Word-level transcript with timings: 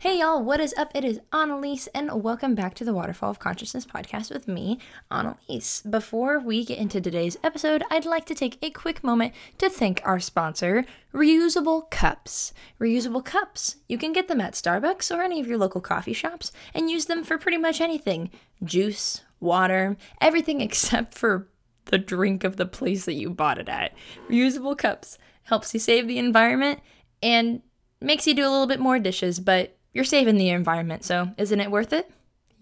Hey 0.00 0.20
y'all, 0.20 0.42
what 0.42 0.60
is 0.60 0.72
up? 0.78 0.92
It 0.94 1.04
is 1.04 1.20
Annalise, 1.30 1.86
and 1.88 2.22
welcome 2.22 2.54
back 2.54 2.72
to 2.76 2.86
the 2.86 2.94
Waterfall 2.94 3.28
of 3.28 3.38
Consciousness 3.38 3.84
podcast 3.84 4.32
with 4.32 4.48
me, 4.48 4.78
Annalise. 5.10 5.82
Before 5.82 6.40
we 6.40 6.64
get 6.64 6.78
into 6.78 7.02
today's 7.02 7.36
episode, 7.44 7.82
I'd 7.90 8.06
like 8.06 8.24
to 8.24 8.34
take 8.34 8.56
a 8.62 8.70
quick 8.70 9.04
moment 9.04 9.34
to 9.58 9.68
thank 9.68 10.00
our 10.02 10.18
sponsor, 10.18 10.86
Reusable 11.12 11.90
Cups. 11.90 12.54
Reusable 12.80 13.22
Cups. 13.22 13.76
You 13.90 13.98
can 13.98 14.14
get 14.14 14.26
them 14.26 14.40
at 14.40 14.54
Starbucks 14.54 15.14
or 15.14 15.20
any 15.20 15.38
of 15.38 15.46
your 15.46 15.58
local 15.58 15.82
coffee 15.82 16.14
shops 16.14 16.50
and 16.72 16.90
use 16.90 17.04
them 17.04 17.22
for 17.22 17.36
pretty 17.36 17.58
much 17.58 17.78
anything 17.78 18.30
juice, 18.64 19.20
water, 19.38 19.98
everything 20.18 20.60
except 20.62 21.12
for 21.12 21.46
the 21.84 21.98
drink 21.98 22.42
of 22.42 22.56
the 22.56 22.64
place 22.64 23.04
that 23.04 23.16
you 23.16 23.28
bought 23.28 23.58
it 23.58 23.68
at. 23.68 23.92
Reusable 24.30 24.78
Cups 24.78 25.18
helps 25.42 25.74
you 25.74 25.78
save 25.78 26.08
the 26.08 26.18
environment 26.18 26.80
and 27.22 27.60
makes 28.00 28.26
you 28.26 28.32
do 28.32 28.48
a 28.48 28.48
little 28.48 28.66
bit 28.66 28.80
more 28.80 28.98
dishes, 28.98 29.38
but 29.40 29.76
you're 29.92 30.04
saving 30.04 30.36
the 30.36 30.50
environment, 30.50 31.04
so 31.04 31.30
isn't 31.36 31.60
it 31.60 31.70
worth 31.70 31.92
it? 31.92 32.10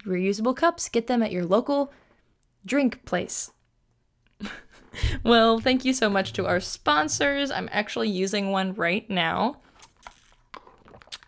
Reusable 0.06 0.56
cups, 0.56 0.88
get 0.88 1.06
them 1.06 1.22
at 1.22 1.32
your 1.32 1.44
local 1.44 1.92
drink 2.64 3.04
place. 3.04 3.50
well, 5.24 5.58
thank 5.58 5.84
you 5.84 5.92
so 5.92 6.08
much 6.08 6.32
to 6.34 6.46
our 6.46 6.60
sponsors. 6.60 7.50
I'm 7.50 7.68
actually 7.72 8.08
using 8.08 8.50
one 8.50 8.74
right 8.74 9.08
now. 9.10 9.56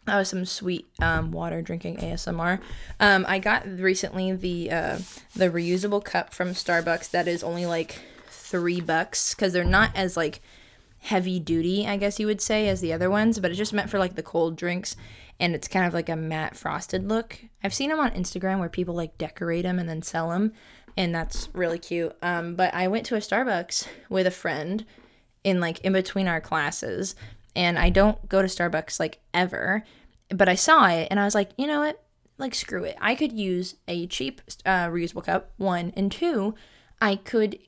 That 0.07 0.17
was 0.17 0.29
some 0.29 0.45
sweet 0.45 0.89
um, 1.01 1.31
water 1.31 1.63
drinking 1.63 1.99
ASMR. 1.99 2.61
Um, 2.99 3.25
I 3.29 3.39
got 3.39 3.69
recently 3.69 4.33
the 4.33 4.71
uh, 4.71 4.99
the 5.37 5.51
reusable 5.51 6.03
cup 6.03 6.33
from 6.33 6.51
Starbucks 6.51 7.11
that 7.11 7.29
is 7.29 7.45
only 7.45 7.67
like 7.67 8.01
three 8.29 8.81
bucks 8.81 9.35
because 9.35 9.53
they're 9.53 9.65
not 9.65 9.91
as 9.95 10.17
like 10.17 10.41
heavy 11.01 11.39
duty, 11.39 11.87
I 11.87 11.97
guess 11.97 12.19
you 12.19 12.27
would 12.27 12.41
say, 12.41 12.69
as 12.69 12.81
the 12.81 12.93
other 12.93 13.11
ones, 13.11 13.39
but 13.39 13.51
it's 13.51 13.59
just 13.59 13.73
meant 13.73 13.91
for 13.91 13.99
like 13.99 14.17
the 14.17 14.23
cold 14.23 14.57
drinks 14.57 14.97
and 15.41 15.55
it's 15.55 15.67
kind 15.67 15.87
of 15.87 15.95
like 15.95 16.09
a 16.09 16.17
matte 16.17 16.57
frosted 16.57 17.09
look. 17.09 17.39
I've 17.65 17.75
seen 17.75 17.91
them 17.91 17.99
on 17.99 18.11
Instagram 18.11 18.61
where 18.61 18.69
people 18.69 18.95
like 18.95 19.19
decorate 19.19 19.65
them 19.65 19.79
and 19.79 19.89
then 19.89 20.03
sell 20.03 20.31
them, 20.31 20.53
and 20.97 21.15
that's 21.15 21.49
really 21.55 21.79
cute. 21.79 22.15
Um, 22.23 22.55
but 22.55 22.73
I 22.75 22.87
went 22.87 23.07
to 23.07 23.17
a 23.17 23.21
Starbucks 23.21 23.89
with 24.09 24.27
a 24.27 24.31
friend 24.31 24.85
in 25.43 25.59
like 25.59 25.81
in 25.81 25.95
between 25.95 26.29
our 26.29 26.41
classes, 26.41 27.17
and 27.57 27.79
I 27.79 27.91
don't 27.91 28.29
go 28.29 28.43
to 28.43 28.49
Starbucks 28.49 29.01
like 29.01 29.19
ever, 29.33 29.83
but 30.29 30.49
I 30.49 30.55
saw 30.55 30.89
it 30.89 31.09
and 31.11 31.19
I 31.19 31.25
was 31.25 31.35
like, 31.35 31.51
you 31.57 31.67
know 31.67 31.81
what? 31.81 32.03
Like 32.39 32.55
screw 32.55 32.85
it. 32.85 32.97
I 33.01 33.15
could 33.15 33.33
use 33.33 33.77
a 33.89 34.07
cheap 34.07 34.41
uh, 34.65 34.87
reusable 34.89 35.25
cup. 35.25 35.51
One 35.57 35.93
and 35.97 36.13
two. 36.13 36.55
I 37.01 37.17
could 37.17 37.59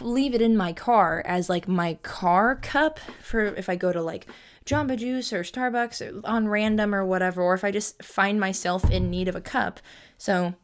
leave 0.00 0.34
it 0.34 0.40
in 0.40 0.56
my 0.56 0.72
car 0.72 1.22
as 1.26 1.48
like 1.48 1.66
my 1.66 1.94
car 2.02 2.54
cup 2.56 3.00
for 3.20 3.44
if 3.44 3.68
I 3.68 3.74
go 3.74 3.92
to 3.92 4.00
like 4.00 4.26
Jamba 4.68 4.98
Juice 4.98 5.32
or 5.32 5.42
Starbucks 5.42 6.20
on 6.24 6.46
random 6.46 6.94
or 6.94 7.02
whatever, 7.02 7.40
or 7.40 7.54
if 7.54 7.64
I 7.64 7.70
just 7.70 8.02
find 8.02 8.38
myself 8.38 8.88
in 8.90 9.08
need 9.08 9.26
of 9.26 9.34
a 9.34 9.40
cup. 9.40 9.80
So 10.18 10.54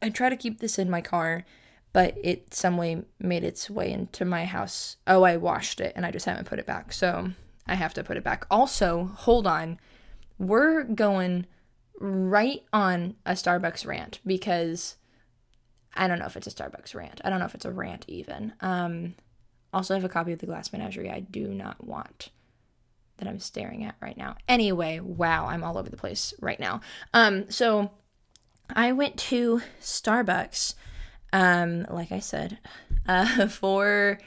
I 0.00 0.10
try 0.10 0.28
to 0.28 0.36
keep 0.36 0.60
this 0.60 0.78
in 0.78 0.88
my 0.88 1.00
car, 1.00 1.44
but 1.92 2.16
it 2.22 2.54
some 2.54 2.76
way 2.76 3.02
made 3.18 3.42
its 3.42 3.68
way 3.68 3.90
into 3.90 4.24
my 4.24 4.44
house. 4.44 4.96
Oh, 5.08 5.24
I 5.24 5.36
washed 5.38 5.80
it 5.80 5.92
and 5.96 6.06
I 6.06 6.12
just 6.12 6.24
haven't 6.24 6.46
put 6.46 6.60
it 6.60 6.66
back. 6.66 6.92
So 6.92 7.32
I 7.66 7.74
have 7.74 7.92
to 7.94 8.04
put 8.04 8.16
it 8.16 8.22
back. 8.22 8.46
Also, 8.48 9.10
hold 9.16 9.48
on. 9.48 9.80
We're 10.38 10.84
going 10.84 11.46
right 11.98 12.62
on 12.72 13.16
a 13.26 13.32
Starbucks 13.32 13.84
rant 13.84 14.20
because 14.24 14.98
I 15.94 16.06
don't 16.06 16.20
know 16.20 16.26
if 16.26 16.36
it's 16.36 16.46
a 16.46 16.50
Starbucks 16.50 16.94
rant. 16.94 17.20
I 17.24 17.30
don't 17.30 17.40
know 17.40 17.46
if 17.46 17.56
it's 17.56 17.64
a 17.64 17.72
rant 17.72 18.04
even. 18.06 18.52
Um, 18.60 19.16
also, 19.72 19.94
I 19.94 19.96
have 19.96 20.04
a 20.04 20.08
copy 20.08 20.32
of 20.32 20.38
The 20.38 20.46
Glass 20.46 20.72
Menagerie 20.72 21.10
I 21.10 21.20
do 21.20 21.48
not 21.48 21.84
want 21.84 22.30
that 23.22 23.30
I'm 23.30 23.38
staring 23.38 23.84
at 23.84 23.94
right 24.00 24.16
now. 24.16 24.36
Anyway, 24.48 24.98
wow, 24.98 25.46
I'm 25.46 25.62
all 25.62 25.78
over 25.78 25.88
the 25.88 25.96
place 25.96 26.34
right 26.40 26.58
now. 26.58 26.80
Um, 27.14 27.48
so 27.50 27.92
I 28.74 28.90
went 28.92 29.16
to 29.18 29.62
Starbucks, 29.80 30.74
um, 31.32 31.86
like 31.88 32.10
I 32.10 32.18
said, 32.18 32.58
uh, 33.06 33.46
for 33.46 34.18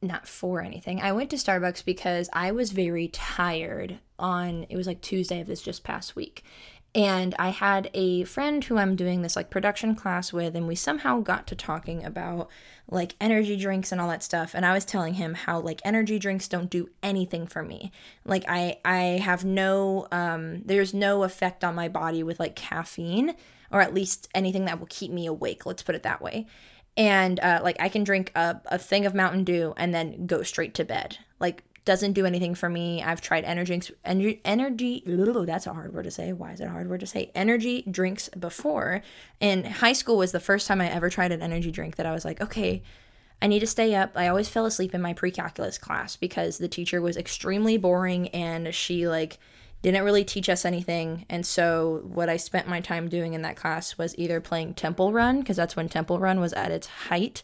not 0.00 0.26
for 0.26 0.62
anything. 0.62 1.02
I 1.02 1.12
went 1.12 1.28
to 1.30 1.36
Starbucks 1.36 1.84
because 1.84 2.30
I 2.32 2.52
was 2.52 2.72
very 2.72 3.08
tired 3.08 3.98
on 4.18 4.64
it 4.70 4.76
was 4.76 4.86
like 4.86 5.02
Tuesday 5.02 5.40
of 5.40 5.46
this 5.46 5.60
just 5.60 5.84
past 5.84 6.16
week. 6.16 6.42
And 6.92 7.36
I 7.38 7.50
had 7.50 7.88
a 7.94 8.24
friend 8.24 8.64
who 8.64 8.76
I'm 8.76 8.96
doing 8.96 9.22
this 9.22 9.36
like 9.36 9.48
production 9.48 9.94
class 9.94 10.32
with, 10.32 10.56
and 10.56 10.66
we 10.66 10.74
somehow 10.74 11.20
got 11.20 11.46
to 11.48 11.54
talking 11.54 12.04
about 12.04 12.48
like 12.88 13.14
energy 13.20 13.56
drinks 13.56 13.92
and 13.92 14.00
all 14.00 14.08
that 14.08 14.24
stuff. 14.24 14.54
And 14.54 14.66
I 14.66 14.72
was 14.72 14.84
telling 14.84 15.14
him 15.14 15.34
how 15.34 15.60
like 15.60 15.80
energy 15.84 16.18
drinks 16.18 16.48
don't 16.48 16.68
do 16.68 16.88
anything 17.02 17.46
for 17.46 17.62
me. 17.62 17.92
Like 18.24 18.44
I 18.48 18.78
I 18.84 19.20
have 19.22 19.44
no 19.44 20.08
um 20.10 20.62
there's 20.64 20.92
no 20.92 21.22
effect 21.22 21.62
on 21.62 21.76
my 21.76 21.88
body 21.88 22.24
with 22.24 22.40
like 22.40 22.56
caffeine 22.56 23.36
or 23.70 23.80
at 23.80 23.94
least 23.94 24.28
anything 24.34 24.64
that 24.64 24.80
will 24.80 24.88
keep 24.90 25.12
me 25.12 25.26
awake. 25.26 25.66
Let's 25.66 25.84
put 25.84 25.94
it 25.94 26.02
that 26.02 26.20
way. 26.20 26.46
And 26.96 27.38
uh, 27.40 27.60
like 27.62 27.76
I 27.80 27.88
can 27.88 28.02
drink 28.02 28.32
a, 28.34 28.60
a 28.66 28.78
thing 28.78 29.06
of 29.06 29.14
Mountain 29.14 29.44
Dew 29.44 29.74
and 29.76 29.94
then 29.94 30.26
go 30.26 30.42
straight 30.42 30.74
to 30.74 30.84
bed. 30.84 31.18
Like 31.38 31.62
doesn't 31.84 32.12
do 32.12 32.26
anything 32.26 32.54
for 32.54 32.68
me. 32.68 33.02
I've 33.02 33.20
tried 33.20 33.44
energy 33.44 33.68
drinks, 33.70 33.90
energy 34.04 34.40
energy 34.44 35.02
that's 35.06 35.66
a 35.66 35.72
hard 35.72 35.94
word 35.94 36.04
to 36.04 36.10
say. 36.10 36.32
Why 36.32 36.52
is 36.52 36.60
it 36.60 36.66
a 36.66 36.70
hard 36.70 36.88
word 36.90 37.00
to 37.00 37.06
say? 37.06 37.30
Energy 37.34 37.82
drinks 37.90 38.28
before. 38.30 39.02
And 39.40 39.66
high 39.66 39.94
school 39.94 40.16
was 40.16 40.32
the 40.32 40.40
first 40.40 40.66
time 40.66 40.80
I 40.80 40.90
ever 40.90 41.08
tried 41.08 41.32
an 41.32 41.42
energy 41.42 41.70
drink 41.70 41.96
that 41.96 42.06
I 42.06 42.12
was 42.12 42.24
like, 42.24 42.40
okay, 42.40 42.82
I 43.42 43.46
need 43.46 43.60
to 43.60 43.66
stay 43.66 43.94
up. 43.94 44.12
I 44.14 44.28
always 44.28 44.48
fell 44.48 44.66
asleep 44.66 44.94
in 44.94 45.00
my 45.00 45.14
pre-calculus 45.14 45.78
class 45.78 46.16
because 46.16 46.58
the 46.58 46.68
teacher 46.68 47.00
was 47.00 47.16
extremely 47.16 47.78
boring 47.78 48.28
and 48.28 48.74
she 48.74 49.08
like 49.08 49.38
didn't 49.82 50.04
really 50.04 50.24
teach 50.24 50.50
us 50.50 50.66
anything. 50.66 51.24
And 51.30 51.46
so 51.46 52.02
what 52.04 52.28
I 52.28 52.36
spent 52.36 52.68
my 52.68 52.80
time 52.80 53.08
doing 53.08 53.32
in 53.32 53.40
that 53.42 53.56
class 53.56 53.96
was 53.96 54.14
either 54.18 54.40
playing 54.40 54.74
Temple 54.74 55.12
Run 55.12 55.40
because 55.40 55.56
that's 55.56 55.76
when 55.76 55.88
Temple 55.88 56.18
Run 56.18 56.38
was 56.40 56.52
at 56.52 56.70
its 56.70 56.86
height 56.86 57.42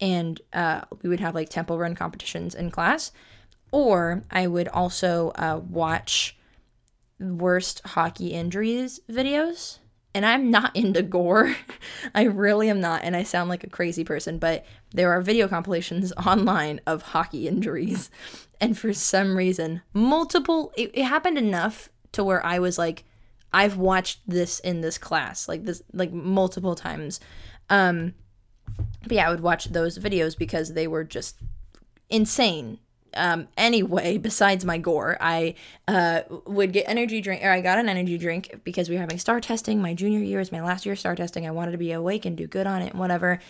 and 0.00 0.40
uh, 0.52 0.82
we 1.02 1.08
would 1.08 1.20
have 1.20 1.34
like 1.34 1.48
Temple 1.48 1.78
Run 1.78 1.94
competitions 1.94 2.54
in 2.54 2.70
class 2.70 3.10
or 3.72 4.22
I 4.30 4.46
would 4.46 4.68
also 4.68 5.30
uh, 5.34 5.60
watch 5.68 6.36
worst 7.18 7.80
hockey 7.84 8.28
injuries 8.28 9.00
videos. 9.10 9.78
And 10.14 10.26
I'm 10.26 10.50
not 10.50 10.76
into 10.76 11.02
gore. 11.02 11.56
I 12.14 12.24
really 12.24 12.68
am 12.68 12.80
not. 12.80 13.02
And 13.02 13.16
I 13.16 13.22
sound 13.22 13.48
like 13.48 13.64
a 13.64 13.70
crazy 13.70 14.04
person, 14.04 14.38
but 14.38 14.64
there 14.90 15.10
are 15.10 15.22
video 15.22 15.48
compilations 15.48 16.12
online 16.26 16.80
of 16.86 17.02
hockey 17.02 17.48
injuries. 17.48 18.10
And 18.60 18.78
for 18.78 18.92
some 18.92 19.36
reason, 19.36 19.82
multiple, 19.92 20.72
it, 20.76 20.90
it 20.94 21.04
happened 21.04 21.38
enough 21.38 21.88
to 22.12 22.22
where 22.22 22.44
I 22.44 22.58
was 22.58 22.78
like, 22.78 23.04
I've 23.54 23.76
watched 23.76 24.20
this 24.26 24.60
in 24.60 24.82
this 24.82 24.98
class, 24.98 25.48
like 25.48 25.64
this, 25.64 25.82
like 25.92 26.12
multiple 26.12 26.74
times. 26.74 27.20
Um, 27.68 28.14
but 29.02 29.12
yeah, 29.12 29.26
I 29.26 29.30
would 29.30 29.40
watch 29.40 29.66
those 29.66 29.98
videos 29.98 30.38
because 30.38 30.74
they 30.74 30.86
were 30.86 31.04
just 31.04 31.36
insane 32.08 32.78
um, 33.14 33.48
anyway, 33.56 34.18
besides 34.18 34.64
my 34.64 34.78
gore, 34.78 35.16
I 35.20 35.54
uh, 35.88 36.22
would 36.46 36.72
get 36.72 36.84
energy 36.88 37.20
drink, 37.20 37.42
or 37.44 37.50
I 37.50 37.60
got 37.60 37.78
an 37.78 37.88
energy 37.88 38.18
drink 38.18 38.60
because 38.64 38.88
we 38.88 38.94
were 38.94 39.00
having 39.00 39.18
star 39.18 39.40
testing. 39.40 39.80
My 39.80 39.94
junior 39.94 40.20
year 40.20 40.40
is 40.40 40.52
my 40.52 40.62
last 40.62 40.86
year 40.86 40.94
of 40.94 40.98
star 40.98 41.14
testing. 41.14 41.46
I 41.46 41.50
wanted 41.50 41.72
to 41.72 41.78
be 41.78 41.92
awake 41.92 42.24
and 42.24 42.36
do 42.36 42.46
good 42.46 42.66
on 42.66 42.82
it 42.82 42.94
whatever. 42.94 43.40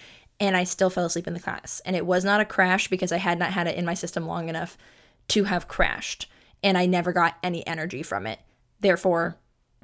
And 0.41 0.57
I 0.57 0.65
still 0.65 0.91
fell 0.91 1.05
asleep 1.05 1.27
in 1.27 1.35
the 1.35 1.41
class. 1.41 1.81
And 1.85 1.95
it 1.95 2.07
was 2.07 2.25
not 2.25 2.41
a 2.41 2.45
crash 2.45 2.89
because 2.89 3.13
I 3.13 3.19
had 3.19 3.39
not 3.39 3.53
had 3.53 3.67
it 3.67 3.77
in 3.77 3.85
my 3.85 3.95
system 3.95 4.27
long 4.27 4.49
enough 4.49 4.77
to 5.29 5.45
have 5.45 5.69
crashed. 5.69 6.27
And 6.63 6.77
I 6.77 6.87
never 6.87 7.13
got 7.13 7.37
any 7.43 7.67
energy 7.67 8.03
from 8.03 8.27
it. 8.27 8.41
Therefore, 8.81 9.37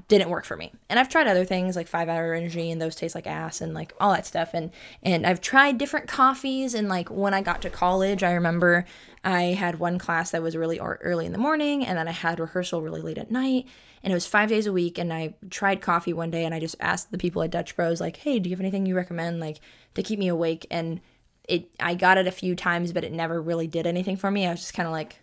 didn't 0.06 0.30
work 0.30 0.44
for 0.44 0.56
me. 0.56 0.72
And 0.88 0.98
I've 0.98 1.08
tried 1.08 1.26
other 1.26 1.44
things 1.44 1.74
like 1.74 1.88
5 1.88 2.08
hour 2.08 2.34
energy 2.34 2.70
and 2.70 2.80
those 2.80 2.94
taste 2.94 3.14
like 3.14 3.26
ass 3.26 3.60
and 3.60 3.74
like 3.74 3.92
all 4.00 4.12
that 4.12 4.26
stuff 4.26 4.50
and 4.54 4.70
and 5.02 5.26
I've 5.26 5.40
tried 5.40 5.78
different 5.78 6.06
coffees 6.06 6.74
and 6.74 6.88
like 6.88 7.08
when 7.10 7.34
I 7.34 7.42
got 7.42 7.62
to 7.62 7.70
college, 7.70 8.22
I 8.22 8.32
remember 8.32 8.84
I 9.24 9.42
had 9.42 9.78
one 9.78 9.98
class 9.98 10.30
that 10.30 10.42
was 10.42 10.56
really 10.56 10.78
early 10.78 11.26
in 11.26 11.32
the 11.32 11.38
morning 11.38 11.84
and 11.84 11.98
then 11.98 12.06
I 12.08 12.12
had 12.12 12.38
rehearsal 12.38 12.82
really 12.82 13.02
late 13.02 13.18
at 13.18 13.30
night 13.30 13.66
and 14.02 14.12
it 14.12 14.14
was 14.14 14.26
5 14.26 14.48
days 14.48 14.66
a 14.66 14.72
week 14.72 14.98
and 14.98 15.12
I 15.12 15.34
tried 15.50 15.80
coffee 15.80 16.12
one 16.12 16.30
day 16.30 16.44
and 16.44 16.54
I 16.54 16.60
just 16.60 16.76
asked 16.80 17.10
the 17.10 17.18
people 17.18 17.42
at 17.42 17.50
Dutch 17.50 17.74
Bros 17.74 18.00
like, 18.00 18.18
"Hey, 18.18 18.38
do 18.38 18.48
you 18.48 18.54
have 18.54 18.60
anything 18.60 18.86
you 18.86 18.94
recommend 18.94 19.40
like 19.40 19.60
to 19.94 20.02
keep 20.02 20.18
me 20.18 20.28
awake?" 20.28 20.66
and 20.70 21.00
it 21.48 21.70
I 21.80 21.94
got 21.94 22.18
it 22.18 22.26
a 22.26 22.32
few 22.32 22.54
times 22.54 22.92
but 22.92 23.04
it 23.04 23.12
never 23.12 23.40
really 23.40 23.66
did 23.66 23.86
anything 23.86 24.16
for 24.16 24.30
me. 24.30 24.46
I 24.46 24.50
was 24.50 24.60
just 24.60 24.74
kind 24.74 24.86
of 24.86 24.92
like 24.92 25.18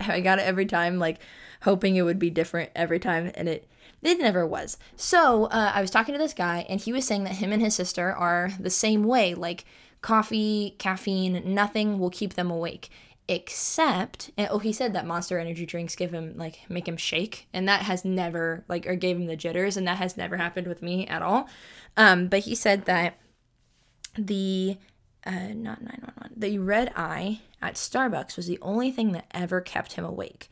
I 0.00 0.20
got 0.20 0.38
it 0.38 0.46
every 0.46 0.66
time 0.66 0.98
like 0.98 1.18
hoping 1.62 1.96
it 1.96 2.02
would 2.02 2.18
be 2.18 2.30
different 2.30 2.70
every 2.76 2.98
time 2.98 3.32
and 3.34 3.48
it 3.48 3.68
it 4.02 4.18
never 4.18 4.46
was. 4.46 4.78
So 4.96 5.44
uh, 5.46 5.72
I 5.74 5.80
was 5.80 5.90
talking 5.90 6.14
to 6.14 6.18
this 6.18 6.34
guy, 6.34 6.64
and 6.68 6.80
he 6.80 6.92
was 6.92 7.06
saying 7.06 7.24
that 7.24 7.34
him 7.34 7.52
and 7.52 7.62
his 7.62 7.74
sister 7.74 8.12
are 8.12 8.52
the 8.58 8.70
same 8.70 9.04
way. 9.04 9.34
Like 9.34 9.64
coffee, 10.00 10.76
caffeine, 10.78 11.42
nothing 11.44 11.98
will 11.98 12.10
keep 12.10 12.34
them 12.34 12.50
awake 12.50 12.90
except 13.30 14.32
and, 14.36 14.48
oh 14.50 14.58
he 14.58 14.72
said 14.72 14.92
that 14.92 15.06
monster 15.06 15.38
energy 15.38 15.64
drinks 15.64 15.94
give 15.94 16.10
him 16.10 16.34
like 16.36 16.68
make 16.68 16.88
him 16.88 16.96
shake 16.96 17.46
and 17.52 17.68
that 17.68 17.82
has 17.82 18.04
never 18.04 18.64
like 18.66 18.84
or 18.88 18.96
gave 18.96 19.16
him 19.16 19.26
the 19.26 19.36
jitters 19.36 19.76
and 19.76 19.86
that 19.86 19.98
has 19.98 20.16
never 20.16 20.36
happened 20.36 20.66
with 20.66 20.82
me 20.82 21.06
at 21.06 21.22
all 21.22 21.48
um 21.96 22.26
but 22.26 22.40
he 22.40 22.56
said 22.56 22.86
that 22.86 23.20
the 24.18 24.76
uh 25.24 25.52
not 25.54 25.80
911 25.80 26.32
the 26.36 26.58
red 26.58 26.92
eye 26.96 27.40
at 27.62 27.74
starbucks 27.74 28.36
was 28.36 28.48
the 28.48 28.58
only 28.60 28.90
thing 28.90 29.12
that 29.12 29.26
ever 29.30 29.60
kept 29.60 29.92
him 29.92 30.04
awake 30.04 30.50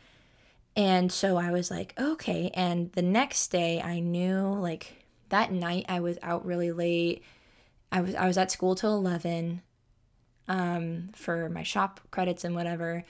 And 0.79 1.11
so 1.11 1.37
I 1.37 1.51
was 1.51 1.73
like, 1.73 1.93
okay. 1.99 2.53
And 2.55 2.93
the 2.93 3.03
next 3.03 3.49
day 3.49 3.83
I 3.83 3.99
knew 3.99 4.55
like 4.61 5.05
that 5.29 5.51
night 5.51 5.87
I 5.89 5.99
was 5.99 6.19
out 6.23 6.47
really 6.47 6.71
late. 6.71 7.25
I 7.91 8.01
was 8.01 8.15
I 8.15 8.29
was 8.29 8.39
at 8.39 8.53
school 8.53 8.77
till 8.77 8.95
11 8.95 9.61
um, 10.47 11.11
for 11.17 11.49
my 11.49 11.65
shop 11.65 12.01
credits 12.13 12.45
and 12.45 12.55
whatever. 12.55 13.05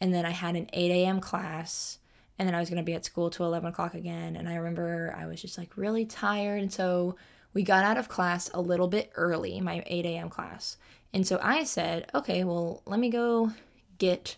And 0.00 0.14
then 0.14 0.24
I 0.24 0.30
had 0.30 0.56
an 0.56 0.70
8 0.72 0.90
a.m. 0.90 1.20
class. 1.20 1.98
And 2.38 2.48
then 2.48 2.54
I 2.54 2.58
was 2.58 2.70
going 2.70 2.82
to 2.82 2.90
be 2.90 2.94
at 2.94 3.04
school 3.04 3.28
till 3.28 3.44
11 3.44 3.68
o'clock 3.68 3.92
again. 3.92 4.34
And 4.34 4.48
I 4.48 4.54
remember 4.54 5.14
I 5.14 5.26
was 5.26 5.42
just 5.42 5.58
like 5.58 5.76
really 5.76 6.06
tired. 6.06 6.62
And 6.62 6.72
so 6.72 7.16
we 7.52 7.62
got 7.62 7.84
out 7.84 7.98
of 7.98 8.08
class 8.08 8.48
a 8.54 8.62
little 8.62 8.88
bit 8.88 9.12
early, 9.14 9.60
my 9.60 9.84
8 9.86 10.06
a.m. 10.06 10.30
class. 10.30 10.78
And 11.12 11.26
so 11.26 11.38
I 11.42 11.64
said, 11.64 12.10
okay, 12.14 12.44
well, 12.44 12.80
let 12.86 12.98
me 12.98 13.10
go 13.10 13.52
get 13.98 14.36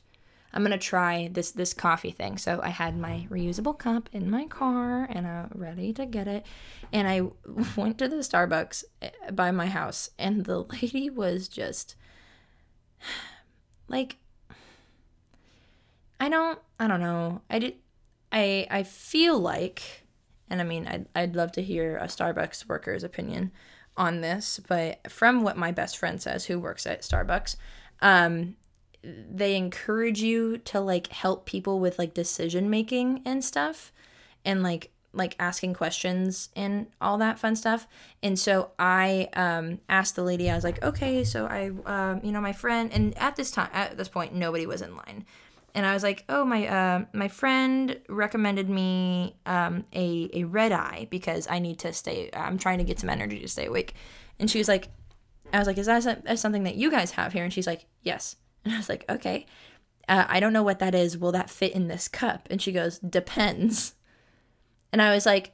I'm 0.53 0.63
gonna 0.63 0.79
try 0.79 1.29
this 1.33 1.51
this 1.53 1.73
coffee 1.73 2.11
thing. 2.11 2.37
So 2.37 2.61
I 2.63 2.69
had 2.69 2.97
my 2.97 3.27
reusable 3.31 3.79
cup 3.79 4.09
in 4.13 4.31
my 4.31 4.47
car 4.47 5.07
and 5.11 5.27
I'm 5.27 5.51
ready 5.55 5.93
to 5.95 6.07
get 6.07 6.29
it. 6.29 6.45
And 6.93 7.09
I 7.09 7.23
went 7.77 7.99
to 7.99 8.09
the 8.09 8.17
Starbucks 8.17 8.85
eh, 9.01 9.11
by 9.33 9.51
my 9.51 9.67
house, 9.67 10.11
and 10.19 10.45
the 10.45 10.63
lady 10.83 11.09
was 11.11 11.49
just 11.49 11.97
like, 13.89 14.17
I 16.21 16.29
don't, 16.29 16.59
I 16.79 16.87
don't 16.87 17.01
know. 17.01 17.41
I 17.49 17.59
did, 17.59 17.75
I 18.31 18.67
I 18.71 18.83
feel 18.83 19.39
like, 19.39 20.07
and 20.51 20.61
I 20.61 20.65
mean, 20.65 20.87
I'd 20.87 21.07
I'd 21.15 21.37
love 21.37 21.53
to 21.53 21.63
hear 21.63 21.97
a 21.97 22.07
Starbucks 22.07 22.69
worker's 22.69 23.05
opinion 23.05 23.53
on 23.97 24.21
this, 24.21 24.61
but 24.69 25.11
from 25.11 25.43
what 25.43 25.57
my 25.57 25.71
best 25.71 25.99
friend 25.99 26.21
says, 26.21 26.47
who 26.47 26.59
works 26.59 26.87
at 26.87 27.03
Starbucks, 27.03 27.57
um, 28.01 28.57
they 29.05 29.57
encourage 29.57 30.21
you 30.21 30.59
to 30.59 30.81
like 30.81 31.09
help 31.09 31.45
people 31.45 31.81
with 31.81 31.99
like 31.99 32.15
decision 32.15 32.71
making 32.71 33.23
and 33.25 33.45
stuff 33.45 33.93
and 34.45 34.63
like 34.63 34.91
like 35.15 35.37
asking 35.39 35.75
questions 35.75 36.49
and 36.57 36.87
all 37.01 37.19
that 37.19 37.39
fun 37.39 37.55
stuff. 37.55 37.87
And 38.23 38.39
so 38.39 38.71
i 38.79 39.29
um 39.35 39.81
asked 39.89 40.17
the 40.17 40.23
lady 40.23 40.51
i 40.51 40.55
was 40.55 40.65
like 40.65 40.83
okay 40.83 41.25
so 41.25 41.47
i 41.47 41.71
um 41.87 42.21
you 42.23 42.33
know 42.33 42.41
my 42.41 42.53
friend 42.53 42.91
and 42.93 43.17
at 43.19 43.37
this 43.37 43.51
time 43.51 43.69
at 43.73 43.97
this 43.97 44.09
point 44.09 44.35
nobody 44.35 44.67
was 44.67 44.83
in 44.83 44.97
line. 44.97 45.27
And 45.75 45.85
i 45.85 45.95
was 45.95 46.03
like 46.03 46.25
oh 46.29 46.45
my 46.45 46.67
uh 46.67 47.05
my 47.13 47.29
friend 47.29 47.99
recommended 48.09 48.69
me 48.69 49.37
um 49.47 49.85
a 49.93 50.31
a 50.33 50.45
red 50.45 50.73
eye 50.73 51.09
because 51.11 51.49
i 51.51 51.59
need 51.59 51.79
to 51.81 51.93
stay 51.93 52.31
i'm 52.35 52.59
trying 52.59 52.79
to 52.79 52.85
get 52.85 53.01
some 53.01 53.11
energy 53.11 53.41
to 53.41 53.49
stay 53.49 53.67
awake. 53.67 53.95
And 54.39 54.51
she 54.51 54.59
was 54.59 54.69
like 54.69 54.89
i 55.53 55.59
was 55.59 55.67
like 55.67 55.79
is 55.79 55.87
that 55.87 56.39
something 56.39 56.63
that 56.63 56.77
you 56.77 56.91
guys 56.91 57.11
have 57.13 57.33
here? 57.33 57.43
And 57.43 57.53
she's 57.53 57.67
like 57.67 57.87
yes 58.03 58.37
and 58.65 58.75
I 58.75 58.77
was 58.77 58.89
like, 58.89 59.05
okay. 59.09 59.47
Uh, 60.09 60.25
I 60.29 60.41
don't 60.41 60.53
know 60.53 60.63
what 60.63 60.81
that 60.81 60.95
is. 60.95 61.17
Will 61.17 61.33
that 61.33 61.51
fit 61.51 61.73
in 61.73 61.89
this 61.89 62.09
cup? 62.09 62.49
And 62.51 62.61
she 62.61 62.73
goes, 62.73 62.99
depends. 62.99 63.95
And 64.93 65.01
I 65.01 65.15
was 65.15 65.27
like, 65.27 65.53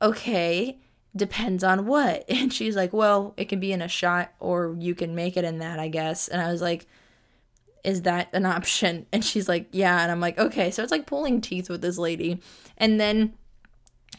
okay, 0.00 0.78
depends 1.16 1.64
on 1.64 1.86
what? 1.86 2.24
And 2.28 2.52
she's 2.52 2.76
like, 2.76 2.92
well, 2.92 3.34
it 3.36 3.48
can 3.48 3.60
be 3.60 3.72
in 3.72 3.82
a 3.82 3.88
shot 3.88 4.32
or 4.40 4.76
you 4.78 4.94
can 4.94 5.14
make 5.14 5.36
it 5.36 5.44
in 5.44 5.58
that, 5.58 5.78
I 5.78 5.88
guess. 5.88 6.28
And 6.28 6.40
I 6.40 6.50
was 6.52 6.62
like, 6.62 6.86
is 7.82 8.02
that 8.02 8.28
an 8.32 8.46
option? 8.46 9.06
And 9.12 9.24
she's 9.24 9.48
like, 9.48 9.68
yeah. 9.72 10.02
And 10.02 10.10
I'm 10.10 10.20
like, 10.20 10.38
okay. 10.38 10.70
So 10.70 10.82
it's 10.82 10.92
like 10.92 11.06
pulling 11.06 11.40
teeth 11.40 11.68
with 11.68 11.82
this 11.82 11.98
lady. 11.98 12.40
And 12.76 13.00
then 13.00 13.34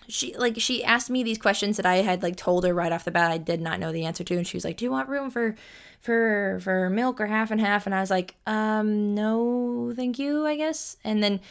she 0.08 0.36
like 0.38 0.60
she 0.60 0.84
asked 0.84 1.10
me 1.10 1.24
these 1.24 1.38
questions 1.38 1.78
that 1.78 1.86
I 1.86 1.98
had 1.98 2.24
like 2.24 2.36
told 2.36 2.66
her 2.66 2.74
right 2.74 2.92
off 2.92 3.06
the 3.06 3.12
bat 3.12 3.32
I 3.32 3.38
did 3.38 3.62
not 3.62 3.80
know 3.80 3.92
the 3.92 4.06
answer 4.06 4.24
to 4.24 4.38
and 4.38 4.48
she 4.48 4.58
was 4.58 4.66
like, 4.66 4.78
"Do 4.78 4.86
you 4.86 4.92
want 4.92 5.10
room 5.10 5.30
for 5.30 5.56
for 6.02 6.60
for 6.62 6.90
milk 6.90 7.20
or 7.20 7.28
half 7.28 7.52
and 7.52 7.60
half?" 7.60 7.86
And 7.86 7.96
I 7.96 8.02
was 8.02 8.10
like, 8.10 8.36
"Um, 8.46 9.16
no, 9.16 9.94
thank 9.96 10.20
you, 10.20 10.46
I 10.46 10.56
guess." 10.56 10.98
And 11.04 11.24
then 11.24 11.42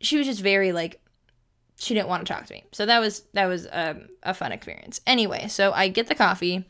she 0.00 0.16
was 0.16 0.26
just 0.26 0.40
very 0.40 0.72
like 0.72 1.00
she 1.76 1.94
didn't 1.94 2.08
want 2.08 2.26
to 2.26 2.32
talk 2.32 2.46
to 2.46 2.54
me. 2.54 2.64
So 2.72 2.86
that 2.86 3.00
was 3.00 3.22
that 3.32 3.46
was 3.46 3.66
um, 3.72 4.08
a 4.22 4.34
fun 4.34 4.52
experience. 4.52 5.00
Anyway, 5.06 5.48
so 5.48 5.72
I 5.72 5.88
get 5.88 6.06
the 6.06 6.14
coffee 6.14 6.64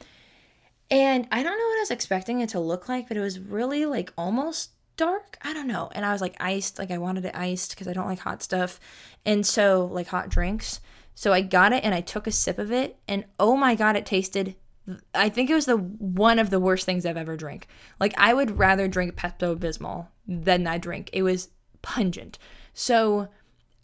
and 0.90 1.26
I 1.32 1.42
don't 1.42 1.58
know 1.58 1.64
what 1.64 1.78
I 1.78 1.82
was 1.82 1.90
expecting 1.90 2.40
it 2.40 2.50
to 2.50 2.60
look 2.60 2.88
like, 2.88 3.08
but 3.08 3.16
it 3.16 3.20
was 3.20 3.38
really 3.38 3.86
like 3.86 4.12
almost 4.16 4.70
dark. 4.96 5.38
I 5.42 5.52
don't 5.52 5.66
know. 5.66 5.90
And 5.94 6.04
I 6.04 6.12
was 6.12 6.20
like 6.20 6.36
iced, 6.40 6.78
like 6.78 6.90
I 6.90 6.98
wanted 6.98 7.24
it 7.24 7.34
iced 7.34 7.70
because 7.70 7.88
I 7.88 7.92
don't 7.92 8.06
like 8.06 8.20
hot 8.20 8.42
stuff. 8.42 8.78
And 9.24 9.46
so 9.46 9.88
like 9.90 10.06
hot 10.06 10.28
drinks. 10.28 10.80
So 11.14 11.32
I 11.32 11.40
got 11.40 11.72
it 11.72 11.84
and 11.84 11.94
I 11.94 12.00
took 12.00 12.26
a 12.26 12.32
sip 12.32 12.58
of 12.58 12.72
it 12.72 12.98
and 13.06 13.24
oh 13.38 13.56
my 13.56 13.74
god, 13.74 13.96
it 13.96 14.06
tasted 14.06 14.56
I 15.14 15.28
think 15.30 15.48
it 15.48 15.54
was 15.54 15.66
the 15.66 15.76
one 15.76 16.38
of 16.38 16.50
the 16.50 16.60
worst 16.60 16.84
things 16.84 17.06
I've 17.06 17.16
ever 17.16 17.36
drank. 17.36 17.66
Like 17.98 18.14
I 18.18 18.34
would 18.34 18.58
rather 18.58 18.86
drink 18.86 19.16
Pepto 19.16 19.56
Bismol 19.56 20.08
than 20.26 20.64
that 20.64 20.82
drink. 20.82 21.10
It 21.12 21.22
was 21.22 21.48
pungent. 21.82 22.38
So 22.74 23.28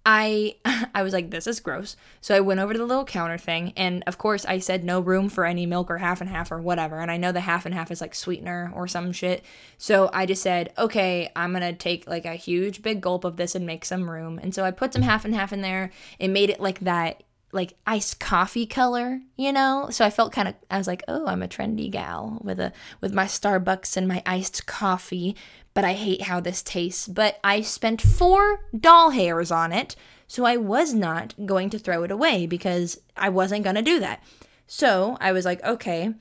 I 0.05 0.57
I 0.95 1.03
was 1.03 1.13
like, 1.13 1.31
this 1.31 1.47
is 1.47 1.61
gross. 1.61 1.97
So 2.21 2.37
I 2.37 2.41
went 2.41 2.61
over 2.61 2.73
to 2.73 2.79
the 2.79 2.87
little 2.87 3.05
counter 3.05 3.39
thing, 3.39 3.73
and 3.77 4.03
of 4.07 4.19
course 4.19 4.45
I 4.47 4.59
said 4.59 4.85
no 4.85 5.01
room 5.01 5.29
for 5.29 5.45
any 5.45 5.67
milk 5.67 5.91
or 5.91 5.99
half 5.99 6.21
and 6.21 6.31
half 6.31 6.51
or 6.51 6.61
whatever. 6.61 6.99
And 6.99 7.11
I 7.11 7.17
know 7.17 7.33
the 7.33 7.41
half 7.41 7.67
and 7.67 7.75
half 7.75 7.91
is 7.91 8.01
like 8.01 8.15
sweetener 8.15 8.73
or 8.75 8.89
some 8.89 9.13
shit. 9.13 9.45
So 9.79 10.11
I 10.13 10.27
just 10.27 10.43
said, 10.43 10.73
okay, 10.79 11.31
I'm 11.37 11.53
gonna 11.53 11.73
take 11.73 12.09
like 12.09 12.25
a 12.25 12.35
huge 12.35 12.83
big 12.83 13.01
gulp 13.01 13.25
of 13.25 13.37
this 13.37 13.55
and 13.55 13.67
make 13.67 13.85
some 13.85 14.11
room. 14.11 14.39
And 14.43 14.55
so 14.55 14.65
I 14.65 14.71
put 14.71 14.93
some 14.93 15.03
half 15.03 15.25
and 15.25 15.35
half 15.35 15.53
in 15.53 15.61
there. 15.61 15.91
It 16.19 16.29
made 16.29 16.51
it 16.51 16.61
like 16.61 16.81
that 16.81 17.23
like 17.53 17.75
iced 17.87 18.21
coffee 18.21 18.67
color, 18.67 19.21
you 19.37 19.53
know? 19.53 19.89
So 19.91 20.05
I 20.05 20.11
felt 20.11 20.33
kind 20.33 20.49
of 20.49 20.55
I 20.71 20.79
was 20.79 20.87
like, 20.87 21.03
"Oh, 21.09 21.27
I'm 21.27 21.43
a 21.43 21.49
trendy 21.49 21.91
gal 21.91 22.39
with 22.43 22.61
a 22.61 22.73
with 23.01 23.13
my 23.13 23.25
Starbucks 23.25 23.97
and 23.97 24.07
my 24.07 24.23
iced 24.25 24.67
coffee, 24.67 25.37
but 25.75 25.85
I 25.85 25.93
hate 25.95 26.23
how 26.23 26.41
this 26.41 26.63
tastes." 26.63 27.09
But 27.09 27.39
I 27.45 27.61
spent 27.63 28.01
4 28.03 28.61
doll 28.79 29.11
hairs 29.11 29.51
on 29.51 29.73
it, 29.73 29.97
so 30.27 30.45
I 30.45 30.57
was 30.57 30.95
not 30.95 31.35
going 31.47 31.71
to 31.71 31.79
throw 31.79 32.03
it 32.03 32.11
away 32.11 32.47
because 32.47 33.01
I 33.17 33.29
wasn't 33.29 33.65
going 33.65 33.77
to 33.77 33.83
do 33.83 34.01
that. 34.01 34.23
So, 34.67 35.17
I 35.21 35.33
was 35.33 35.45
like, 35.45 35.63
"Okay, 35.65 36.15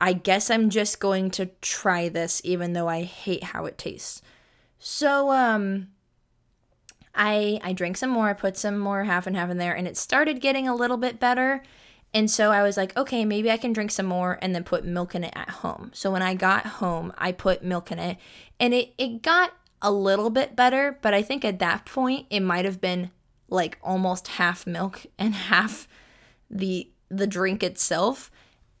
I 0.00 0.12
guess 0.14 0.50
I'm 0.50 0.70
just 0.70 1.00
going 1.00 1.30
to 1.32 1.46
try 1.60 2.08
this 2.08 2.40
even 2.44 2.72
though 2.72 2.88
I 2.88 3.02
hate 3.02 3.44
how 3.44 3.66
it 3.66 3.78
tastes." 3.78 4.22
So, 4.78 5.30
um 5.30 5.88
I 7.14 7.60
I 7.62 7.72
drank 7.72 7.96
some 7.96 8.10
more, 8.10 8.28
I 8.28 8.32
put 8.32 8.56
some 8.56 8.78
more 8.78 9.04
half 9.04 9.26
and 9.26 9.36
half 9.36 9.50
in 9.50 9.58
there, 9.58 9.74
and 9.74 9.86
it 9.86 9.96
started 9.96 10.40
getting 10.40 10.66
a 10.68 10.74
little 10.74 10.96
bit 10.96 11.20
better. 11.20 11.62
And 12.14 12.30
so 12.30 12.52
I 12.52 12.62
was 12.62 12.76
like, 12.76 12.96
okay, 12.96 13.24
maybe 13.24 13.50
I 13.50 13.56
can 13.56 13.72
drink 13.72 13.90
some 13.90 14.06
more 14.06 14.38
and 14.40 14.54
then 14.54 14.62
put 14.62 14.84
milk 14.84 15.16
in 15.16 15.24
it 15.24 15.32
at 15.34 15.50
home. 15.50 15.90
So 15.92 16.12
when 16.12 16.22
I 16.22 16.34
got 16.34 16.64
home, 16.64 17.12
I 17.18 17.32
put 17.32 17.64
milk 17.64 17.90
in 17.90 17.98
it. 17.98 18.18
And 18.60 18.72
it, 18.72 18.94
it 18.96 19.20
got 19.20 19.52
a 19.82 19.90
little 19.90 20.30
bit 20.30 20.54
better, 20.54 20.96
but 21.02 21.12
I 21.12 21.22
think 21.22 21.44
at 21.44 21.58
that 21.58 21.84
point 21.84 22.26
it 22.30 22.40
might 22.40 22.64
have 22.64 22.80
been 22.80 23.10
like 23.48 23.78
almost 23.82 24.28
half 24.28 24.64
milk 24.66 25.06
and 25.18 25.34
half 25.34 25.88
the 26.48 26.88
the 27.10 27.26
drink 27.26 27.62
itself. 27.62 28.30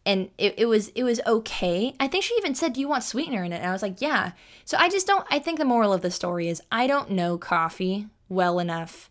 And 0.06 0.30
it, 0.38 0.54
it 0.56 0.66
was 0.66 0.88
it 0.88 1.02
was 1.02 1.20
okay. 1.26 1.94
I 1.98 2.06
think 2.06 2.24
she 2.24 2.34
even 2.36 2.54
said 2.54 2.72
do 2.72 2.80
you 2.80 2.88
want 2.88 3.04
sweetener 3.04 3.42
in 3.42 3.52
it? 3.52 3.56
And 3.56 3.66
i 3.66 3.72
was 3.72 3.82
like 3.82 4.00
yeah. 4.00 4.32
So 4.64 4.76
i 4.78 4.88
just 4.88 5.06
don't 5.06 5.26
i 5.30 5.38
think 5.38 5.58
the 5.58 5.64
moral 5.64 5.92
of 5.92 6.02
the 6.02 6.10
story 6.10 6.48
is 6.48 6.62
i 6.70 6.86
don't 6.86 7.10
know 7.10 7.36
coffee 7.36 8.06
well 8.28 8.58
enough 8.58 9.10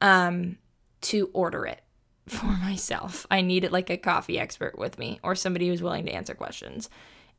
um, 0.00 0.58
to 1.02 1.30
order 1.32 1.66
it 1.66 1.83
for 2.26 2.46
myself. 2.62 3.26
I 3.30 3.40
needed 3.40 3.72
like 3.72 3.90
a 3.90 3.96
coffee 3.96 4.38
expert 4.38 4.78
with 4.78 4.98
me 4.98 5.20
or 5.22 5.34
somebody 5.34 5.68
who's 5.68 5.82
willing 5.82 6.06
to 6.06 6.12
answer 6.12 6.34
questions. 6.34 6.88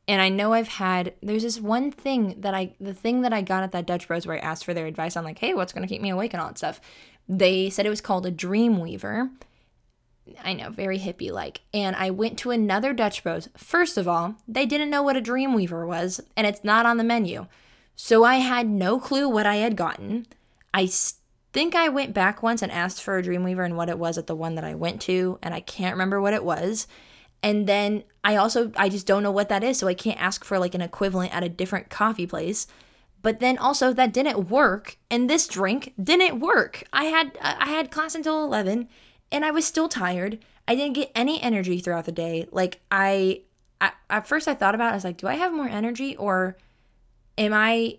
And 0.08 0.22
I 0.22 0.28
know 0.28 0.52
I've 0.52 0.68
had 0.68 1.14
there's 1.20 1.42
this 1.42 1.60
one 1.60 1.90
thing 1.90 2.40
that 2.40 2.54
I 2.54 2.74
the 2.80 2.94
thing 2.94 3.22
that 3.22 3.32
I 3.32 3.42
got 3.42 3.64
at 3.64 3.72
that 3.72 3.86
Dutch 3.86 4.06
Bros 4.06 4.26
where 4.26 4.36
I 4.36 4.40
asked 4.40 4.64
for 4.64 4.74
their 4.74 4.86
advice 4.86 5.16
on 5.16 5.24
like, 5.24 5.38
hey, 5.38 5.52
what's 5.54 5.72
gonna 5.72 5.88
keep 5.88 6.00
me 6.02 6.10
awake 6.10 6.32
and 6.32 6.40
all 6.40 6.48
that 6.48 6.58
stuff. 6.58 6.80
They 7.28 7.70
said 7.70 7.86
it 7.86 7.90
was 7.90 8.00
called 8.00 8.24
a 8.24 8.30
dream 8.30 8.78
weaver. 8.78 9.30
I 10.42 10.54
know, 10.54 10.70
very 10.70 10.98
hippie 10.98 11.32
like. 11.32 11.60
And 11.72 11.94
I 11.96 12.10
went 12.10 12.38
to 12.40 12.50
another 12.50 12.92
Dutch 12.92 13.22
Bros. 13.22 13.48
First 13.56 13.96
of 13.96 14.08
all, 14.08 14.36
they 14.46 14.66
didn't 14.66 14.90
know 14.90 15.02
what 15.02 15.16
a 15.16 15.20
dream 15.20 15.54
weaver 15.54 15.86
was, 15.86 16.20
and 16.36 16.46
it's 16.46 16.64
not 16.64 16.86
on 16.86 16.96
the 16.96 17.04
menu. 17.04 17.46
So 17.94 18.24
I 18.24 18.36
had 18.36 18.68
no 18.68 18.98
clue 19.00 19.28
what 19.28 19.46
I 19.46 19.56
had 19.56 19.76
gotten. 19.76 20.26
I 20.74 20.86
think 21.56 21.74
I 21.74 21.88
went 21.88 22.12
back 22.12 22.42
once 22.42 22.60
and 22.60 22.70
asked 22.70 23.02
for 23.02 23.16
a 23.16 23.22
Dreamweaver 23.22 23.64
and 23.64 23.78
what 23.78 23.88
it 23.88 23.98
was 23.98 24.18
at 24.18 24.26
the 24.26 24.36
one 24.36 24.56
that 24.56 24.64
I 24.64 24.74
went 24.74 25.00
to, 25.02 25.38
and 25.42 25.54
I 25.54 25.60
can't 25.60 25.94
remember 25.94 26.20
what 26.20 26.34
it 26.34 26.44
was. 26.44 26.86
And 27.42 27.66
then 27.66 28.04
I 28.22 28.36
also 28.36 28.72
I 28.76 28.90
just 28.90 29.06
don't 29.06 29.22
know 29.22 29.30
what 29.30 29.48
that 29.48 29.64
is, 29.64 29.78
so 29.78 29.88
I 29.88 29.94
can't 29.94 30.20
ask 30.20 30.44
for 30.44 30.58
like 30.58 30.74
an 30.74 30.82
equivalent 30.82 31.34
at 31.34 31.42
a 31.42 31.48
different 31.48 31.88
coffee 31.88 32.26
place. 32.26 32.66
But 33.22 33.40
then 33.40 33.56
also 33.56 33.94
that 33.94 34.12
didn't 34.12 34.50
work, 34.50 34.98
and 35.10 35.30
this 35.30 35.48
drink 35.48 35.94
didn't 35.98 36.40
work. 36.40 36.84
I 36.92 37.04
had 37.04 37.38
I 37.40 37.70
had 37.70 37.90
class 37.90 38.14
until 38.14 38.44
11 38.44 38.86
and 39.32 39.42
I 39.42 39.50
was 39.50 39.64
still 39.64 39.88
tired. 39.88 40.44
I 40.68 40.74
didn't 40.74 40.92
get 40.92 41.10
any 41.14 41.40
energy 41.40 41.80
throughout 41.80 42.04
the 42.04 42.12
day. 42.12 42.46
Like 42.52 42.80
I, 42.90 43.44
I 43.80 43.92
at 44.10 44.28
first 44.28 44.46
I 44.46 44.52
thought 44.52 44.74
about 44.74 44.88
it, 44.88 44.92
I 44.92 44.96
was 44.96 45.04
like, 45.04 45.16
do 45.16 45.26
I 45.26 45.36
have 45.36 45.54
more 45.54 45.68
energy 45.68 46.16
or 46.16 46.58
am 47.38 47.54
I 47.54 47.96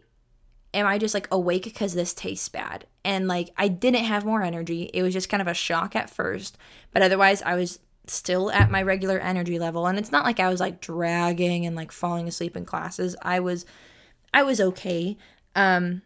am 0.78 0.86
I 0.86 1.00
just 1.00 1.14
like 1.16 1.28
awake 1.32 1.64
because 1.64 1.94
this 1.94 2.14
tastes 2.14 2.48
bad? 2.48 2.86
And 3.04 3.28
like 3.28 3.50
I 3.58 3.68
didn't 3.68 4.06
have 4.06 4.26
more 4.26 4.44
energy. 4.44 4.90
It 4.94 5.02
was 5.02 5.14
just 5.14 5.28
kind 5.28 5.42
of 5.42 5.48
a 5.48 5.54
shock 5.54 5.96
at 5.96 6.10
first, 6.10 6.58
but 6.92 7.02
otherwise 7.02 7.42
I 7.42 7.56
was 7.56 7.80
still 8.06 8.52
at 8.52 8.72
my 8.72 8.82
regular 8.82 9.20
energy 9.20 9.60
level 9.60 9.86
and 9.88 10.00
it's 10.00 10.12
not 10.12 10.24
like 10.24 10.40
I 10.40 10.48
was 10.48 10.62
like 10.62 10.80
dragging 10.80 11.66
and 11.66 11.76
like 11.76 11.92
falling 11.92 12.28
asleep 12.28 12.56
in 12.56 12.64
classes. 12.64 13.16
I 13.22 13.40
was 13.40 13.66
I 14.34 14.44
was 14.44 14.62
okay. 14.62 15.18
Um 15.56 16.04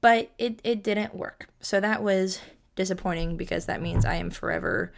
but 0.00 0.32
it, 0.38 0.60
it 0.64 0.82
didn't 0.82 1.14
work. 1.14 1.48
So 1.60 1.78
that 1.80 2.02
was 2.02 2.40
disappointing 2.74 3.36
because 3.36 3.66
that 3.66 3.82
means 3.82 4.04
I 4.04 4.14
am 4.14 4.30
forever 4.30 4.92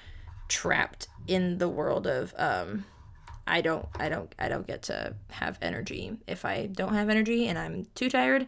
trapped 0.49 1.09
in 1.27 1.59
the 1.59 1.69
world 1.69 2.07
of 2.07 2.33
um 2.39 2.85
I 3.45 3.61
don't 3.61 3.87
I 3.99 4.09
don't 4.09 4.33
I 4.39 4.49
don't 4.49 4.67
get 4.67 4.85
to 4.85 5.17
have 5.31 5.59
energy. 5.61 6.17
If 6.29 6.45
I 6.45 6.67
don't 6.67 6.95
have 6.95 7.09
energy 7.09 7.49
and 7.49 7.59
I'm 7.59 7.87
too 7.97 8.09
tired, 8.09 8.47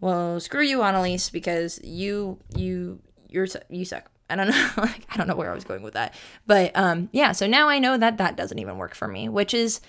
well, 0.00 0.40
screw 0.40 0.62
you, 0.62 0.82
Annalise, 0.82 1.30
because 1.30 1.80
you 1.82 2.38
you 2.56 3.00
you're 3.28 3.46
you 3.68 3.84
suck. 3.84 4.10
I 4.30 4.36
don't 4.36 4.48
know 4.50 4.68
like 4.76 5.06
I 5.10 5.16
don't 5.16 5.26
know 5.26 5.36
where 5.36 5.50
I 5.50 5.54
was 5.54 5.64
going 5.64 5.82
with 5.82 5.94
that. 5.94 6.14
But 6.46 6.76
um 6.76 7.08
yeah, 7.12 7.32
so 7.32 7.46
now 7.46 7.68
I 7.68 7.78
know 7.78 7.96
that 7.96 8.18
that 8.18 8.36
doesn't 8.36 8.58
even 8.58 8.78
work 8.78 8.94
for 8.94 9.08
me, 9.08 9.28
which 9.28 9.54
is 9.54 9.80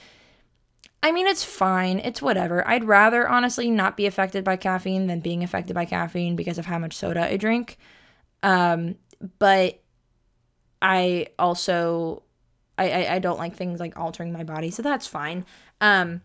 I 1.01 1.13
mean, 1.13 1.27
it's 1.27 1.45
fine. 1.45 1.99
It's 1.99 2.21
whatever. 2.21 2.67
I'd 2.67 2.83
rather 2.83 3.27
honestly 3.27 3.71
not 3.71 3.95
be 3.95 4.05
affected 4.05 4.43
by 4.43 4.57
caffeine 4.57 5.07
than 5.07 5.21
being 5.21 5.43
affected 5.43 5.73
by 5.73 5.85
caffeine 5.85 6.35
because 6.35 6.57
of 6.57 6.65
how 6.65 6.77
much 6.77 6.93
soda 6.93 7.31
I 7.31 7.37
drink. 7.37 7.77
Um, 8.43 8.95
but 9.37 9.81
I 10.81 11.27
also 11.37 12.23
I, 12.77 12.89
I, 12.89 13.15
I 13.15 13.19
don't 13.19 13.37
like 13.37 13.55
things 13.55 13.79
like 13.79 13.97
altering 13.97 14.33
my 14.33 14.43
body, 14.43 14.71
so 14.71 14.81
that's 14.81 15.07
fine. 15.07 15.45
Um, 15.81 16.21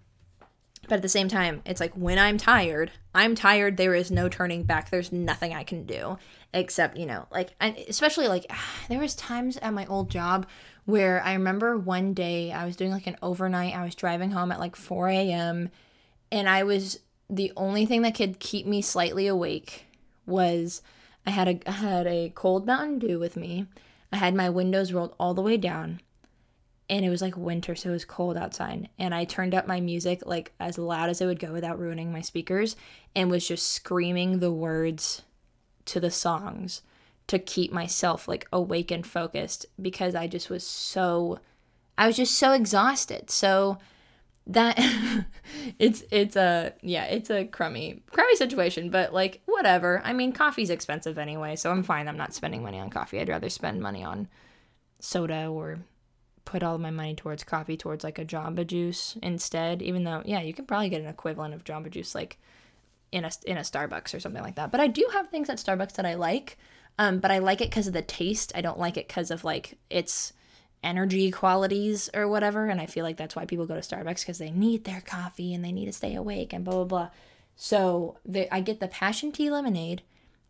but 0.89 0.97
at 0.97 1.03
the 1.03 1.09
same 1.09 1.29
time, 1.29 1.63
it's 1.65 1.81
like 1.81 1.93
when 1.95 2.19
I'm 2.19 2.39
tired, 2.39 2.91
I'm 3.15 3.35
tired. 3.35 3.77
There 3.77 3.95
is 3.95 4.11
no 4.11 4.29
turning 4.29 4.65
back. 4.65 4.91
There's 4.91 5.13
nothing 5.13 5.55
I 5.55 5.65
can 5.65 5.85
do 5.85 6.19
except 6.53 6.97
you 6.97 7.07
know, 7.07 7.27
like, 7.31 7.55
especially 7.89 8.29
like 8.29 8.51
there 8.89 9.01
was 9.01 9.15
times 9.15 9.57
at 9.59 9.73
my 9.73 9.87
old 9.87 10.11
job 10.11 10.47
where 10.85 11.23
I 11.23 11.33
remember 11.33 11.77
one 11.77 12.15
day 12.15 12.53
I 12.53 12.65
was 12.65 12.77
doing 12.77 12.91
like 12.91 13.07
an 13.07 13.17
overnight. 13.23 13.75
I 13.75 13.85
was 13.85 13.95
driving 13.95 14.31
home 14.31 14.53
at 14.53 14.61
like 14.61 14.77
4 14.77 15.09
a.m. 15.09 15.71
and 16.31 16.49
I 16.49 16.63
was 16.63 17.01
the 17.31 17.53
only 17.57 17.87
thing 17.87 18.03
that 18.03 18.15
could 18.15 18.39
keep 18.39 18.67
me 18.67 18.83
slightly 18.83 19.27
awake 19.27 19.87
was 20.27 20.83
I 21.27 21.31
had 21.31 21.49
a 21.49 21.61
I 21.69 21.73
had 21.73 22.07
a 22.07 22.33
cold 22.35 22.67
Mountain 22.67 22.99
Dew 22.99 23.19
with 23.19 23.37
me. 23.37 23.67
I 24.13 24.17
had 24.17 24.35
my 24.35 24.51
windows 24.51 24.93
rolled 24.93 25.15
all 25.19 25.35
the 25.35 25.43
way 25.43 25.57
down. 25.57 26.01
And 26.95 27.05
it 27.05 27.11
was 27.11 27.21
like 27.21 27.37
winter, 27.37 27.75
so 27.75 27.89
it 27.89 27.93
was 27.93 28.05
cold 28.05 28.37
outside. 28.37 28.89
And 29.01 29.13
I 29.13 29.25
turned 29.25 29.53
up 29.53 29.67
my 29.67 29.81
music 29.81 30.23
like 30.25 30.53
as 30.61 30.79
loud 30.79 31.11
as 31.11 31.21
it 31.21 31.27
would 31.27 31.41
go 31.41 31.53
without 31.53 31.77
ruining 31.77 32.13
my 32.13 32.21
speakers 32.21 32.77
and 33.17 33.33
was 33.33 33.49
just 33.49 33.67
screaming 33.73 34.39
the 34.39 34.53
words 34.53 35.23
to 35.87 35.99
the 35.99 36.13
songs 36.13 36.83
to 37.27 37.41
keep 37.41 37.73
myself 37.73 38.29
like 38.29 38.47
awake 38.53 38.93
and 38.93 39.05
focused 39.05 39.67
because 39.83 40.15
I 40.15 40.29
just 40.29 40.49
was 40.49 40.65
so 40.65 41.41
I 41.99 42.07
was 42.07 42.15
just 42.15 42.39
so 42.39 42.53
exhausted. 42.53 43.29
So 43.29 43.79
that 44.47 44.79
it's 45.81 46.05
it's 46.13 46.37
a 46.37 46.75
yeah, 46.81 47.07
it's 47.07 47.29
a 47.29 47.45
crummy 47.45 48.05
crummy 48.13 48.37
situation, 48.37 48.91
but 48.91 49.13
like 49.13 49.43
whatever. 49.47 50.01
I 50.05 50.13
mean, 50.13 50.31
coffee's 50.31 50.71
expensive 50.71 51.19
anyway, 51.19 51.57
so 51.57 51.73
I'm 51.73 51.83
fine. 51.83 52.07
I'm 52.07 52.17
not 52.17 52.35
spending 52.35 52.63
money 52.63 52.79
on 52.79 52.89
coffee. 52.89 53.19
I'd 53.19 53.29
rather 53.29 53.49
spend 53.49 53.81
money 53.81 54.05
on 54.05 54.29
soda 55.01 55.49
or 55.49 55.81
put 56.45 56.63
all 56.63 56.79
my 56.79 56.91
money 56.91 57.15
towards 57.15 57.45
coffee 57.45 57.77
towards 57.77 58.05
like 58.05 58.19
a 58.19 58.25
Jamba 58.25 58.67
Juice 58.67 59.17
instead, 59.23 59.83
even 59.83 60.05
though 60.05 60.23
yeah, 60.25 60.41
you 60.41 60.55
can 60.55 60.67
probably 60.67 60.89
get 60.89 61.01
an 61.01 61.09
equivalent 61.09 61.55
of 61.55 61.65
Jamba 61.65 61.91
Juice 61.91 62.15
like 62.15 62.39
in 63.13 63.25
a 63.25 63.31
in 63.47 63.57
a 63.57 63.61
Starbucks 63.61 64.15
or 64.15 64.21
something 64.21 64.43
like 64.43 64.57
that. 64.57 64.71
But 64.71 64.81
I 64.81 64.87
do 64.87 65.07
have 65.13 65.29
things 65.29 65.49
at 65.49 65.59
Starbucks 65.59 65.95
that 65.95 66.07
I 66.07 66.15
like. 66.15 66.59
Um, 66.99 67.19
but 67.19 67.31
I 67.31 67.39
like 67.39 67.61
it 67.61 67.71
because 67.71 67.89
of 67.89 67.93
the 67.93 68.03
taste. 68.03 68.53
I 68.55 68.61
don't 68.61 68.79
like 68.79 68.97
it 68.97 69.09
because 69.09 69.31
of 69.31 69.43
like 69.43 69.79
its 69.91 70.33
energy 70.83 71.31
qualities 71.31 72.09
or 72.15 72.29
whatever. 72.29 72.67
And 72.67 72.81
I 72.81 72.87
feel 72.87 73.05
like 73.05 73.17
that's 73.17 73.35
why 73.35 73.47
people 73.47 73.67
go 73.67 73.75
to 73.75 73.81
Starbucks 73.81 74.21
because 74.21 74.39
they 74.39 74.51
need 74.51 74.85
their 74.85 75.01
coffee 75.01 75.55
and 75.55 75.65
they 75.65 75.73
need 75.73 75.87
to 75.87 75.93
stay 75.93 76.15
awake 76.15 76.53
and 76.53 76.65
blah 76.65 76.75
blah 76.75 76.85
blah. 76.85 77.11
So 77.57 78.19
the, 78.25 78.53
I 78.55 78.61
get 78.61 78.81
the 78.81 78.89
passion 78.89 79.33
tea 79.33 79.51
lemonade 79.51 80.03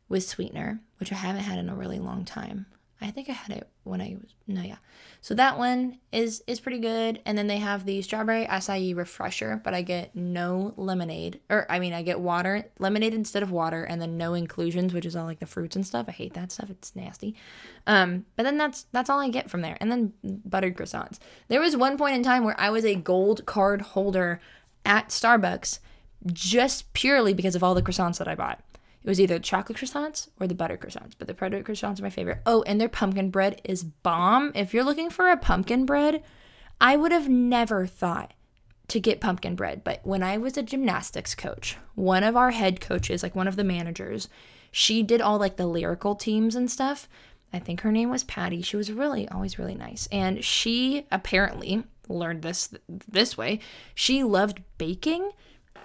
with 0.09 0.25
sweetener, 0.25 0.81
which 0.99 1.13
I 1.13 1.17
haven't 1.17 1.43
had 1.43 1.59
in 1.59 1.69
a 1.69 1.75
really 1.75 1.99
long 1.99 2.25
time. 2.25 2.67
I 3.05 3.11
think 3.11 3.29
I 3.29 3.33
had 3.33 3.55
it 3.55 3.69
when 3.83 4.01
I 4.01 4.17
was 4.19 4.35
no 4.47 4.63
yeah. 4.63 4.79
So 5.21 5.35
that 5.35 5.59
one 5.59 5.99
is 6.11 6.43
is 6.47 6.59
pretty 6.59 6.79
good. 6.79 7.21
And 7.27 7.37
then 7.37 7.49
they 7.49 7.59
have 7.59 7.85
the 7.85 8.01
strawberry 8.01 8.47
acai 8.47 8.97
refresher, 8.97 9.61
but 9.63 9.75
I 9.75 9.83
get 9.83 10.17
no 10.17 10.73
lemonade. 10.79 11.41
Or 11.51 11.67
I 11.69 11.79
mean 11.81 11.93
I 11.93 12.03
get 12.03 12.19
water, 12.19 12.67
lemonade 12.79 13.13
instead 13.13 13.43
of 13.43 13.51
water, 13.51 13.85
and 13.85 14.01
then 14.01 14.17
no 14.17 14.33
inclusions, 14.33 14.95
which 14.95 15.05
is 15.05 15.15
all 15.15 15.27
like 15.27 15.41
the 15.41 15.47
fruits 15.47 15.77
and 15.77 15.87
stuff. 15.87 16.07
I 16.09 16.13
hate 16.13 16.33
that 16.33 16.51
stuff. 16.51 16.71
It's 16.71 16.97
nasty. 16.97 17.35
Um, 17.87 18.25
but 18.37 18.45
then 18.45 18.57
that's 18.57 18.87
that's 18.93 19.11
all 19.11 19.21
I 19.21 19.29
get 19.29 19.51
from 19.51 19.61
there. 19.61 19.77
And 19.81 19.93
then 19.93 20.15
buttered 20.23 20.75
croissants. 20.75 21.19
There 21.49 21.61
was 21.61 21.77
one 21.77 21.99
point 21.99 22.17
in 22.17 22.23
time 22.23 22.43
where 22.43 22.59
I 22.59 22.71
was 22.71 22.87
a 22.87 22.95
gold 22.95 23.45
card 23.45 23.83
holder 23.83 24.41
at 24.87 25.09
Starbucks 25.11 25.79
just 26.33 26.91
purely 26.95 27.35
because 27.35 27.55
of 27.55 27.63
all 27.63 27.75
the 27.75 27.83
croissants 27.83 28.17
that 28.17 28.29
I 28.29 28.35
bought. 28.35 28.65
It 29.05 29.09
was 29.09 29.21
either 29.21 29.39
chocolate 29.39 29.77
croissants 29.77 30.29
or 30.41 30.47
the 30.47 30.55
butter 30.55 30.79
croissants, 30.79 31.13
but 31.19 31.29
the 31.29 31.35
butter 31.35 31.63
croissants 31.63 32.01
are 32.01 32.05
my 32.05 32.11
favorite. 32.11 32.41
Oh, 32.47 32.63
and 32.63 32.81
their 32.81 32.89
pumpkin 32.89 33.31
bread 33.31 33.61
is 33.63 33.85
bomb. 33.85 34.51
If 34.55 34.73
you're 34.73 34.83
looking 34.83 35.11
for 35.11 35.31
a 35.31 35.37
pumpkin 35.37 35.85
bread, 35.85 36.23
I 36.81 36.97
would 36.97 37.13
have 37.13 37.29
never 37.29 37.87
thought 37.87 38.33
to 38.89 39.01
get 39.01 39.21
pumpkin 39.21 39.57
bread. 39.57 39.85
But 39.85 40.01
when 40.05 40.23
I 40.23 40.39
was 40.39 40.57
a 40.57 40.63
gymnastics 40.63 41.35
coach, 41.35 41.77
one 41.95 42.25
of 42.25 42.35
our 42.35 42.53
head 42.53 42.81
coaches, 42.81 43.23
like 43.23 43.35
one 43.35 43.49
of 43.49 43.57
the 43.57 43.65
managers, 43.65 44.29
she 44.71 45.03
did 45.03 45.21
all 45.21 45.39
like 45.39 45.57
the 45.57 45.67
lyrical 45.67 46.15
teams 46.15 46.55
and 46.55 46.71
stuff. 46.71 47.07
I 47.53 47.59
think 47.59 47.83
her 47.83 47.93
name 47.93 48.11
was 48.11 48.25
Patty. 48.25 48.63
She 48.63 48.77
was 48.77 48.91
really 48.91 49.29
always 49.29 49.59
really 49.59 49.75
nice. 49.75 50.09
And 50.11 50.43
she 50.43 51.07
apparently 51.13 51.85
learned 52.09 52.43
this 52.43 52.75
this 52.89 53.37
way. 53.37 53.61
She 53.95 54.25
loved 54.25 54.63
baking 54.79 55.31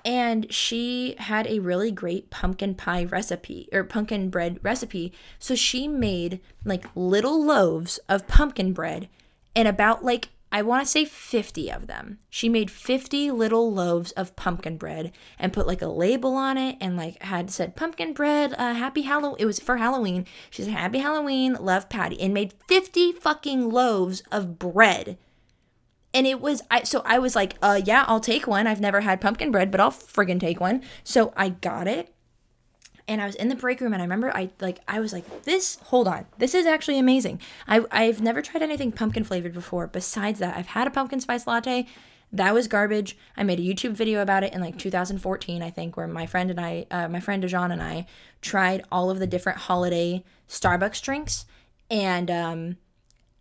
and 0.06 0.52
she 0.54 1.16
had 1.18 1.48
a 1.48 1.60
really 1.60 1.92
great 1.92 2.30
pumpkin 2.30 2.76
pie 2.76 3.04
recipe 3.04 3.70
or 3.72 3.84
pumpkin 3.84 4.30
bread 4.30 4.60
recipe. 4.62 5.14
So 5.38 5.56
she 5.56 5.88
made 5.88 6.40
like 6.66 6.86
little 6.96 7.44
loaves 7.44 8.00
of 8.10 8.28
pumpkin 8.28 8.74
bread 8.74 9.10
and 9.56 9.68
about 9.68 10.04
like 10.04 10.30
I 10.52 10.64
want 10.64 10.84
to 10.84 10.90
say 10.90 11.06
50 11.06 11.72
of 11.72 11.86
them. 11.86 12.18
She 12.30 12.50
made 12.50 12.72
50 12.72 13.30
little 13.30 13.72
loaves 13.72 14.12
of 14.14 14.36
pumpkin 14.36 14.78
bread 14.78 15.12
and 15.38 15.54
put 15.54 15.68
like 15.68 15.84
a 15.84 15.88
label 15.88 16.36
on 16.36 16.58
it 16.58 16.76
and 16.82 16.98
like 16.98 17.22
had 17.22 17.52
said 17.52 17.76
pumpkin 17.76 18.14
bread, 18.14 18.54
uh, 18.54 18.74
happy 18.74 19.04
Halloween. 19.04 19.36
It 19.38 19.46
was 19.46 19.60
for 19.60 19.78
Halloween. 19.78 20.26
She 20.50 20.64
said 20.64 20.74
happy 20.74 21.00
Halloween, 21.00 21.54
love 21.60 21.88
Patty, 21.88 22.20
and 22.20 22.34
made 22.34 22.56
50 22.68 23.12
fucking 23.14 23.70
loaves 23.70 24.24
of 24.32 24.58
bread 24.58 25.20
and 26.14 26.26
it 26.26 26.42
was 26.42 26.62
I 26.70 26.84
so 26.84 27.02
I 27.06 27.20
was 27.20 27.36
like, 27.36 27.56
uh 27.62 27.82
yeah, 27.84 28.06
I'll 28.08 28.20
take 28.20 28.48
one. 28.48 28.68
I've 28.68 28.82
never 28.82 29.02
had 29.02 29.22
pumpkin 29.22 29.52
bread, 29.52 29.72
but 29.72 29.80
I'll 29.80 29.92
friggin' 29.92 30.40
take 30.40 30.60
one. 30.60 30.82
So 31.04 31.34
I 31.36 31.50
got 31.50 31.88
it. 31.88 32.14
And 33.08 33.22
I 33.22 33.26
was 33.26 33.36
in 33.36 33.50
the 33.50 33.56
break 33.56 33.82
room 33.82 33.94
and 33.94 34.02
I 34.02 34.06
remember 34.06 34.36
I 34.36 34.50
like 34.60 34.80
I 34.88 35.00
was 35.00 35.14
like, 35.14 35.44
this 35.44 35.78
hold 35.86 36.08
on. 36.08 36.26
This 36.38 36.54
is 36.54 36.66
actually 36.66 37.00
amazing. 37.00 37.42
I 37.68 37.86
I've 37.92 38.22
never 38.22 38.42
tried 38.42 38.64
anything 38.64 38.92
pumpkin 38.92 39.24
flavored 39.24 39.54
before. 39.54 39.88
Besides 39.88 40.40
that, 40.40 40.58
I've 40.58 40.68
had 40.68 40.88
a 40.88 40.92
pumpkin 40.92 41.20
spice 41.20 41.48
latte. 41.48 41.88
That 42.32 42.54
was 42.54 42.68
garbage. 42.68 43.18
I 43.36 43.44
made 43.44 43.60
a 43.60 43.64
YouTube 43.64 43.94
video 43.94 44.22
about 44.22 44.44
it 44.44 44.54
in 44.54 44.62
like 44.62 44.78
2014, 44.78 45.64
I 45.64 45.72
think, 45.72 45.98
where 45.98 46.08
my 46.08 46.28
friend 46.28 46.52
and 46.52 46.60
I, 46.60 46.86
uh, 46.92 47.08
my 47.08 47.20
friend 47.20 47.44
Dejan 47.44 47.72
and 47.72 47.82
I, 47.82 48.06
tried 48.42 48.84
all 48.92 49.10
of 49.10 49.18
the 49.18 49.26
different 49.26 49.58
holiday 49.58 50.24
Starbucks 50.48 51.02
drinks, 51.02 51.46
and 51.90 52.30
um, 52.30 52.78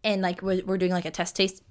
and 0.05 0.23
like 0.23 0.43
we're, 0.43 0.63
we're 0.65 0.79
doing 0.79 0.93
like 0.93 1.05
a 1.05 1.11
test 1.11 1.37
taste 1.37 1.63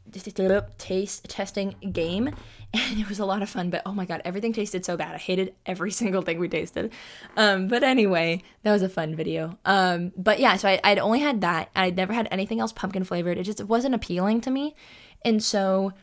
taste 0.78 1.30
testing 1.30 1.76
game 1.92 2.28
and 2.74 3.00
it 3.00 3.08
was 3.08 3.20
a 3.20 3.26
lot 3.26 3.42
of 3.42 3.50
fun 3.50 3.70
but 3.70 3.82
oh 3.86 3.94
my 3.94 4.06
god 4.06 4.22
everything 4.26 4.54
tasted 4.54 4.86
so 4.86 4.98
bad. 4.98 5.16
I 5.16 5.18
hated 5.18 5.56
every 5.66 5.92
single 6.02 6.22
thing 6.22 6.40
we 6.40 6.50
tasted. 6.50 6.92
Um, 7.36 7.68
but 7.68 7.84
anyway 7.84 8.44
that 8.64 8.72
was 8.72 8.82
a 8.82 8.90
fun 8.90 9.16
video. 9.16 9.58
Um, 9.66 10.12
but 10.18 10.40
yeah 10.40 10.56
so 10.58 10.70
I, 10.70 10.80
i'd 10.84 11.00
only 11.00 11.20
had 11.20 11.42
that. 11.42 11.70
I'd 11.76 11.96
never 11.96 12.14
had 12.14 12.28
anything 12.32 12.60
else 12.60 12.72
pumpkin 12.72 13.04
flavored. 13.04 13.38
It 13.38 13.44
just 13.44 13.64
wasn't 13.64 13.96
appealing 13.96 14.42
to 14.42 14.52
me. 14.52 14.76
And 15.24 15.44
so 15.44 15.94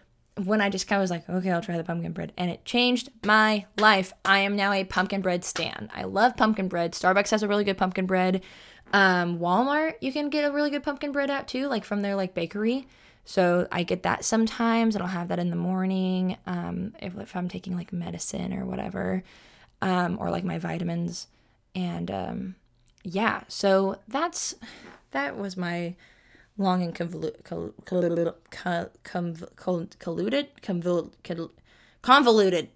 when 0.43 0.61
i 0.61 0.69
just 0.69 0.88
kind 0.88 0.99
of 0.99 1.02
was 1.02 1.12
like 1.12 1.28
okay 1.28 1.52
i'll 1.52 1.62
try 1.62 1.76
the 1.76 1.85
pumpkin 1.85 2.11
bread 2.11 2.33
and 2.37 2.50
it 2.50 2.64
changed 2.64 3.09
my 3.25 3.66
life. 3.78 4.12
I 4.25 4.40
am 4.40 4.57
now 4.57 4.73
a 4.73 4.85
pumpkin 4.85 5.21
bread 5.21 5.45
stan. 5.45 5.90
I 5.95 6.04
love 6.04 6.37
pumpkin 6.37 6.69
bread. 6.69 6.93
Starbucks 6.93 7.31
has 7.31 7.43
a 7.43 7.49
really 7.49 7.64
good 7.64 7.78
pumpkin 7.78 8.07
bread 8.07 8.43
um, 8.93 9.38
Walmart, 9.38 9.95
you 10.00 10.12
can 10.12 10.31
get 10.31 10.45
a 10.45 10.53
really 10.53 10.71
good 10.71 10.83
pumpkin 10.83 11.12
bread 11.12 11.31
out 11.31 11.49
too, 11.49 11.67
like 11.69 11.85
from 11.85 12.03
their 12.03 12.14
like 12.14 12.35
bakery. 12.35 12.87
So 13.25 13.67
I 13.73 13.83
get 13.83 14.03
that 14.03 14.25
sometimes, 14.25 14.95
and 14.95 15.03
I'll 15.03 15.09
have 15.09 15.29
that 15.29 15.38
in 15.38 15.50
the 15.50 15.57
morning 15.57 16.37
um, 16.47 16.95
if, 17.00 17.17
if 17.17 17.35
I'm 17.35 17.49
taking 17.49 17.75
like 17.76 17.93
medicine 17.93 18.53
or 18.53 18.67
whatever, 18.67 19.25
um, 19.81 20.19
or 20.21 20.31
like 20.31 20.45
my 20.45 20.59
vitamins. 20.59 21.29
And 21.75 22.11
um, 22.11 22.55
yeah, 23.03 23.43
so 23.49 23.99
that's 24.07 24.55
that 25.12 25.37
was 25.38 25.57
my 25.57 25.95
long 26.59 26.83
and 26.83 26.95
convoluted, 26.95 27.45
convoluted, 27.45 28.35
convoluted, 30.62 31.50
convoluted. 32.03 32.69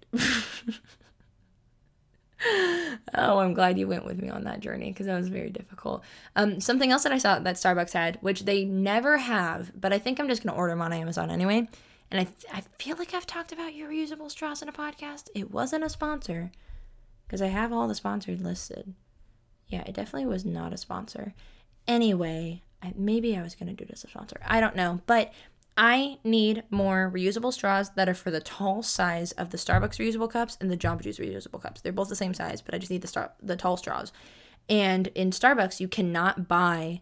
Oh, 3.15 3.39
I'm 3.39 3.53
glad 3.53 3.77
you 3.77 3.87
went 3.87 4.05
with 4.05 4.21
me 4.21 4.29
on 4.29 4.43
that 4.45 4.59
journey 4.59 4.91
because 4.91 5.05
that 5.07 5.17
was 5.17 5.29
very 5.29 5.49
difficult. 5.49 6.03
Um, 6.35 6.61
something 6.61 6.91
else 6.91 7.03
that 7.03 7.11
I 7.11 7.17
saw 7.17 7.39
that 7.39 7.55
Starbucks 7.55 7.93
had, 7.93 8.17
which 8.21 8.45
they 8.45 8.65
never 8.65 9.17
have, 9.17 9.71
but 9.79 9.93
I 9.93 9.99
think 9.99 10.19
I'm 10.19 10.27
just 10.27 10.43
gonna 10.43 10.57
order 10.57 10.71
them 10.71 10.81
on 10.81 10.93
Amazon 10.93 11.29
anyway. 11.29 11.67
And 12.11 12.21
I, 12.21 12.57
I 12.57 12.61
feel 12.79 12.97
like 12.97 13.13
I've 13.13 13.27
talked 13.27 13.51
about 13.51 13.75
your 13.75 13.89
reusable 13.89 14.31
straws 14.31 14.61
in 14.61 14.69
a 14.69 14.73
podcast. 14.73 15.29
It 15.35 15.51
wasn't 15.51 15.83
a 15.83 15.89
sponsor, 15.89 16.51
because 17.29 17.43
I 17.43 17.47
have 17.47 17.71
all 17.71 17.87
the 17.87 17.93
sponsored 17.93 18.41
listed. 18.41 18.95
Yeah, 19.67 19.83
it 19.85 19.93
definitely 19.93 20.25
was 20.25 20.43
not 20.43 20.73
a 20.73 20.77
sponsor. 20.77 21.35
Anyway, 21.87 22.63
I, 22.81 22.91
maybe 22.95 23.37
I 23.37 23.43
was 23.43 23.53
going 23.53 23.67
to 23.67 23.75
do 23.75 23.85
this 23.87 23.99
as 23.99 24.05
a 24.05 24.09
sponsor. 24.09 24.37
I 24.43 24.59
don't 24.59 24.75
know. 24.75 25.01
But 25.05 25.31
I 25.81 26.17
need 26.25 26.63
more 26.69 27.09
reusable 27.09 27.53
straws 27.53 27.91
that 27.91 28.09
are 28.09 28.13
for 28.13 28.31
the 28.31 28.41
tall 28.41 28.83
size 28.83 29.31
of 29.31 29.51
the 29.51 29.57
Starbucks 29.57 29.97
reusable 29.97 30.29
cups 30.29 30.57
and 30.59 30.69
the 30.69 30.75
Jamba 30.75 31.03
Juice 31.03 31.19
reusable 31.19 31.61
cups. 31.61 31.79
They're 31.79 31.93
both 31.93 32.09
the 32.09 32.17
same 32.17 32.33
size, 32.33 32.61
but 32.61 32.75
I 32.75 32.79
just 32.79 32.91
need 32.91 33.01
the 33.01 33.07
star 33.07 33.31
the 33.41 33.55
tall 33.55 33.77
straws. 33.77 34.11
And 34.67 35.07
in 35.15 35.31
Starbucks, 35.31 35.79
you 35.79 35.87
cannot 35.87 36.49
buy 36.49 36.99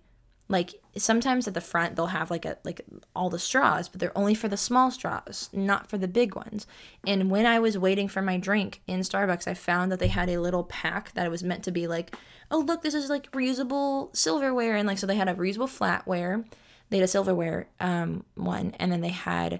like 0.47 0.75
sometimes 0.95 1.47
at 1.47 1.55
the 1.55 1.59
front 1.59 1.95
they'll 1.95 2.05
have 2.05 2.29
like 2.29 2.45
a 2.45 2.57
like 2.63 2.81
all 3.15 3.31
the 3.31 3.39
straws 3.39 3.89
but 3.89 3.99
they're 3.99 4.17
only 4.17 4.33
for 4.33 4.47
the 4.47 4.55
small 4.55 4.89
straws 4.91 5.49
not 5.51 5.89
for 5.89 5.97
the 5.97 6.07
big 6.07 6.35
ones 6.35 6.65
and 7.05 7.29
when 7.29 7.45
i 7.45 7.59
was 7.59 7.77
waiting 7.77 8.07
for 8.07 8.21
my 8.21 8.37
drink 8.37 8.81
in 8.87 9.01
starbucks 9.01 9.45
i 9.45 9.53
found 9.53 9.91
that 9.91 9.99
they 9.99 10.07
had 10.07 10.29
a 10.29 10.39
little 10.39 10.63
pack 10.63 11.13
that 11.15 11.29
was 11.29 11.43
meant 11.43 11.65
to 11.65 11.71
be 11.71 11.85
like 11.85 12.15
oh 12.49 12.59
look 12.59 12.81
this 12.81 12.93
is 12.93 13.09
like 13.09 13.29
reusable 13.33 14.15
silverware 14.15 14.77
and 14.77 14.87
like 14.87 14.97
so 14.97 15.05
they 15.05 15.17
had 15.17 15.27
a 15.27 15.35
reusable 15.35 15.67
flatware 15.67 16.45
they 16.89 16.97
had 16.97 17.03
a 17.03 17.07
silverware 17.07 17.67
um, 17.79 18.23
one 18.35 18.73
and 18.79 18.91
then 18.91 19.01
they 19.01 19.09
had 19.09 19.59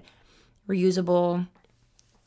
reusable 0.68 1.46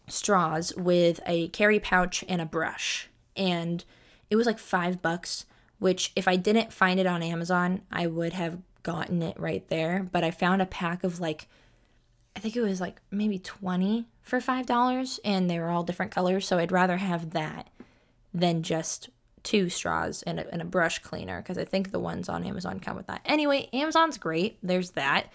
straws 0.07 0.73
with 0.75 1.19
a 1.25 1.47
carry 1.49 1.79
pouch 1.79 2.23
and 2.27 2.41
a 2.41 2.45
brush 2.45 3.09
and 3.35 3.85
it 4.29 4.35
was 4.35 4.45
like 4.45 4.59
five 4.59 5.01
bucks 5.01 5.45
which 5.81 6.11
if 6.15 6.27
I 6.27 6.35
didn't 6.35 6.71
find 6.71 6.99
it 6.99 7.07
on 7.07 7.23
Amazon, 7.23 7.81
I 7.91 8.05
would 8.05 8.33
have 8.33 8.59
gotten 8.83 9.23
it 9.23 9.39
right 9.39 9.67
there. 9.67 10.07
But 10.11 10.23
I 10.23 10.29
found 10.29 10.61
a 10.61 10.67
pack 10.67 11.03
of 11.03 11.19
like, 11.19 11.47
I 12.35 12.39
think 12.39 12.55
it 12.55 12.61
was 12.61 12.79
like 12.79 13.01
maybe 13.09 13.39
20 13.39 14.05
for 14.21 14.39
$5, 14.39 15.19
and 15.25 15.49
they 15.49 15.57
were 15.57 15.71
all 15.71 15.81
different 15.81 16.11
colors. 16.11 16.47
So 16.47 16.59
I'd 16.59 16.71
rather 16.71 16.97
have 16.97 17.31
that 17.31 17.71
than 18.31 18.61
just 18.61 19.09
two 19.43 19.69
straws 19.69 20.23
and 20.23 20.39
a, 20.39 20.51
and 20.51 20.61
a 20.61 20.65
brush 20.65 20.99
cleaner 20.99 21.41
because 21.41 21.57
I 21.57 21.65
think 21.65 21.91
the 21.91 21.99
ones 21.99 22.29
on 22.29 22.43
Amazon 22.43 22.79
come 22.79 22.95
with 22.95 23.07
that. 23.07 23.21
Anyway, 23.25 23.69
Amazon's 23.73 24.17
great. 24.17 24.57
There's 24.61 24.91
that. 24.91 25.27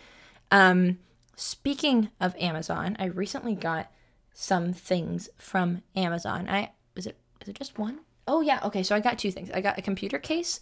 Um, 0.50 0.98
speaking 1.36 2.10
of 2.20 2.34
Amazon, 2.38 2.96
I 2.98 3.06
recently 3.06 3.54
got 3.54 3.90
some 4.32 4.72
things 4.72 5.28
from 5.38 5.82
Amazon. 5.94 6.48
I 6.48 6.72
is 6.94 7.06
it 7.06 7.16
is 7.40 7.48
it 7.48 7.56
just 7.56 7.78
one? 7.78 8.00
Oh 8.28 8.40
yeah, 8.40 8.60
okay. 8.64 8.82
So 8.82 8.94
I 8.94 9.00
got 9.00 9.18
two 9.18 9.30
things. 9.30 9.50
I 9.50 9.60
got 9.60 9.78
a 9.78 9.82
computer 9.82 10.18
case, 10.18 10.60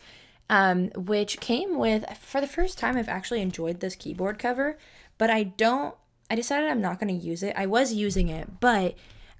um, 0.49 0.91
which 0.91 1.41
came 1.41 1.79
with 1.79 2.05
for 2.19 2.41
the 2.41 2.47
first 2.47 2.79
time. 2.79 2.97
I've 2.97 3.09
actually 3.09 3.41
enjoyed 3.41 3.81
this 3.81 3.97
keyboard 3.97 4.39
cover, 4.39 4.79
but 5.19 5.31
I 5.31 5.45
don't. 5.45 5.95
I 6.31 6.37
decided 6.37 6.71
I'm 6.71 6.81
not 6.81 6.99
going 6.99 7.19
to 7.19 7.27
use 7.27 7.43
it. 7.43 7.55
I 7.57 7.67
was 7.67 7.93
using 7.93 8.29
it, 8.29 8.61
but 8.61 8.95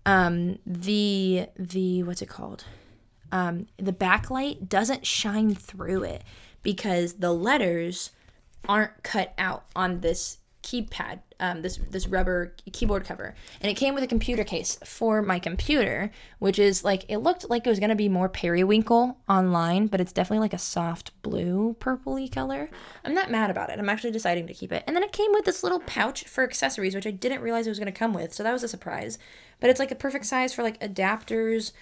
um, 0.07 0.59
the 0.67 1.47
the 1.57 2.03
what's 2.03 2.23
it 2.23 2.29
called? 2.29 2.65
Um, 3.35 3.67
the 3.79 3.93
backlight 3.93 4.69
doesn't 4.69 5.05
shine 5.05 5.57
through 5.57 6.05
it 6.05 6.23
because 6.63 7.15
the 7.15 7.33
letters 7.33 8.13
aren't 8.69 9.03
cut 9.03 9.35
out 9.37 9.65
on 9.75 10.03
this 10.03 10.39
keypad, 10.63 11.19
um, 11.41 11.63
this 11.63 11.79
this 11.91 12.07
rubber 12.07 12.55
keyboard 12.73 13.05
cover, 13.05 13.35
and 13.61 13.69
it 13.69 13.75
came 13.75 13.93
with 13.93 14.05
a 14.05 14.07
computer 14.07 14.45
case 14.45 14.79
for 14.85 15.21
my 15.21 15.41
computer, 15.41 16.13
which 16.39 16.61
is 16.61 16.85
like 16.85 17.05
it 17.09 17.19
looked 17.19 17.51
like 17.51 17.67
it 17.67 17.69
was 17.69 17.81
gonna 17.81 17.97
be 17.97 18.09
more 18.09 18.29
periwinkle 18.29 19.19
online, 19.29 19.89
but 19.89 20.01
it's 20.01 20.13
definitely 20.13 20.39
like 20.39 20.55
a 20.55 20.59
soft 20.59 21.11
blue 21.23 21.77
purpley 21.81 22.31
color. 22.31 22.71
I'm 23.05 23.15
not 23.15 23.33
mad 23.33 23.51
about 23.51 23.69
it. 23.69 23.81
I'm 23.81 23.89
actually 23.89 24.13
deciding 24.13 24.47
to 24.47 24.55
keep 24.55 24.71
it. 24.71 24.85
And 24.87 24.95
then 24.95 25.03
it 25.03 25.11
came 25.11 25.33
with 25.33 25.45
this 25.45 25.65
little 25.65 25.81
pouch 25.81 26.23
for 26.23 26.45
accessories, 26.45 26.95
which 26.95 27.07
I 27.07 27.11
didn't 27.11 27.43
realize 27.43 27.67
it 27.67 27.71
was 27.71 27.81
gonna 27.81 27.91
come 27.91 28.15
with, 28.15 28.33
so 28.33 28.45
that 28.45 28.53
was 28.53 28.63
a 28.63 28.69
surprise. 28.69 29.19
But 29.59 29.71
it's 29.71 29.81
like 29.81 29.91
a 29.91 29.97
perfect 29.97 30.25
size 30.25 30.55
for 30.55 30.63
like 30.63 30.79
adapters. 30.79 31.73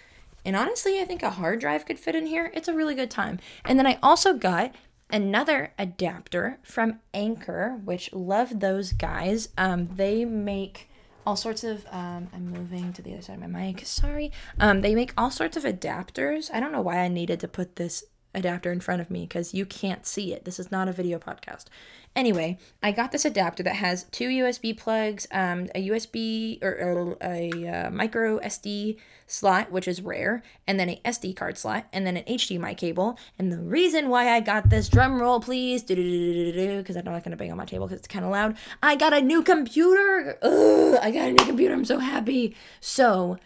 And 0.44 0.56
honestly, 0.56 1.00
I 1.00 1.04
think 1.04 1.22
a 1.22 1.30
hard 1.30 1.60
drive 1.60 1.86
could 1.86 1.98
fit 1.98 2.14
in 2.14 2.26
here. 2.26 2.50
It's 2.54 2.68
a 2.68 2.74
really 2.74 2.94
good 2.94 3.10
time. 3.10 3.38
And 3.64 3.78
then 3.78 3.86
I 3.86 3.98
also 4.02 4.34
got 4.34 4.74
another 5.10 5.72
adapter 5.78 6.58
from 6.62 7.00
Anker, 7.12 7.80
which 7.84 8.12
love 8.12 8.60
those 8.60 8.92
guys. 8.92 9.50
Um, 9.56 9.88
they 9.94 10.24
make 10.24 10.88
all 11.24 11.36
sorts 11.36 11.62
of 11.62 11.86
um, 11.92 12.28
i'm 12.32 12.50
moving 12.50 12.92
to 12.92 13.00
the 13.00 13.12
other 13.12 13.22
side 13.22 13.34
of 13.34 13.40
my 13.40 13.46
mic 13.46 13.86
sorry 13.86 14.32
um, 14.58 14.80
they 14.80 14.94
make 14.94 15.12
all 15.16 15.30
sorts 15.30 15.56
of 15.56 15.62
adapters 15.62 16.50
i 16.52 16.58
don't 16.58 16.72
know 16.72 16.80
why 16.80 16.96
i 16.96 17.08
needed 17.08 17.38
to 17.38 17.46
put 17.46 17.76
this 17.76 18.02
adapter 18.34 18.72
in 18.72 18.80
front 18.80 19.00
of 19.00 19.10
me 19.10 19.22
because 19.22 19.52
you 19.54 19.66
can't 19.66 20.06
see 20.06 20.32
it 20.32 20.44
this 20.44 20.58
is 20.58 20.70
not 20.70 20.88
a 20.88 20.92
video 20.92 21.18
podcast 21.18 21.66
Anyway, 22.14 22.58
I 22.82 22.92
got 22.92 23.10
this 23.10 23.24
adapter 23.24 23.62
that 23.62 23.76
has 23.76 24.04
two 24.04 24.28
USB 24.28 24.76
plugs, 24.76 25.26
um, 25.30 25.68
a 25.74 25.88
USB 25.88 26.62
or, 26.62 26.68
or 26.68 27.16
a, 27.22 27.68
uh, 27.68 27.90
micro 27.90 28.38
SD 28.40 28.98
slot, 29.26 29.72
which 29.72 29.88
is 29.88 30.02
rare, 30.02 30.42
and 30.66 30.78
then 30.78 30.90
a 30.90 31.00
SD 31.06 31.34
card 31.34 31.56
slot, 31.56 31.86
and 31.90 32.06
then 32.06 32.18
an 32.18 32.24
HDMI 32.24 32.76
cable. 32.76 33.18
And 33.38 33.50
the 33.50 33.58
reason 33.58 34.10
why 34.10 34.28
I 34.28 34.40
got 34.40 34.68
this 34.68 34.90
drum 34.90 35.22
roll, 35.22 35.40
please, 35.40 35.82
because 35.82 36.96
I'm 36.96 37.06
not 37.06 37.24
gonna 37.24 37.36
bang 37.36 37.50
on 37.50 37.56
my 37.56 37.64
table 37.64 37.86
because 37.86 38.00
it's 38.00 38.08
kind 38.08 38.26
of 38.26 38.30
loud. 38.30 38.58
I 38.82 38.94
got 38.94 39.14
a 39.14 39.22
new 39.22 39.42
computer. 39.42 40.38
Ugh, 40.42 40.98
I 41.00 41.10
got 41.12 41.28
a 41.28 41.32
new 41.32 41.46
computer. 41.46 41.72
I'm 41.72 41.86
so 41.86 41.98
happy. 41.98 42.54
So 42.80 43.38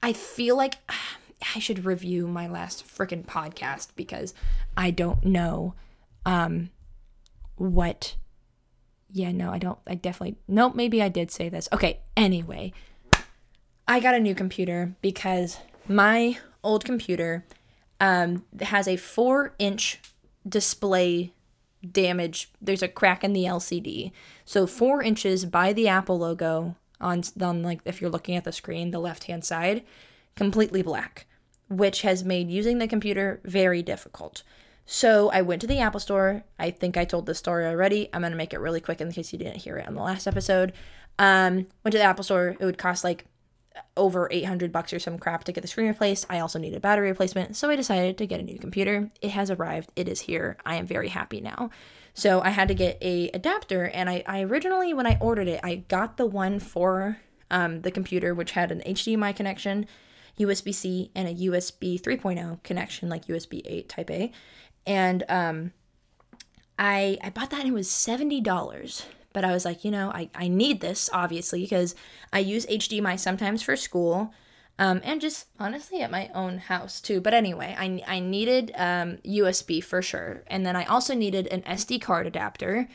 I 0.00 0.12
feel 0.12 0.56
like. 0.56 0.76
I 1.54 1.58
should 1.58 1.84
review 1.84 2.26
my 2.26 2.48
last 2.48 2.86
freaking 2.86 3.24
podcast 3.24 3.88
because 3.96 4.34
I 4.76 4.90
don't 4.90 5.24
know 5.24 5.74
um, 6.24 6.70
what 7.56 8.16
yeah 9.12 9.30
no 9.30 9.50
i 9.50 9.58
don't 9.58 9.78
i 9.86 9.94
definitely 9.94 10.36
nope 10.48 10.74
maybe 10.74 11.02
i 11.02 11.08
did 11.08 11.30
say 11.30 11.48
this. 11.48 11.68
Okay 11.72 12.00
anyway 12.16 12.72
i 13.86 14.00
got 14.00 14.14
a 14.14 14.20
new 14.20 14.34
computer 14.34 14.96
because 15.00 15.58
my 15.86 16.38
old 16.62 16.84
computer 16.84 17.44
um, 18.00 18.44
has 18.60 18.88
a 18.88 18.96
four 18.96 19.54
inch 19.58 20.00
display 20.48 21.32
damage 21.88 22.50
there's 22.60 22.82
a 22.82 22.88
crack 22.88 23.22
in 23.24 23.32
the 23.32 23.44
lcd 23.44 24.12
so 24.44 24.66
four 24.66 25.02
inches 25.02 25.44
by 25.44 25.72
the 25.72 25.88
apple 25.88 26.18
logo 26.18 26.76
on 27.00 27.22
on 27.40 27.62
like 27.62 27.80
if 27.84 28.00
you're 28.00 28.10
looking 28.10 28.36
at 28.36 28.44
the 28.44 28.52
screen 28.52 28.92
the 28.92 29.00
left 29.00 29.24
hand 29.24 29.44
side 29.44 29.82
completely 30.36 30.82
black 30.82 31.26
which 31.76 32.02
has 32.02 32.24
made 32.24 32.50
using 32.50 32.78
the 32.78 32.88
computer 32.88 33.40
very 33.44 33.82
difficult 33.82 34.42
so 34.86 35.30
I 35.30 35.42
went 35.42 35.60
to 35.60 35.66
the 35.66 35.78
Apple 35.78 36.00
Store. 36.00 36.44
I 36.58 36.70
think 36.70 36.96
I 36.96 37.04
told 37.04 37.26
this 37.26 37.38
story 37.38 37.66
already. 37.66 38.08
I'm 38.12 38.22
gonna 38.22 38.36
make 38.36 38.52
it 38.52 38.58
really 38.58 38.80
quick 38.80 39.00
in 39.00 39.12
case 39.12 39.32
you 39.32 39.38
didn't 39.38 39.56
hear 39.56 39.76
it 39.78 39.86
on 39.86 39.94
the 39.94 40.02
last 40.02 40.26
episode. 40.26 40.72
Um, 41.18 41.66
went 41.84 41.92
to 41.92 41.98
the 41.98 42.02
Apple 42.02 42.24
Store. 42.24 42.56
It 42.58 42.64
would 42.64 42.78
cost 42.78 43.04
like 43.04 43.26
over 43.96 44.28
800 44.30 44.70
bucks 44.72 44.92
or 44.92 44.98
some 44.98 45.18
crap 45.18 45.44
to 45.44 45.52
get 45.52 45.62
the 45.62 45.68
screen 45.68 45.86
replaced. 45.86 46.26
I 46.28 46.40
also 46.40 46.58
needed 46.58 46.82
battery 46.82 47.08
replacement, 47.08 47.56
so 47.56 47.70
I 47.70 47.76
decided 47.76 48.18
to 48.18 48.26
get 48.26 48.40
a 48.40 48.42
new 48.42 48.58
computer. 48.58 49.08
It 49.20 49.30
has 49.30 49.50
arrived. 49.50 49.90
It 49.96 50.08
is 50.08 50.20
here. 50.20 50.58
I 50.66 50.76
am 50.76 50.86
very 50.86 51.08
happy 51.08 51.40
now. 51.40 51.70
So 52.12 52.42
I 52.42 52.50
had 52.50 52.68
to 52.68 52.74
get 52.74 52.98
a 53.00 53.30
adapter, 53.30 53.84
and 53.86 54.10
I, 54.10 54.22
I 54.26 54.42
originally 54.42 54.92
when 54.92 55.06
I 55.06 55.16
ordered 55.20 55.48
it, 55.48 55.60
I 55.62 55.76
got 55.76 56.18
the 56.18 56.26
one 56.26 56.58
for 56.58 57.18
um, 57.50 57.80
the 57.80 57.90
computer 57.90 58.34
which 58.34 58.50
had 58.50 58.70
an 58.70 58.82
HDMI 58.84 59.34
connection, 59.34 59.86
USB 60.38 60.74
C, 60.74 61.10
and 61.14 61.28
a 61.28 61.34
USB 61.34 62.00
3.0 62.00 62.62
connection 62.62 63.08
like 63.08 63.26
USB 63.26 63.62
8 63.64 63.88
Type 63.88 64.10
A 64.10 64.32
and 64.86 65.24
um, 65.28 65.72
I 66.78 67.18
I 67.22 67.30
bought 67.30 67.50
that 67.50 67.60
and 67.60 67.68
it 67.68 67.74
was 67.74 67.90
seventy 67.90 68.40
dollars. 68.40 69.06
But 69.32 69.44
I 69.44 69.52
was 69.52 69.64
like, 69.64 69.82
you 69.82 69.90
know, 69.90 70.10
I, 70.10 70.28
I 70.34 70.48
need 70.48 70.82
this 70.82 71.08
obviously 71.10 71.62
because 71.62 71.94
I 72.34 72.40
use 72.40 72.66
HDMI 72.66 73.18
sometimes 73.18 73.62
for 73.62 73.76
school. 73.76 74.34
Um, 74.78 75.00
and 75.04 75.20
just 75.22 75.46
honestly 75.58 76.02
at 76.02 76.10
my 76.10 76.30
own 76.34 76.58
house 76.58 77.00
too. 77.00 77.20
But 77.20 77.32
anyway, 77.32 77.74
I, 77.78 78.02
I 78.06 78.20
needed 78.20 78.72
um, 78.76 79.18
USB 79.24 79.82
for 79.82 80.02
sure. 80.02 80.42
And 80.48 80.66
then 80.66 80.76
I 80.76 80.84
also 80.84 81.14
needed 81.14 81.46
an 81.46 81.62
SD 81.62 82.02
card 82.02 82.26
adapter 82.26 82.88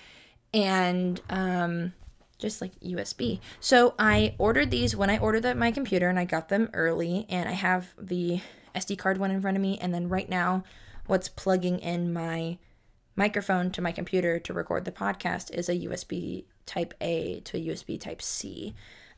and 0.54 1.22
um, 1.30 1.94
just 2.38 2.62
like 2.62 2.80
USB. 2.80 3.40
So 3.60 3.94
I 3.98 4.36
ordered 4.38 4.72
these 4.72 4.96
when 4.96 5.10
I 5.10 5.18
ordered 5.18 5.56
my 5.58 5.72
computer 5.72 6.10
and 6.10 6.20
I 6.20 6.26
got 6.26 6.50
them 6.50 6.70
early. 6.74 7.26
And 7.30 7.50
I 7.50 7.54
have 7.54 7.94
the 8.00 8.42
SD 8.76 8.98
card 8.98 9.18
one 9.18 9.32
in 9.32 9.42
front 9.42 9.58
of 9.58 9.62
me. 9.62 9.78
And 9.80 9.94
then 9.94 10.10
right 10.10 10.30
now, 10.30 10.64
what's 11.08 11.30
plugging 11.30 11.80
in 11.80 12.14
my 12.14 12.58
microphone 13.16 13.72
to 13.72 13.82
my 13.82 13.92
computer 13.92 14.40
to 14.40 14.54
record 14.54 14.86
the 14.86 14.92
podcast 14.92 15.52
is 15.52 15.70
a 15.70 15.80
USB 15.80 16.46
Type 16.66 16.94
A 17.02 17.40
to 17.42 17.58
a 17.58 17.66
USB 17.68 18.00
Type 18.00 18.22
C 18.22 18.76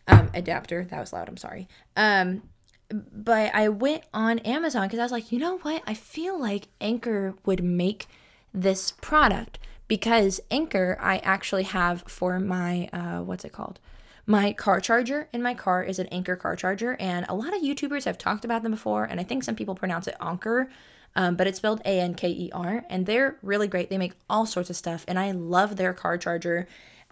um, 0.07 0.29
adapter. 0.33 0.85
That 0.85 0.99
was 0.99 1.13
loud. 1.13 1.27
I'm 1.27 1.37
sorry. 1.37 1.67
Um, 1.95 2.43
but 2.89 3.53
I 3.53 3.69
went 3.69 4.03
on 4.13 4.39
Amazon 4.39 4.87
because 4.87 4.99
I 4.99 5.03
was 5.03 5.11
like, 5.11 5.31
you 5.31 5.39
know 5.39 5.57
what? 5.59 5.83
I 5.85 5.93
feel 5.93 6.39
like 6.39 6.69
Anker 6.81 7.35
would 7.45 7.63
make 7.63 8.07
this 8.53 8.91
product 8.91 9.59
because 9.89 10.39
Anker 10.49 10.97
I 11.01 11.17
actually 11.17 11.63
have 11.63 12.03
for 12.07 12.39
my 12.39 12.87
uh, 12.93 13.21
what's 13.21 13.43
it 13.43 13.51
called? 13.51 13.79
My 14.25 14.53
car 14.53 14.79
charger 14.79 15.27
in 15.33 15.41
my 15.41 15.55
car 15.55 15.83
is 15.83 15.99
an 15.99 16.07
Anker 16.07 16.37
car 16.37 16.55
charger, 16.55 16.95
and 16.99 17.25
a 17.27 17.35
lot 17.35 17.53
of 17.53 17.61
YouTubers 17.61 18.05
have 18.05 18.17
talked 18.17 18.45
about 18.45 18.63
them 18.63 18.71
before, 18.71 19.03
and 19.03 19.19
I 19.19 19.23
think 19.23 19.43
some 19.43 19.55
people 19.55 19.75
pronounce 19.75 20.07
it 20.07 20.15
Anchor, 20.21 20.69
um, 21.15 21.35
but 21.35 21.47
it's 21.47 21.57
spelled 21.57 21.81
A 21.83 21.99
N 21.99 22.13
K 22.13 22.29
E 22.29 22.49
R, 22.53 22.85
and 22.89 23.05
they're 23.05 23.35
really 23.41 23.67
great. 23.67 23.89
They 23.89 23.97
make 23.97 24.13
all 24.29 24.45
sorts 24.45 24.69
of 24.69 24.77
stuff, 24.77 25.03
and 25.07 25.19
I 25.19 25.31
love 25.31 25.75
their 25.75 25.93
car 25.93 26.17
charger. 26.17 26.67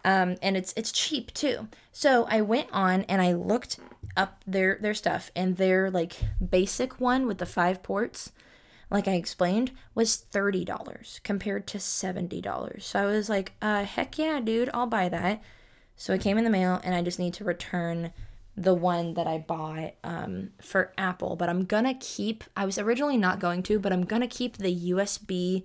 Um, 0.05 0.37
and 0.41 0.55
it's 0.55 0.73
it's 0.77 0.91
cheap 0.91 1.33
too. 1.33 1.67
So 1.91 2.27
I 2.29 2.41
went 2.41 2.69
on 2.71 3.01
and 3.09 3.19
I 3.19 3.33
looked 3.33 3.79
up 4.15 4.43
their 4.45 4.77
their 4.79 4.93
stuff 4.93 5.31
and 5.35 5.57
their 5.57 5.89
like 5.89 6.17
basic 6.47 7.01
one 7.01 7.25
with 7.25 7.39
the 7.39 7.45
five 7.47 7.81
ports 7.81 8.31
like 8.89 9.07
I 9.07 9.13
explained, 9.13 9.71
was 9.93 10.25
$30 10.31 11.23
compared 11.23 11.67
to 11.67 11.77
$70. 11.77 12.81
So 12.81 12.99
I 12.99 13.05
was 13.05 13.29
like, 13.29 13.53
uh, 13.61 13.83
heck 13.83 14.17
yeah, 14.17 14.39
dude, 14.39 14.69
I'll 14.73 14.87
buy 14.87 15.09
that. 15.09 15.41
So 15.95 16.13
it 16.13 16.21
came 16.21 16.37
in 16.37 16.43
the 16.43 16.49
mail 16.49 16.79
and 16.83 16.95
I 16.95 17.01
just 17.01 17.19
need 17.19 17.33
to 17.35 17.43
return 17.43 18.13
the 18.55 18.73
one 18.73 19.13
that 19.13 19.27
I 19.27 19.37
bought 19.37 19.93
um, 20.03 20.51
for 20.61 20.93
Apple. 20.97 21.35
But 21.35 21.49
I'm 21.49 21.65
gonna 21.65 21.93
keep, 21.93 22.43
I 22.55 22.65
was 22.65 22.77
originally 22.77 23.17
not 23.17 23.39
going 23.39 23.61
to, 23.63 23.79
but 23.79 23.91
I'm 23.91 24.05
gonna 24.05 24.27
keep 24.27 24.57
the 24.57 24.91
USB 24.91 25.63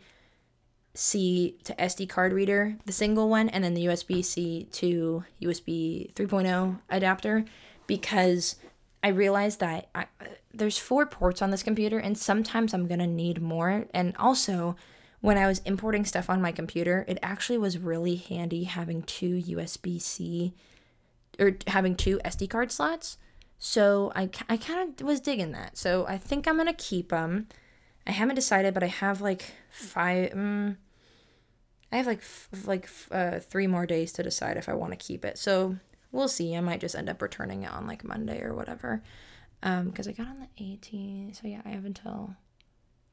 C 0.95 1.57
to 1.65 1.75
SD 1.75 2.09
card 2.09 2.33
reader, 2.33 2.77
the 2.85 2.93
single 2.93 3.31
one, 3.31 3.49
and 3.49 3.65
then 3.65 3.75
the 3.75 3.87
USB 3.87 4.23
C 4.25 4.69
to 4.73 5.25
USB 5.41 6.13
3.0 6.13 6.81
adapter 6.91 7.45
because 7.87 8.57
I 9.03 9.09
realized 9.09 9.61
that 9.61 9.89
I, 9.95 10.07
there's 10.55 10.79
four 10.79 11.07
ports 11.07 11.43
on 11.43 11.51
this 11.51 11.63
computer, 11.63 11.99
and 11.99 12.17
sometimes 12.17 12.73
I'm 12.73 12.87
gonna 12.87 13.07
need 13.07 13.43
more. 13.43 13.87
And 13.93 14.17
also, 14.17 14.77
when 15.21 15.39
I 15.39 15.47
was 15.47 15.61
importing 15.65 16.05
stuff 16.05 16.31
on 16.31 16.43
my 16.43 16.53
computer, 16.53 17.05
it 17.09 17.19
actually 17.23 17.59
was 17.59 17.79
really 17.79 18.17
handy 18.17 18.65
having 18.65 19.03
two 19.03 19.43
USB 19.43 20.01
C 20.01 20.55
or 21.39 21.57
having 21.67 21.95
two 21.97 22.21
SD 22.25 22.51
card 22.51 22.71
slots. 22.71 23.19
So 23.59 24.13
I, 24.15 24.29
I 24.49 24.57
kind 24.57 25.01
of 25.01 25.07
was 25.07 25.21
digging 25.21 25.53
that. 25.53 25.79
So 25.79 26.07
I 26.07 26.19
think 26.19 26.47
I'm 26.47 26.57
gonna 26.57 26.75
keep 26.75 27.11
them. 27.11 27.49
I 28.07 28.11
haven't 28.11 28.35
decided, 28.35 28.75
but 28.75 28.83
I 28.83 28.89
have 28.89 29.21
like 29.21 29.53
five. 29.71 30.33
Um, 30.33 30.79
I 31.93 31.97
have 31.97 32.07
like 32.07 32.19
f- 32.19 32.49
like 32.65 32.89
uh, 33.11 33.39
three 33.39 33.67
more 33.67 33.87
days 33.87 34.13
to 34.15 34.23
decide 34.23 34.57
if 34.57 34.69
I 34.69 34.75
want 34.75 34.93
to 34.93 34.97
keep 34.97 35.25
it. 35.25 35.39
So 35.39 35.77
we'll 36.13 36.29
see. 36.29 36.55
I 36.55 36.61
might 36.61 36.81
just 36.81 36.95
end 36.95 37.09
up 37.09 37.21
returning 37.21 37.65
it 37.65 37.73
on 37.73 37.87
like 37.87 38.05
Monday 38.05 38.43
or 38.43 38.55
whatever. 38.55 39.03
Um, 39.63 39.91
because 39.91 40.09
I 40.09 40.13
got 40.13 40.27
on 40.27 40.41
the 40.41 40.65
18th. 40.65 41.41
So 41.41 41.49
yeah, 41.49 41.63
I 41.65 41.71
have 41.71 41.85
until 41.85 42.37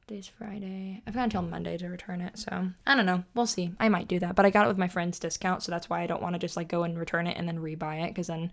today's 0.06 0.26
Friday. 0.26 1.02
I've 1.06 1.14
got 1.14 1.24
until 1.24 1.42
Monday 1.42 1.78
to 1.78 1.88
return 1.88 2.20
it. 2.20 2.36
So 2.38 2.70
I 2.86 2.94
don't 2.94 3.06
know. 3.06 3.24
We'll 3.34 3.46
see. 3.46 3.72
I 3.78 3.88
might 3.88 4.08
do 4.08 4.18
that. 4.18 4.34
But 4.34 4.46
I 4.46 4.50
got 4.50 4.64
it 4.64 4.68
with 4.68 4.78
my 4.78 4.88
friend's 4.88 5.18
discount, 5.18 5.62
so 5.62 5.70
that's 5.70 5.88
why 5.88 6.02
I 6.02 6.06
don't 6.06 6.22
want 6.22 6.34
to 6.34 6.38
just 6.40 6.56
like 6.56 6.68
go 6.68 6.82
and 6.82 6.98
return 6.98 7.26
it 7.26 7.36
and 7.36 7.46
then 7.48 7.60
rebuy 7.60 8.04
it 8.04 8.10
because 8.10 8.26
then 8.26 8.50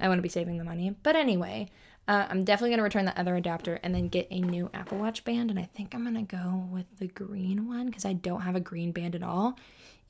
I 0.00 0.08
want 0.08 0.18
to 0.18 0.22
be 0.22 0.28
saving 0.28 0.56
the 0.56 0.64
money. 0.64 0.94
But 1.02 1.16
anyway, 1.16 1.68
uh, 2.08 2.26
I'm 2.28 2.44
definitely 2.44 2.70
gonna 2.70 2.82
return 2.82 3.04
the 3.04 3.18
other 3.18 3.36
adapter 3.36 3.78
and 3.82 3.94
then 3.94 4.08
get 4.08 4.26
a 4.30 4.40
new 4.40 4.70
Apple 4.72 4.98
Watch 4.98 5.24
band. 5.24 5.50
And 5.50 5.58
I 5.58 5.64
think 5.64 5.94
I'm 5.94 6.04
gonna 6.04 6.22
go 6.22 6.66
with 6.70 6.98
the 6.98 7.08
green 7.08 7.68
one 7.68 7.86
because 7.86 8.06
I 8.06 8.14
don't 8.14 8.40
have 8.40 8.56
a 8.56 8.60
green 8.60 8.92
band 8.92 9.14
at 9.14 9.22
all 9.22 9.58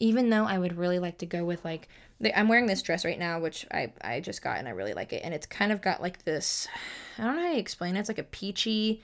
even 0.00 0.30
though 0.30 0.44
I 0.44 0.58
would 0.58 0.76
really 0.76 0.98
like 0.98 1.18
to 1.18 1.26
go 1.26 1.44
with 1.44 1.64
like 1.64 1.88
I'm 2.34 2.48
wearing 2.48 2.66
this 2.66 2.82
dress 2.82 3.04
right 3.04 3.18
now, 3.18 3.40
which 3.40 3.66
I 3.70 3.92
I 4.00 4.20
just 4.20 4.42
got 4.42 4.58
and 4.58 4.68
I 4.68 4.72
really 4.72 4.94
like 4.94 5.12
it, 5.12 5.22
and 5.24 5.34
it's 5.34 5.46
kind 5.46 5.72
of 5.72 5.82
got 5.82 6.00
like 6.00 6.24
this. 6.24 6.68
I 7.18 7.24
don't 7.24 7.36
know 7.36 7.42
how 7.42 7.52
to 7.52 7.58
explain 7.58 7.96
it. 7.96 8.00
It's 8.00 8.08
like 8.08 8.18
a 8.18 8.24
peachy. 8.24 9.02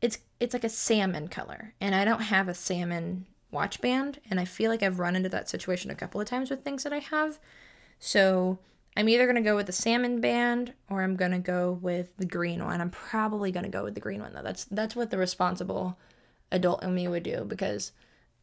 It's 0.00 0.18
it's 0.40 0.54
like 0.54 0.64
a 0.64 0.68
salmon 0.68 1.28
color, 1.28 1.74
and 1.80 1.94
I 1.94 2.04
don't 2.04 2.22
have 2.22 2.48
a 2.48 2.54
salmon 2.54 3.26
watch 3.50 3.80
band, 3.80 4.20
and 4.30 4.40
I 4.40 4.44
feel 4.44 4.70
like 4.70 4.82
I've 4.82 4.98
run 4.98 5.16
into 5.16 5.28
that 5.30 5.48
situation 5.48 5.90
a 5.90 5.94
couple 5.94 6.20
of 6.20 6.26
times 6.26 6.50
with 6.50 6.64
things 6.64 6.84
that 6.84 6.92
I 6.92 6.98
have. 6.98 7.38
So 7.98 8.58
I'm 8.96 9.08
either 9.08 9.26
gonna 9.26 9.42
go 9.42 9.56
with 9.56 9.66
the 9.66 9.72
salmon 9.72 10.20
band 10.20 10.74
or 10.90 11.02
I'm 11.02 11.16
gonna 11.16 11.38
go 11.38 11.72
with 11.80 12.16
the 12.18 12.26
green 12.26 12.64
one. 12.64 12.80
I'm 12.80 12.90
probably 12.90 13.52
gonna 13.52 13.68
go 13.68 13.84
with 13.84 13.94
the 13.94 14.00
green 14.00 14.20
one 14.20 14.34
though. 14.34 14.42
That's 14.42 14.64
that's 14.64 14.96
what 14.96 15.10
the 15.10 15.18
responsible 15.18 15.98
adult 16.50 16.82
in 16.82 16.94
me 16.94 17.08
would 17.08 17.22
do 17.22 17.44
because 17.44 17.92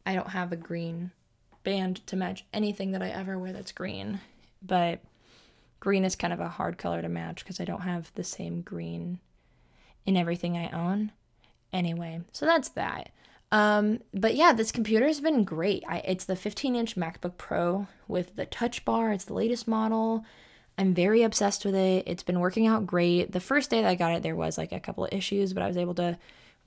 I 0.04 0.14
don't 0.14 0.30
have 0.30 0.50
a 0.50 0.56
green 0.56 1.12
band 1.62 2.06
to 2.06 2.16
match 2.16 2.44
anything 2.52 2.92
that 2.92 3.02
I 3.02 3.08
ever 3.08 3.38
wear 3.38 3.52
that's 3.52 3.72
green. 3.72 4.20
But 4.62 5.00
green 5.78 6.04
is 6.04 6.16
kind 6.16 6.32
of 6.32 6.40
a 6.40 6.48
hard 6.48 6.78
color 6.78 7.02
to 7.02 7.08
match 7.08 7.44
because 7.44 7.60
I 7.60 7.64
don't 7.64 7.82
have 7.82 8.12
the 8.14 8.24
same 8.24 8.62
green 8.62 9.20
in 10.06 10.16
everything 10.16 10.56
I 10.56 10.70
own. 10.70 11.12
Anyway, 11.72 12.20
so 12.32 12.46
that's 12.46 12.70
that. 12.70 13.10
Um, 13.52 14.00
but 14.14 14.34
yeah, 14.34 14.52
this 14.52 14.72
computer 14.72 15.06
has 15.06 15.20
been 15.20 15.44
great. 15.44 15.82
I, 15.88 15.98
it's 15.98 16.24
the 16.24 16.36
15 16.36 16.76
inch 16.76 16.96
MacBook 16.96 17.36
Pro 17.36 17.88
with 18.06 18.36
the 18.36 18.46
touch 18.46 18.84
bar, 18.84 19.12
it's 19.12 19.24
the 19.24 19.34
latest 19.34 19.66
model. 19.66 20.24
I'm 20.78 20.94
very 20.94 21.22
obsessed 21.22 21.64
with 21.64 21.74
it. 21.74 22.04
It's 22.06 22.22
been 22.22 22.40
working 22.40 22.66
out 22.66 22.86
great. 22.86 23.32
The 23.32 23.40
first 23.40 23.68
day 23.68 23.82
that 23.82 23.88
I 23.88 23.96
got 23.96 24.12
it, 24.12 24.22
there 24.22 24.36
was 24.36 24.56
like 24.56 24.72
a 24.72 24.80
couple 24.80 25.04
of 25.04 25.12
issues, 25.12 25.52
but 25.52 25.62
I 25.62 25.66
was 25.66 25.76
able 25.76 25.94
to 25.96 26.16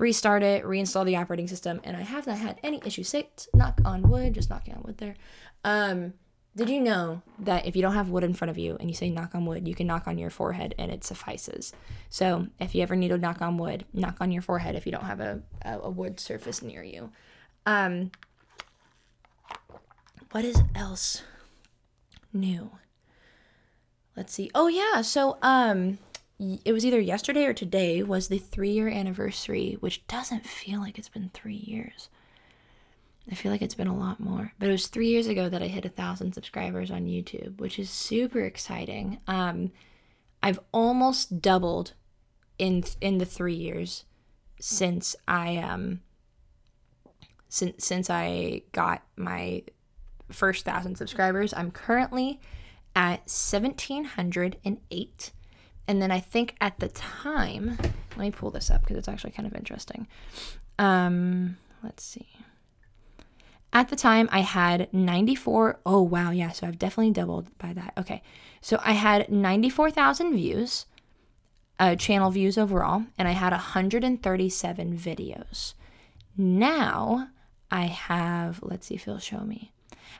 restart 0.03 0.43
it, 0.43 0.65
reinstall 0.65 1.05
the 1.05 1.15
operating 1.15 1.47
system, 1.47 1.79
and 1.85 1.95
I 1.95 2.01
have 2.01 2.27
not 2.27 2.37
had 2.37 2.59
any 2.61 2.81
issues. 2.85 3.07
Six, 3.07 3.47
knock 3.53 3.79
on 3.85 4.09
wood, 4.09 4.33
just 4.33 4.49
knocking 4.49 4.73
on 4.73 4.83
wood 4.83 4.97
there. 4.97 5.15
Um, 5.63 6.13
did 6.57 6.69
you 6.69 6.81
know 6.81 7.21
that 7.39 7.65
if 7.65 7.75
you 7.75 7.81
don't 7.81 7.93
have 7.93 8.09
wood 8.09 8.25
in 8.25 8.33
front 8.33 8.51
of 8.51 8.57
you 8.57 8.75
and 8.79 8.89
you 8.89 8.95
say 8.95 9.09
knock 9.09 9.33
on 9.33 9.45
wood, 9.45 9.65
you 9.65 9.73
can 9.73 9.87
knock 9.87 10.05
on 10.05 10.17
your 10.17 10.29
forehead 10.29 10.75
and 10.77 10.91
it 10.91 11.05
suffices? 11.05 11.71
So 12.09 12.47
if 12.59 12.75
you 12.75 12.83
ever 12.83 12.97
need 12.97 13.07
to 13.07 13.17
knock 13.17 13.41
on 13.41 13.57
wood, 13.57 13.85
knock 13.93 14.17
on 14.19 14.29
your 14.29 14.41
forehead 14.41 14.75
if 14.75 14.85
you 14.85 14.91
don't 14.91 15.05
have 15.05 15.21
a, 15.21 15.41
a, 15.63 15.79
a 15.79 15.89
wood 15.89 16.19
surface 16.19 16.61
near 16.61 16.83
you. 16.83 17.09
Um, 17.65 18.11
what 20.31 20.43
is 20.43 20.61
else 20.75 21.23
new? 22.33 22.71
Let's 24.17 24.33
see. 24.33 24.51
Oh 24.53 24.67
yeah, 24.67 25.01
so 25.01 25.37
um 25.41 25.97
it 26.65 26.73
was 26.73 26.85
either 26.85 26.99
yesterday 26.99 27.45
or 27.45 27.53
today 27.53 28.03
was 28.03 28.27
the 28.27 28.37
three 28.37 28.71
year 28.71 28.87
anniversary, 28.89 29.77
which 29.79 30.05
doesn't 30.07 30.45
feel 30.45 30.79
like 30.79 30.97
it's 30.97 31.09
been 31.09 31.29
three 31.33 31.63
years. 31.65 32.09
I 33.31 33.35
feel 33.35 33.51
like 33.51 33.61
it's 33.61 33.75
been 33.75 33.87
a 33.87 33.97
lot 33.97 34.19
more. 34.19 34.53
But 34.59 34.67
it 34.67 34.73
was 34.73 34.87
three 34.87 35.07
years 35.07 35.27
ago 35.27 35.47
that 35.47 35.63
I 35.63 35.67
hit 35.67 35.85
a 35.85 35.89
thousand 35.89 36.33
subscribers 36.33 36.91
on 36.91 37.05
YouTube, 37.05 37.59
which 37.59 37.79
is 37.79 37.89
super 37.89 38.41
exciting. 38.41 39.19
Um, 39.27 39.71
I've 40.41 40.59
almost 40.73 41.41
doubled 41.41 41.93
in 42.59 42.83
in 42.99 43.17
the 43.17 43.25
three 43.25 43.55
years 43.55 44.05
since 44.59 45.15
I 45.27 45.57
um 45.57 46.01
since 47.49 47.85
since 47.85 48.09
I 48.09 48.63
got 48.71 49.03
my 49.15 49.63
first 50.29 50.65
thousand 50.65 50.97
subscribers. 50.97 51.53
I'm 51.53 51.71
currently 51.71 52.41
at 52.95 53.29
seventeen 53.29 54.03
hundred 54.03 54.57
and 54.65 54.79
eight 54.91 55.31
and 55.87 56.01
then 56.01 56.11
I 56.11 56.19
think 56.19 56.55
at 56.61 56.79
the 56.79 56.89
time, 56.89 57.77
let 58.15 58.17
me 58.17 58.31
pull 58.31 58.51
this 58.51 58.71
up 58.71 58.81
because 58.81 58.97
it's 58.97 59.07
actually 59.07 59.31
kind 59.31 59.47
of 59.47 59.55
interesting. 59.55 60.07
Um, 60.79 61.57
let's 61.83 62.03
see. 62.03 62.27
At 63.73 63.89
the 63.89 63.95
time, 63.95 64.29
I 64.31 64.41
had 64.41 64.93
94. 64.93 65.79
Oh, 65.85 66.01
wow. 66.01 66.29
Yeah. 66.29 66.51
So 66.51 66.67
I've 66.67 66.77
definitely 66.77 67.11
doubled 67.11 67.57
by 67.57 67.73
that. 67.73 67.93
Okay. 67.97 68.21
So 68.61 68.79
I 68.83 68.93
had 68.93 69.29
94,000 69.29 70.33
views, 70.33 70.85
uh, 71.79 71.95
channel 71.95 72.29
views 72.29 72.57
overall, 72.57 73.03
and 73.17 73.27
I 73.27 73.31
had 73.31 73.51
137 73.51 74.97
videos. 74.97 75.73
Now 76.37 77.29
I 77.71 77.85
have, 77.85 78.59
let's 78.61 78.87
see 78.87 78.95
if 78.95 79.05
he'll 79.05 79.19
show 79.19 79.39
me. 79.41 79.71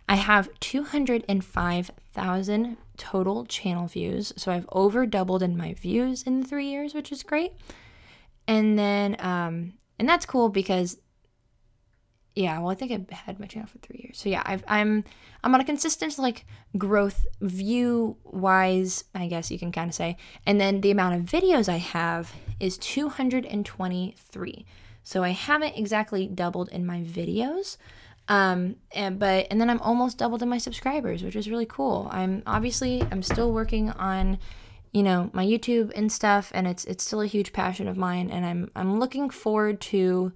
I 0.08 0.15
have 0.15 0.50
205,000 0.60 2.78
total 2.98 3.46
channel 3.46 3.88
views. 3.88 4.34
So 4.38 4.52
I've 4.52 4.67
over 4.72 5.06
doubled 5.06 5.43
in 5.43 5.58
my 5.58 5.74
views 5.74 6.24
in 6.24 6.43
three 6.43 6.67
years, 6.67 6.93
which 6.93 7.12
is 7.12 7.24
great. 7.24 7.54
And 8.48 8.78
then, 8.78 9.15
um, 9.19 9.74
and 9.98 10.08
that's 10.08 10.26
cool 10.26 10.50
because, 10.50 10.98
yeah, 12.36 12.58
well, 12.60 12.69
I 12.69 12.76
think 12.76 12.91
I've 12.91 13.10
had 13.10 13.39
my 13.39 13.46
channel 13.46 13.67
for 13.67 13.80
three 13.80 14.02
years. 14.04 14.17
So 14.17 14.30
yeah, 14.30 14.43
I've, 14.46 14.63
I'm, 14.67 15.04
I'm 15.43 15.54
on 15.54 15.62
a 15.62 15.65
consistent 15.65 16.17
like 16.17 16.46
growth 16.78 17.26
view 17.41 18.17
wise, 18.24 19.06
I 19.15 19.28
guess 19.28 19.52
you 19.52 19.60
can 19.60 19.72
kind 19.72 19.89
of 19.89 19.96
say. 19.96 20.17
And 20.46 20.60
then 20.60 20.82
the 20.82 20.91
amount 20.91 21.15
of 21.15 21.22
videos 21.22 21.69
I 21.69 21.78
have 21.78 22.34
is 22.60 22.78
223. 22.78 24.65
So 25.04 25.24
I 25.24 25.30
haven't 25.30 25.78
exactly 25.78 26.28
doubled 26.28 26.69
in 26.69 26.86
my 26.86 27.02
videos, 27.02 27.78
um 28.29 28.75
and 28.93 29.19
but 29.19 29.47
and 29.51 29.59
then 29.59 29.69
i'm 29.69 29.81
almost 29.81 30.17
doubled 30.17 30.41
in 30.41 30.49
my 30.49 30.57
subscribers 30.57 31.23
which 31.23 31.36
is 31.36 31.49
really 31.49 31.65
cool. 31.65 32.07
I'm 32.12 32.43
obviously 32.45 33.01
i'm 33.12 33.21
still 33.21 33.51
working 33.51 33.89
on 33.91 34.39
you 34.93 35.03
know 35.03 35.29
my 35.33 35.45
youtube 35.45 35.91
and 35.95 36.12
stuff 36.12 36.51
and 36.53 36.67
it's 36.67 36.86
it's 36.86 37.03
still 37.03 37.21
a 37.21 37.25
huge 37.27 37.51
passion 37.51 37.88
of 37.88 37.97
mine 37.97 38.29
and 38.29 38.45
i'm 38.45 38.71
i'm 38.75 38.99
looking 38.99 39.29
forward 39.29 39.81
to 39.81 40.31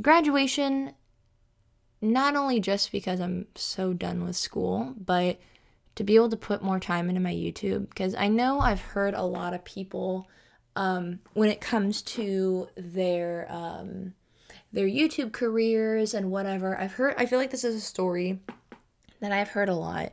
graduation 0.00 0.92
not 2.00 2.36
only 2.36 2.60
just 2.60 2.92
because 2.92 3.20
i'm 3.20 3.46
so 3.56 3.92
done 3.92 4.24
with 4.24 4.36
school 4.36 4.94
but 4.96 5.38
to 5.96 6.04
be 6.04 6.14
able 6.14 6.30
to 6.30 6.36
put 6.36 6.62
more 6.62 6.78
time 6.78 7.08
into 7.08 7.20
my 7.20 7.32
youtube 7.32 7.88
because 7.88 8.14
i 8.14 8.28
know 8.28 8.60
i've 8.60 8.80
heard 8.80 9.14
a 9.14 9.22
lot 9.22 9.52
of 9.52 9.64
people 9.64 10.28
um 10.76 11.18
when 11.32 11.50
it 11.50 11.60
comes 11.60 12.00
to 12.00 12.68
their 12.76 13.46
um 13.50 14.14
their 14.74 14.88
YouTube 14.88 15.32
careers 15.32 16.14
and 16.14 16.30
whatever. 16.30 16.78
I've 16.78 16.94
heard, 16.94 17.14
I 17.16 17.26
feel 17.26 17.38
like 17.38 17.50
this 17.50 17.64
is 17.64 17.76
a 17.76 17.80
story 17.80 18.40
that 19.20 19.32
I've 19.32 19.50
heard 19.50 19.68
a 19.68 19.74
lot 19.74 20.12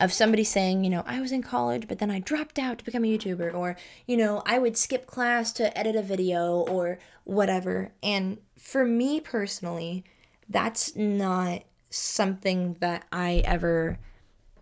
of 0.00 0.12
somebody 0.12 0.44
saying, 0.44 0.82
you 0.82 0.90
know, 0.90 1.02
I 1.06 1.20
was 1.20 1.30
in 1.30 1.42
college, 1.42 1.86
but 1.86 1.98
then 1.98 2.10
I 2.10 2.18
dropped 2.18 2.58
out 2.58 2.78
to 2.78 2.84
become 2.84 3.04
a 3.04 3.18
YouTuber, 3.18 3.52
or, 3.52 3.76
you 4.06 4.16
know, 4.16 4.42
I 4.46 4.58
would 4.58 4.76
skip 4.76 5.06
class 5.06 5.52
to 5.54 5.76
edit 5.76 5.94
a 5.94 6.02
video, 6.02 6.60
or 6.60 6.98
whatever. 7.24 7.92
And 8.02 8.38
for 8.56 8.84
me 8.84 9.20
personally, 9.20 10.04
that's 10.48 10.96
not 10.96 11.62
something 11.90 12.76
that 12.80 13.04
I 13.12 13.42
ever 13.44 13.98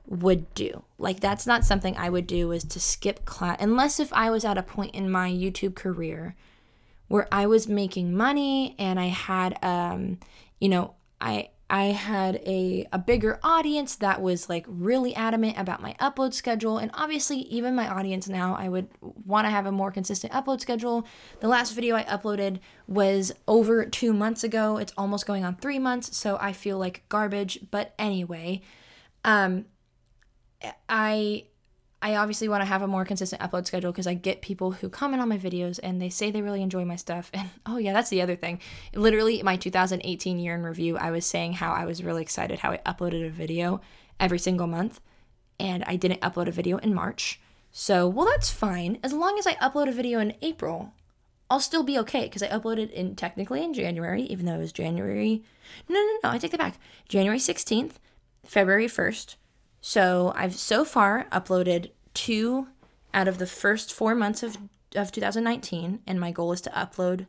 would 0.07 0.53
do. 0.55 0.83
Like 0.99 1.21
that's 1.21 1.47
not 1.47 1.65
something 1.65 1.97
I 1.97 2.11
would 2.11 2.27
do 2.27 2.51
is 2.53 2.65
to 2.65 2.81
skip 2.81 3.25
class 3.25 3.59
unless 3.61 4.01
if 4.01 4.13
I 4.13 4.31
was 4.31 4.45
at 4.45 4.59
a 4.59 4.63
point 4.63 4.95
in 4.95 5.11
my 5.11 5.31
YouTube 5.31 5.75
career 5.75 6.35
where 7.09 7.29
I 7.31 7.47
was 7.47 7.69
making 7.69 8.15
money 8.15 8.75
and 8.79 8.99
I 8.99 9.07
had 9.07 9.59
um 9.63 10.19
you 10.59 10.69
know, 10.69 10.95
I 11.21 11.51
I 11.69 11.87
had 11.87 12.37
a, 12.47 12.87
a 12.93 12.99
bigger 12.99 13.41
audience 13.43 13.97
that 13.97 14.23
was 14.23 14.49
like 14.49 14.65
really 14.69 15.17
adamant 15.17 15.59
about 15.59 15.83
my 15.83 15.97
upload 16.01 16.33
schedule. 16.33 16.79
And 16.79 16.93
obviously, 16.95 17.39
even 17.39 17.75
my 17.75 17.89
audience 17.89 18.29
now, 18.29 18.55
I 18.57 18.69
would 18.69 18.89
want 19.01 19.47
to 19.47 19.51
have 19.51 19.67
a 19.67 19.73
more 19.73 19.91
consistent 19.91 20.33
upload 20.33 20.61
schedule. 20.61 21.09
The 21.41 21.49
last 21.49 21.73
video 21.73 21.97
I 21.97 22.05
uploaded 22.05 22.61
was 22.87 23.33
over 23.49 23.85
two 23.85 24.13
months 24.13 24.45
ago. 24.45 24.77
It's 24.77 24.93
almost 24.97 25.27
going 25.27 25.45
on 25.45 25.57
three 25.57 25.81
months. 25.81 26.17
So 26.17 26.39
I 26.41 26.53
feel 26.53 26.79
like 26.79 27.03
garbage. 27.09 27.59
But 27.73 27.95
anyway, 27.99 28.63
um, 29.25 29.65
I 30.89 31.47
I 32.07 32.15
obviously 32.15 32.49
want 32.49 32.61
to 32.61 32.67
have 32.67 32.83
a 32.83 32.87
more 32.87 33.05
consistent 33.05 33.43
upload 33.43 33.67
schedule 33.67 33.91
because 33.91 34.07
I 34.07 34.15
get 34.15 34.41
people 34.41 34.71
who 34.71 34.89
comment 34.89 35.21
on 35.21 35.29
my 35.29 35.39
videos 35.39 35.81
and 35.83 36.01
they 36.01 36.09
say 36.09 36.31
they 36.31 36.41
really 36.41 36.63
enjoy 36.63 36.85
my 36.85 36.95
stuff. 36.95 37.33
And 37.35 37.51
oh, 37.67 37.79
yeah, 37.79 37.93
that's 37.93 38.11
the 38.11 38.23
other 38.23 38.37
thing. 38.37 38.61
Literally, 38.95 39.43
my 39.43 39.57
2018 39.57 40.39
year 40.39 40.55
in 40.55 40.63
review, 40.63 40.97
I 40.97 41.11
was 41.11 41.27
saying 41.27 41.55
how 41.55 41.73
I 41.73 41.85
was 41.85 42.05
really 42.05 42.23
excited 42.23 42.61
how 42.61 42.71
I 42.71 42.79
uploaded 42.87 43.27
a 43.27 43.31
video 43.31 43.81
every 44.21 44.39
single 44.39 44.69
month. 44.69 45.01
And 45.59 45.83
I 45.89 45.97
didn't 45.97 46.21
upload 46.21 46.47
a 46.47 46.53
video 46.53 46.77
in 46.77 46.95
March. 46.95 47.41
So, 47.73 48.07
well, 48.07 48.27
that's 48.27 48.51
fine. 48.51 49.01
As 49.03 49.13
long 49.13 49.37
as 49.41 49.47
I 49.49 49.55
upload 49.55 49.89
a 49.89 49.93
video 49.93 50.21
in 50.21 50.35
April, 50.43 50.93
I'll 51.51 51.59
still 51.59 51.83
be 51.83 51.99
okay 51.99 52.27
because 52.27 52.43
I 52.43 52.49
uploaded 52.51 52.93
in 52.93 53.17
technically 53.17 53.65
in 53.65 53.75
January, 53.75 54.23
even 54.23 54.47
though 54.47 54.55
it 54.55 54.59
was 54.59 54.73
January. 54.73 55.43
No, 55.89 55.99
no, 55.99 56.19
no, 56.23 56.31
I 56.31 56.39
take 56.39 56.53
that 56.53 56.61
back. 56.61 56.79
January 57.09 57.41
16th, 57.41 57.95
February 58.45 58.87
1st, 58.87 59.35
so 59.81 60.33
I've 60.35 60.57
so 60.57 60.85
far 60.85 61.29
uploaded 61.31 61.91
two 62.17 62.69
out 63.13 63.29
of 63.29 63.39
the 63.39 63.47
first 63.47 63.93
four 63.93 64.15
months 64.15 64.43
of, 64.43 64.57
of 64.95 65.13
2019, 65.13 66.01
and 66.07 66.19
my 66.19 66.33
goal 66.33 66.51
is 66.53 66.63
to 66.63 66.71
upload 66.71 67.27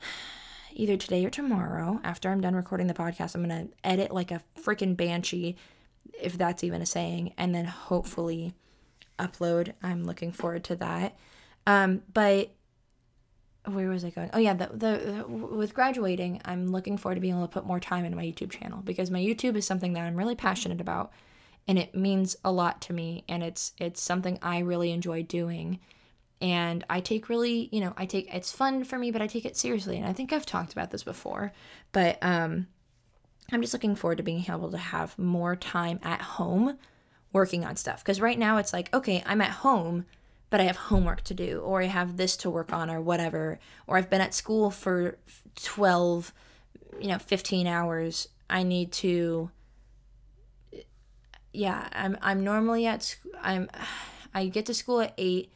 either 0.72 0.96
today 0.96 1.24
or 1.24 1.30
tomorrow. 1.30 2.00
After 2.02 2.30
I'm 2.30 2.40
done 2.40 2.56
recording 2.56 2.86
the 2.86 2.94
podcast, 2.94 3.34
I'm 3.34 3.46
going 3.46 3.68
to 3.68 3.74
edit 3.84 4.10
like 4.10 4.30
a 4.30 4.42
freaking 4.58 4.96
banshee, 4.96 5.56
if 6.20 6.38
that's 6.38 6.64
even 6.64 6.80
a 6.80 6.86
saying, 6.86 7.34
and 7.36 7.54
then 7.54 7.66
hopefully 7.66 8.54
upload. 9.18 9.74
I'm 9.82 10.04
looking 10.04 10.32
forward 10.32 10.64
to 10.64 10.76
that. 10.76 11.16
Um, 11.66 12.02
but 12.12 12.50
where 13.66 13.88
was 13.90 14.04
I 14.04 14.10
going? 14.10 14.30
Oh 14.32 14.38
yeah, 14.38 14.54
the, 14.54 14.70
the, 14.72 15.24
the, 15.26 15.28
with 15.28 15.74
graduating, 15.74 16.40
I'm 16.46 16.72
looking 16.72 16.96
forward 16.96 17.16
to 17.16 17.20
being 17.20 17.34
able 17.34 17.46
to 17.46 17.52
put 17.52 17.66
more 17.66 17.78
time 17.78 18.06
into 18.06 18.16
my 18.16 18.24
YouTube 18.24 18.50
channel 18.50 18.80
because 18.82 19.10
my 19.10 19.20
YouTube 19.20 19.56
is 19.56 19.66
something 19.66 19.92
that 19.92 20.00
I'm 20.00 20.16
really 20.16 20.34
passionate 20.34 20.80
about, 20.80 21.12
and 21.68 21.78
it 21.78 21.94
means 21.94 22.36
a 22.44 22.52
lot 22.52 22.80
to 22.82 22.92
me, 22.92 23.24
and 23.28 23.42
it's 23.42 23.72
it's 23.78 24.00
something 24.00 24.38
I 24.42 24.60
really 24.60 24.90
enjoy 24.90 25.22
doing, 25.22 25.80
and 26.40 26.84
I 26.90 27.00
take 27.00 27.28
really, 27.28 27.68
you 27.72 27.80
know, 27.80 27.94
I 27.96 28.06
take 28.06 28.32
it's 28.32 28.52
fun 28.52 28.84
for 28.84 28.98
me, 28.98 29.10
but 29.10 29.22
I 29.22 29.26
take 29.26 29.44
it 29.44 29.56
seriously, 29.56 29.96
and 29.96 30.06
I 30.06 30.12
think 30.12 30.32
I've 30.32 30.46
talked 30.46 30.72
about 30.72 30.90
this 30.90 31.04
before, 31.04 31.52
but 31.92 32.18
um, 32.22 32.66
I'm 33.50 33.60
just 33.60 33.72
looking 33.72 33.94
forward 33.94 34.18
to 34.18 34.22
being 34.22 34.44
able 34.48 34.70
to 34.70 34.78
have 34.78 35.18
more 35.18 35.56
time 35.56 36.00
at 36.02 36.22
home 36.22 36.78
working 37.32 37.64
on 37.64 37.76
stuff 37.76 38.04
because 38.04 38.20
right 38.20 38.38
now 38.38 38.58
it's 38.58 38.72
like 38.72 38.92
okay, 38.94 39.22
I'm 39.26 39.40
at 39.40 39.50
home 39.50 40.04
but 40.52 40.60
I 40.60 40.64
have 40.64 40.76
homework 40.76 41.24
to 41.24 41.34
do, 41.34 41.60
or 41.60 41.80
I 41.80 41.86
have 41.86 42.18
this 42.18 42.36
to 42.36 42.50
work 42.50 42.74
on, 42.74 42.90
or 42.90 43.00
whatever, 43.00 43.58
or 43.86 43.96
I've 43.96 44.10
been 44.10 44.20
at 44.20 44.34
school 44.34 44.70
for 44.70 45.16
12, 45.62 46.30
you 47.00 47.08
know, 47.08 47.16
15 47.16 47.66
hours. 47.66 48.28
I 48.50 48.62
need 48.62 48.92
to, 48.92 49.50
yeah, 51.52 51.88
I'm, 51.92 52.16
I'm 52.22 52.44
normally 52.44 52.86
at, 52.86 53.16
I'm, 53.40 53.68
I 54.34 54.46
get 54.46 54.66
to 54.66 54.74
school 54.74 55.00
at 55.00 55.14
8, 55.18 55.52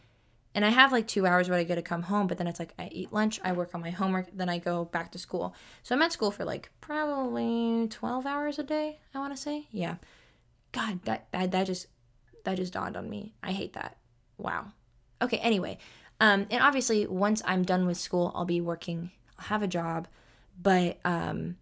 and 0.54 0.64
I 0.64 0.70
have 0.70 0.92
like 0.92 1.06
two 1.06 1.26
hours 1.26 1.48
where 1.48 1.58
I 1.58 1.64
get 1.64 1.74
to 1.74 1.82
come 1.82 2.02
home, 2.02 2.26
but 2.26 2.38
then 2.38 2.46
it's 2.46 2.58
like 2.58 2.72
I 2.78 2.88
eat 2.90 3.12
lunch, 3.12 3.38
I 3.44 3.52
work 3.52 3.74
on 3.74 3.82
my 3.82 3.90
homework, 3.90 4.28
then 4.32 4.48
I 4.48 4.58
go 4.58 4.86
back 4.86 5.12
to 5.12 5.18
school. 5.18 5.54
So 5.82 5.94
I'm 5.94 6.02
at 6.02 6.12
school 6.12 6.30
for 6.30 6.44
like 6.44 6.70
probably 6.80 7.88
12 7.88 8.26
hours 8.26 8.58
a 8.58 8.62
day, 8.62 8.98
I 9.14 9.18
want 9.18 9.36
to 9.36 9.40
say. 9.40 9.68
Yeah. 9.70 9.96
God, 10.72 11.00
that, 11.04 11.26
that, 11.32 11.50
that 11.52 11.66
just, 11.66 11.86
that 12.44 12.56
just 12.56 12.72
dawned 12.72 12.96
on 12.96 13.08
me. 13.08 13.34
I 13.42 13.52
hate 13.52 13.74
that. 13.74 13.98
Wow. 14.38 14.72
Okay, 15.20 15.38
anyway. 15.38 15.78
Um, 16.20 16.46
and 16.50 16.62
obviously, 16.62 17.06
once 17.06 17.42
I'm 17.44 17.62
done 17.62 17.86
with 17.86 17.98
school, 17.98 18.32
I'll 18.34 18.46
be 18.46 18.60
working, 18.60 19.10
I'll 19.38 19.46
have 19.46 19.62
a 19.62 19.66
job, 19.66 20.08
but 20.60 20.98
um, 21.04 21.56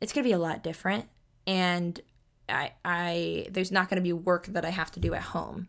it's 0.00 0.12
going 0.12 0.22
to 0.22 0.28
be 0.28 0.32
a 0.32 0.38
lot 0.38 0.62
different. 0.62 1.08
And 1.46 2.00
I, 2.50 2.72
I, 2.84 3.46
there's 3.50 3.72
not 3.72 3.88
going 3.88 3.96
to 3.96 4.02
be 4.02 4.12
work 4.12 4.46
that 4.46 4.64
I 4.64 4.70
have 4.70 4.90
to 4.92 5.00
do 5.00 5.14
at 5.14 5.22
home 5.22 5.68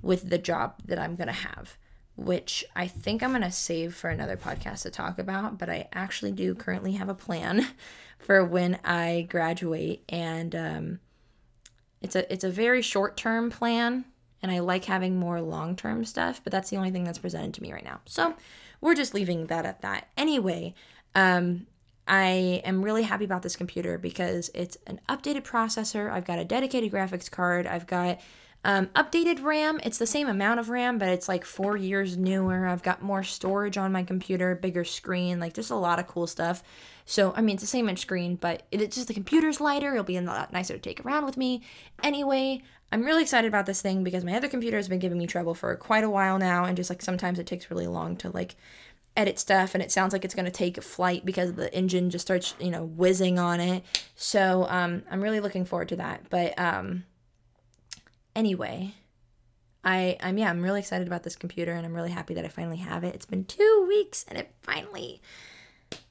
with 0.00 0.30
the 0.30 0.38
job 0.38 0.82
that 0.84 0.98
I'm 0.98 1.16
going 1.16 1.28
to 1.28 1.32
have, 1.32 1.76
which 2.16 2.64
I 2.74 2.86
think 2.86 3.22
I'm 3.22 3.30
going 3.30 3.42
to 3.42 3.50
save 3.50 3.94
for 3.94 4.10
another 4.10 4.36
podcast 4.36 4.82
to 4.82 4.90
talk 4.90 5.18
about. 5.18 5.58
But 5.58 5.70
I 5.70 5.88
actually 5.92 6.32
do 6.32 6.54
currently 6.54 6.92
have 6.92 7.08
a 7.08 7.14
plan 7.14 7.66
for 8.18 8.44
when 8.44 8.78
I 8.84 9.26
graduate. 9.28 10.02
And 10.08 10.54
um, 10.54 11.00
it's 12.00 12.16
a, 12.16 12.30
it's 12.32 12.44
a 12.44 12.50
very 12.50 12.82
short 12.82 13.16
term 13.16 13.50
plan 13.50 14.04
and 14.42 14.50
I 14.50 14.58
like 14.58 14.86
having 14.86 15.16
more 15.16 15.40
long 15.40 15.76
term 15.76 16.04
stuff, 16.04 16.40
but 16.42 16.50
that's 16.50 16.68
the 16.70 16.76
only 16.76 16.90
thing 16.90 17.04
that's 17.04 17.18
presented 17.18 17.54
to 17.54 17.62
me 17.62 17.72
right 17.72 17.84
now. 17.84 18.00
So 18.06 18.34
we're 18.80 18.96
just 18.96 19.14
leaving 19.14 19.46
that 19.46 19.64
at 19.64 19.82
that. 19.82 20.08
Anyway, 20.16 20.74
um, 21.14 21.66
I 22.06 22.62
am 22.64 22.84
really 22.84 23.04
happy 23.04 23.24
about 23.24 23.42
this 23.42 23.56
computer 23.56 23.96
because 23.98 24.50
it's 24.54 24.76
an 24.86 25.00
updated 25.08 25.42
processor. 25.42 26.10
I've 26.10 26.24
got 26.24 26.38
a 26.38 26.44
dedicated 26.44 26.90
graphics 26.92 27.30
card. 27.30 27.66
I've 27.66 27.86
got 27.86 28.20
um, 28.64 28.86
updated 28.88 29.42
RAM. 29.42 29.80
It's 29.82 29.98
the 29.98 30.06
same 30.06 30.28
amount 30.28 30.60
of 30.60 30.68
RAM, 30.68 30.98
but 30.98 31.08
it's 31.08 31.28
like 31.28 31.44
four 31.44 31.76
years 31.76 32.16
newer. 32.16 32.66
I've 32.66 32.82
got 32.82 33.02
more 33.02 33.22
storage 33.22 33.76
on 33.76 33.92
my 33.92 34.02
computer, 34.02 34.54
bigger 34.54 34.84
screen, 34.84 35.40
like 35.40 35.54
just 35.54 35.70
a 35.70 35.76
lot 35.76 35.98
of 35.98 36.06
cool 36.06 36.26
stuff. 36.26 36.62
So, 37.04 37.32
I 37.36 37.40
mean, 37.40 37.54
it's 37.54 37.62
the 37.62 37.68
same 37.68 37.88
inch 37.88 38.00
screen, 38.00 38.36
but 38.36 38.62
it's 38.70 38.94
just 38.94 39.08
the 39.08 39.14
computer's 39.14 39.60
lighter. 39.60 39.92
It'll 39.92 40.04
be 40.04 40.16
a 40.16 40.22
lot 40.22 40.52
nicer 40.52 40.74
to 40.74 40.80
take 40.80 41.04
around 41.04 41.24
with 41.24 41.36
me. 41.36 41.62
Anyway, 42.02 42.62
I'm 42.92 43.04
really 43.04 43.22
excited 43.22 43.48
about 43.48 43.66
this 43.66 43.82
thing 43.82 44.04
because 44.04 44.24
my 44.24 44.36
other 44.36 44.48
computer 44.48 44.76
has 44.76 44.88
been 44.88 44.98
giving 45.00 45.18
me 45.18 45.26
trouble 45.26 45.54
for 45.54 45.74
quite 45.76 46.04
a 46.04 46.10
while 46.10 46.38
now, 46.38 46.64
and 46.64 46.76
just 46.76 46.90
like 46.90 47.02
sometimes 47.02 47.38
it 47.38 47.46
takes 47.46 47.70
really 47.70 47.86
long 47.86 48.16
to 48.18 48.30
like 48.30 48.54
edit 49.16 49.38
stuff, 49.38 49.74
and 49.74 49.82
it 49.82 49.92
sounds 49.92 50.12
like 50.12 50.24
it's 50.24 50.34
gonna 50.34 50.50
take 50.50 50.78
a 50.78 50.82
flight 50.82 51.24
because 51.24 51.54
the 51.54 51.72
engine 51.74 52.10
just 52.10 52.26
starts 52.26 52.54
you 52.58 52.70
know 52.70 52.84
whizzing 52.84 53.38
on 53.38 53.60
it. 53.60 53.84
So 54.14 54.66
um, 54.68 55.02
I'm 55.10 55.22
really 55.22 55.40
looking 55.40 55.64
forward 55.64 55.88
to 55.90 55.96
that. 55.96 56.26
But 56.30 56.58
um, 56.58 57.04
anyway, 58.34 58.94
I 59.84 60.16
I'm 60.20 60.38
yeah 60.38 60.50
I'm 60.50 60.62
really 60.62 60.80
excited 60.80 61.06
about 61.06 61.22
this 61.22 61.36
computer, 61.36 61.72
and 61.72 61.84
I'm 61.84 61.94
really 61.94 62.10
happy 62.10 62.34
that 62.34 62.44
I 62.44 62.48
finally 62.48 62.78
have 62.78 63.04
it. 63.04 63.14
It's 63.14 63.26
been 63.26 63.44
two 63.44 63.86
weeks, 63.88 64.24
and 64.28 64.38
it 64.38 64.54
finally 64.62 65.20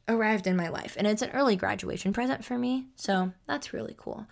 arrived 0.07 0.47
in 0.47 0.55
my 0.55 0.67
life, 0.67 0.95
and 0.97 1.07
it's 1.07 1.21
an 1.21 1.31
early 1.31 1.55
graduation 1.55 2.13
present 2.13 2.45
for 2.45 2.57
me, 2.57 2.87
so 2.95 3.31
that's 3.47 3.73
really 3.73 3.95
cool. 3.97 4.27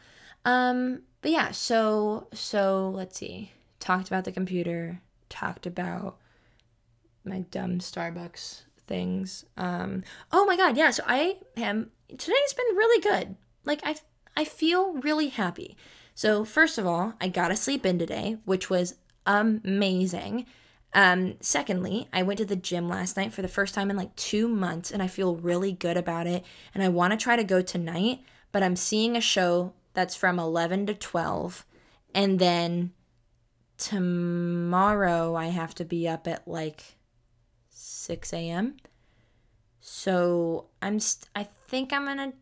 Um, 0.46 1.02
but 1.22 1.32
yeah, 1.32 1.52
so 1.52 2.28
so 2.34 2.90
let's 2.94 3.18
see. 3.18 3.52
Talked 3.80 4.08
about 4.08 4.26
the 4.26 4.32
computer, 4.32 5.02
talked 5.30 5.66
about 5.66 6.18
my 7.30 7.42
dumb 7.52 7.80
Starbucks 7.80 8.64
things. 8.88 9.46
Um 9.56 10.04
oh 10.32 10.46
my 10.46 10.58
god, 10.58 10.76
yeah, 10.78 10.92
so 10.92 11.04
I 11.08 11.38
am 11.56 11.92
today's 12.10 12.54
been 12.54 12.76
really 12.76 13.02
good. 13.02 13.36
Like 13.66 13.82
I 13.84 13.96
I 14.36 14.46
feel 14.46 14.94
really 14.94 15.30
happy. 15.30 15.78
So 16.14 16.44
first 16.44 16.78
of 16.78 16.86
all, 16.86 17.14
I 17.22 17.30
got 17.30 17.48
to 17.48 17.56
sleep 17.56 17.86
in 17.86 17.98
today, 17.98 18.38
which 18.44 18.70
was 18.70 18.96
amazing. 19.26 20.46
Um, 20.94 21.36
secondly, 21.40 22.08
I 22.12 22.24
went 22.24 22.40
to 22.40 22.46
the 22.46 22.56
gym 22.56 22.90
last 22.90 23.16
night 23.16 23.32
for 23.32 23.42
the 23.42 23.48
first 23.48 23.76
time 23.76 23.92
in 23.92 23.98
like 23.98 24.16
two 24.16 24.48
months 24.48 24.92
and 24.92 25.04
I 25.04 25.08
feel 25.08 25.36
really 25.36 25.72
good 25.72 25.98
about 25.98 26.28
it. 26.28 26.44
And 26.74 26.84
I 26.84 26.90
want 26.90 27.12
to 27.12 27.18
try 27.18 27.36
to 27.36 27.44
go 27.44 27.62
tonight, 27.62 28.22
but 28.52 28.64
I'm 28.64 28.76
seeing 28.76 29.16
a 29.16 29.22
show 29.22 29.74
that's 29.94 30.16
from 30.16 30.40
11 30.40 30.88
to 30.88 30.94
12. 30.94 31.66
And 32.16 32.40
then 32.40 32.92
tomorrow 33.78 35.36
I 35.36 35.48
have 35.48 35.76
to 35.76 35.86
be 35.86 36.08
up 36.08 36.28
at 36.28 36.48
like 36.48 36.98
6 38.00 38.34
a.m. 38.34 38.78
So 39.82 40.68
I'm 40.82 41.00
st- 41.00 41.30
I 41.36 41.44
think 41.44 41.94
I'm 41.94 42.06
gonna 42.06 42.34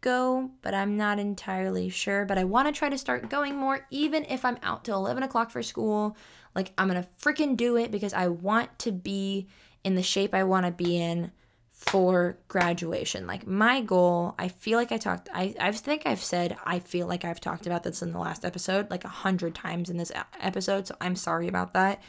go, 0.00 0.50
but 0.62 0.74
I'm 0.74 0.96
not 0.96 1.18
entirely 1.18 1.88
sure. 1.88 2.24
But 2.24 2.38
I 2.38 2.44
want 2.44 2.68
to 2.68 2.78
try 2.78 2.88
to 2.88 2.98
start 2.98 3.30
going 3.30 3.56
more, 3.56 3.86
even 3.90 4.24
if 4.26 4.44
I'm 4.44 4.58
out 4.62 4.84
till 4.84 4.96
11 4.96 5.22
o'clock 5.22 5.50
for 5.50 5.62
school. 5.62 6.16
Like 6.54 6.72
I'm 6.76 6.88
gonna 6.88 7.06
freaking 7.20 7.56
do 7.56 7.76
it 7.76 7.90
because 7.90 8.12
I 8.12 8.28
want 8.28 8.78
to 8.80 8.92
be 8.92 9.48
in 9.84 9.94
the 9.94 10.02
shape 10.02 10.34
I 10.34 10.44
want 10.44 10.66
to 10.66 10.72
be 10.72 10.98
in 10.98 11.32
for 11.72 12.38
graduation. 12.48 13.26
Like 13.26 13.46
my 13.46 13.80
goal, 13.80 14.34
I 14.38 14.48
feel 14.48 14.78
like 14.78 14.92
I 14.92 14.98
talked 14.98 15.28
I 15.32 15.54
I 15.58 15.72
think 15.72 16.02
I've 16.04 16.22
said 16.22 16.56
I 16.64 16.78
feel 16.78 17.06
like 17.06 17.24
I've 17.24 17.40
talked 17.40 17.66
about 17.66 17.82
this 17.82 18.02
in 18.02 18.12
the 18.12 18.18
last 18.18 18.44
episode 18.44 18.90
like 18.90 19.04
a 19.04 19.08
hundred 19.08 19.54
times 19.54 19.88
in 19.88 19.96
this 19.96 20.12
episode, 20.40 20.86
so 20.86 20.96
I'm 21.00 21.16
sorry 21.16 21.48
about 21.48 21.74
that. 21.74 22.02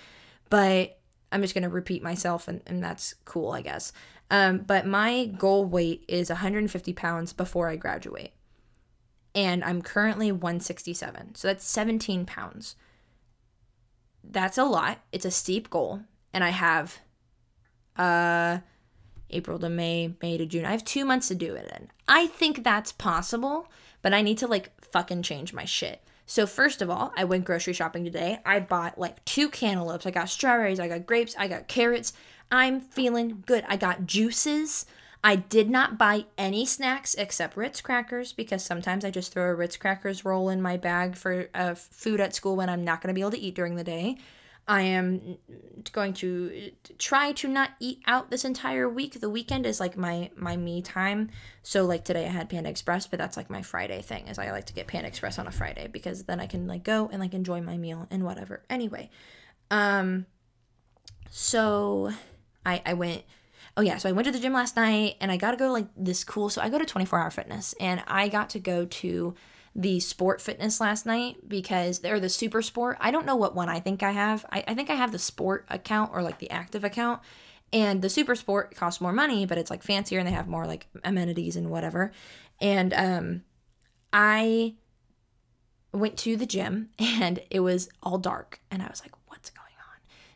But 0.50 1.00
I'm 1.34 1.42
just 1.42 1.54
gonna 1.56 1.70
repeat 1.70 2.04
myself 2.04 2.48
and, 2.48 2.62
and 2.68 2.84
that's 2.84 3.16
cool, 3.26 3.52
I 3.52 3.62
guess. 3.62 3.92
Um, 4.32 4.60
but 4.60 4.86
my 4.88 5.26
goal 5.26 5.66
weight 5.66 6.06
is 6.08 6.30
150 6.30 6.94
pounds 6.94 7.34
before 7.34 7.68
I 7.70 7.76
graduate. 7.76 8.32
and 9.36 9.64
I'm 9.64 9.82
currently 9.82 10.32
167. 10.32 11.36
So 11.36 11.48
that's 11.48 11.66
17 11.66 12.26
pounds. 12.26 12.76
That's 14.24 14.58
a 14.58 14.64
lot. 14.64 15.00
It's 15.12 15.26
a 15.26 15.32
steep 15.32 15.70
goal. 15.70 16.02
And 16.34 16.44
I 16.44 16.50
have 16.50 17.00
uh 17.98 18.60
April 19.30 19.58
to 19.60 19.70
May, 19.70 20.16
May 20.22 20.38
to 20.38 20.46
June. 20.46 20.66
I 20.66 20.72
have 20.72 20.86
2 20.86 21.06
months 21.06 21.28
to 21.30 21.36
do 21.36 21.56
it 21.56 21.72
in. 21.76 21.90
I 22.08 22.28
think 22.28 22.64
that's 22.64 22.92
possible, 22.92 23.68
but 24.04 24.14
I 24.14 24.22
need 24.22 24.38
to 24.40 24.48
like 24.48 24.72
fucking 24.86 25.24
change 25.24 25.54
my 25.54 25.66
shit. 25.66 26.04
So 26.26 26.48
first 26.48 26.82
of 26.82 26.90
all, 26.90 27.12
I 27.18 27.24
went 27.26 27.46
grocery 27.46 27.74
shopping 27.74 28.04
today. 28.04 28.40
I 28.46 28.60
bought 28.60 28.98
like 28.98 29.24
two 29.26 29.50
cantaloupes. 29.50 30.06
I 30.06 30.12
got 30.12 30.30
strawberries, 30.30 30.80
I 30.80 30.88
got 30.88 31.06
grapes, 31.06 31.36
I 31.38 31.48
got 31.48 31.68
carrots. 31.68 32.14
I'm 32.52 32.80
feeling 32.80 33.44
good. 33.46 33.66
I 33.68 33.78
got 33.78 34.06
juices. 34.06 34.86
I 35.24 35.38
did 35.38 35.70
not 35.70 35.98
buy 35.98 36.26
any 36.38 36.66
snacks 36.66 37.16
except 37.16 37.56
Ritz 37.56 37.82
crackers 37.82 38.34
because 38.34 38.64
sometimes 38.64 39.06
I 39.06 39.12
just 39.12 39.34
throw 39.34 39.50
a 39.50 39.56
Ritz 39.56 39.78
crackers 39.78 40.26
roll 40.26 40.50
in 40.50 40.62
my 40.62 40.76
bag 40.76 41.16
for 41.16 41.48
uh, 41.56 41.76
food 41.76 42.20
at 42.20 42.36
school 42.36 42.58
when 42.58 42.70
I'm 42.70 42.84
not 42.84 43.02
going 43.02 43.08
to 43.08 43.14
be 43.14 43.22
able 43.22 43.32
to 43.32 43.40
eat 43.40 43.56
during 43.56 43.76
the 43.76 43.84
day. 43.84 44.18
I 44.68 44.82
am 44.84 45.38
going 45.92 46.14
to 46.16 46.72
try 46.98 47.34
to 47.34 47.48
not 47.50 47.72
eat 47.80 48.00
out 48.06 48.30
this 48.30 48.46
entire 48.46 48.88
week. 48.88 49.20
The 49.20 49.30
weekend 49.30 49.66
is 49.66 49.80
like 49.80 49.98
my 49.98 50.30
my 50.36 50.56
me 50.56 50.82
time. 50.82 51.32
So 51.64 51.86
like 51.86 52.06
today 52.06 52.26
I 52.26 52.30
had 52.30 52.50
Panda 52.50 52.70
Express, 52.70 53.06
but 53.06 53.20
that's 53.20 53.36
like 53.36 53.50
my 53.50 53.62
Friday 53.62 54.02
thing. 54.02 54.28
Is 54.28 54.40
I 54.40 54.52
like 54.52 54.66
to 54.68 54.74
get 54.74 54.88
Panda 54.88 55.08
Express 55.08 55.38
on 55.38 55.48
a 55.48 55.52
Friday 55.52 55.88
because 55.92 56.24
then 56.24 56.40
I 56.40 56.48
can 56.48 56.68
like 56.68 56.84
go 56.84 57.10
and 57.12 57.20
like 57.20 57.34
enjoy 57.34 57.62
my 57.62 57.78
meal 57.78 58.08
and 58.10 58.24
whatever. 58.24 58.64
Anyway, 58.70 59.10
um, 59.70 60.26
so 61.30 62.12
I 62.66 62.82
I 62.86 62.94
went 62.94 63.24
oh 63.76 63.82
yeah, 63.82 63.98
so 63.98 64.08
I 64.08 64.14
went 64.14 64.26
to 64.28 64.32
the 64.32 64.40
gym 64.40 64.54
last 64.54 64.76
night 64.78 65.16
and 65.20 65.32
I 65.32 65.38
got 65.38 65.52
to 65.52 65.58
go 65.58 65.72
like 65.72 65.88
this 65.98 66.24
cool. 66.24 66.50
So 66.50 66.62
I 66.62 66.70
go 66.70 66.80
to 66.80 66.86
24 66.86 67.20
Hour 67.20 67.32
Fitness 67.32 67.74
and 67.80 68.02
I 68.08 68.30
got 68.30 68.50
to 68.52 68.60
go 68.60 68.86
to 68.86 69.36
the 69.76 70.00
Sport 70.00 70.40
Fitness 70.42 70.80
last 70.80 71.06
night 71.06 71.48
because 71.48 72.00
they're 72.00 72.20
the 72.20 72.30
Super 72.30 72.62
Sport. 72.62 72.98
I 73.00 73.12
don't 73.12 73.26
know 73.26 73.36
what 73.36 73.56
one 73.56 73.70
I 73.70 73.80
think 73.80 74.04
I 74.04 74.12
have. 74.12 74.46
I, 74.52 74.64
I 74.68 74.74
think 74.76 74.90
I 74.90 74.96
have 74.96 75.12
the 75.12 75.20
Sport 75.20 75.66
account 75.70 76.12
or 76.14 76.22
like 76.22 76.40
the 76.40 76.52
active 76.52 76.84
account. 76.84 77.22
And 77.72 78.04
the 78.04 78.10
Super 78.10 78.36
Sport 78.36 78.76
costs 78.76 79.02
more 79.02 79.14
money, 79.14 79.48
but 79.48 79.58
it's 79.58 79.72
like 79.72 79.82
fancier 79.82 80.20
and 80.20 80.28
they 80.28 80.34
have 80.34 80.48
more 80.48 80.68
like 80.68 80.88
amenities 81.04 81.56
and 81.56 81.72
whatever. 81.72 82.12
And 82.62 82.94
um, 82.94 83.44
I 84.12 84.76
went 85.92 86.18
to 86.20 86.38
the 86.38 86.46
gym 86.46 86.90
and 87.00 87.40
it 87.50 87.62
was 87.62 87.90
all 88.04 88.20
dark 88.20 88.62
and 88.70 88.84
I 88.84 88.88
was 88.88 89.02
like, 89.02 89.14
what's 89.26 89.50
going 89.50 89.64
on? 89.64 89.70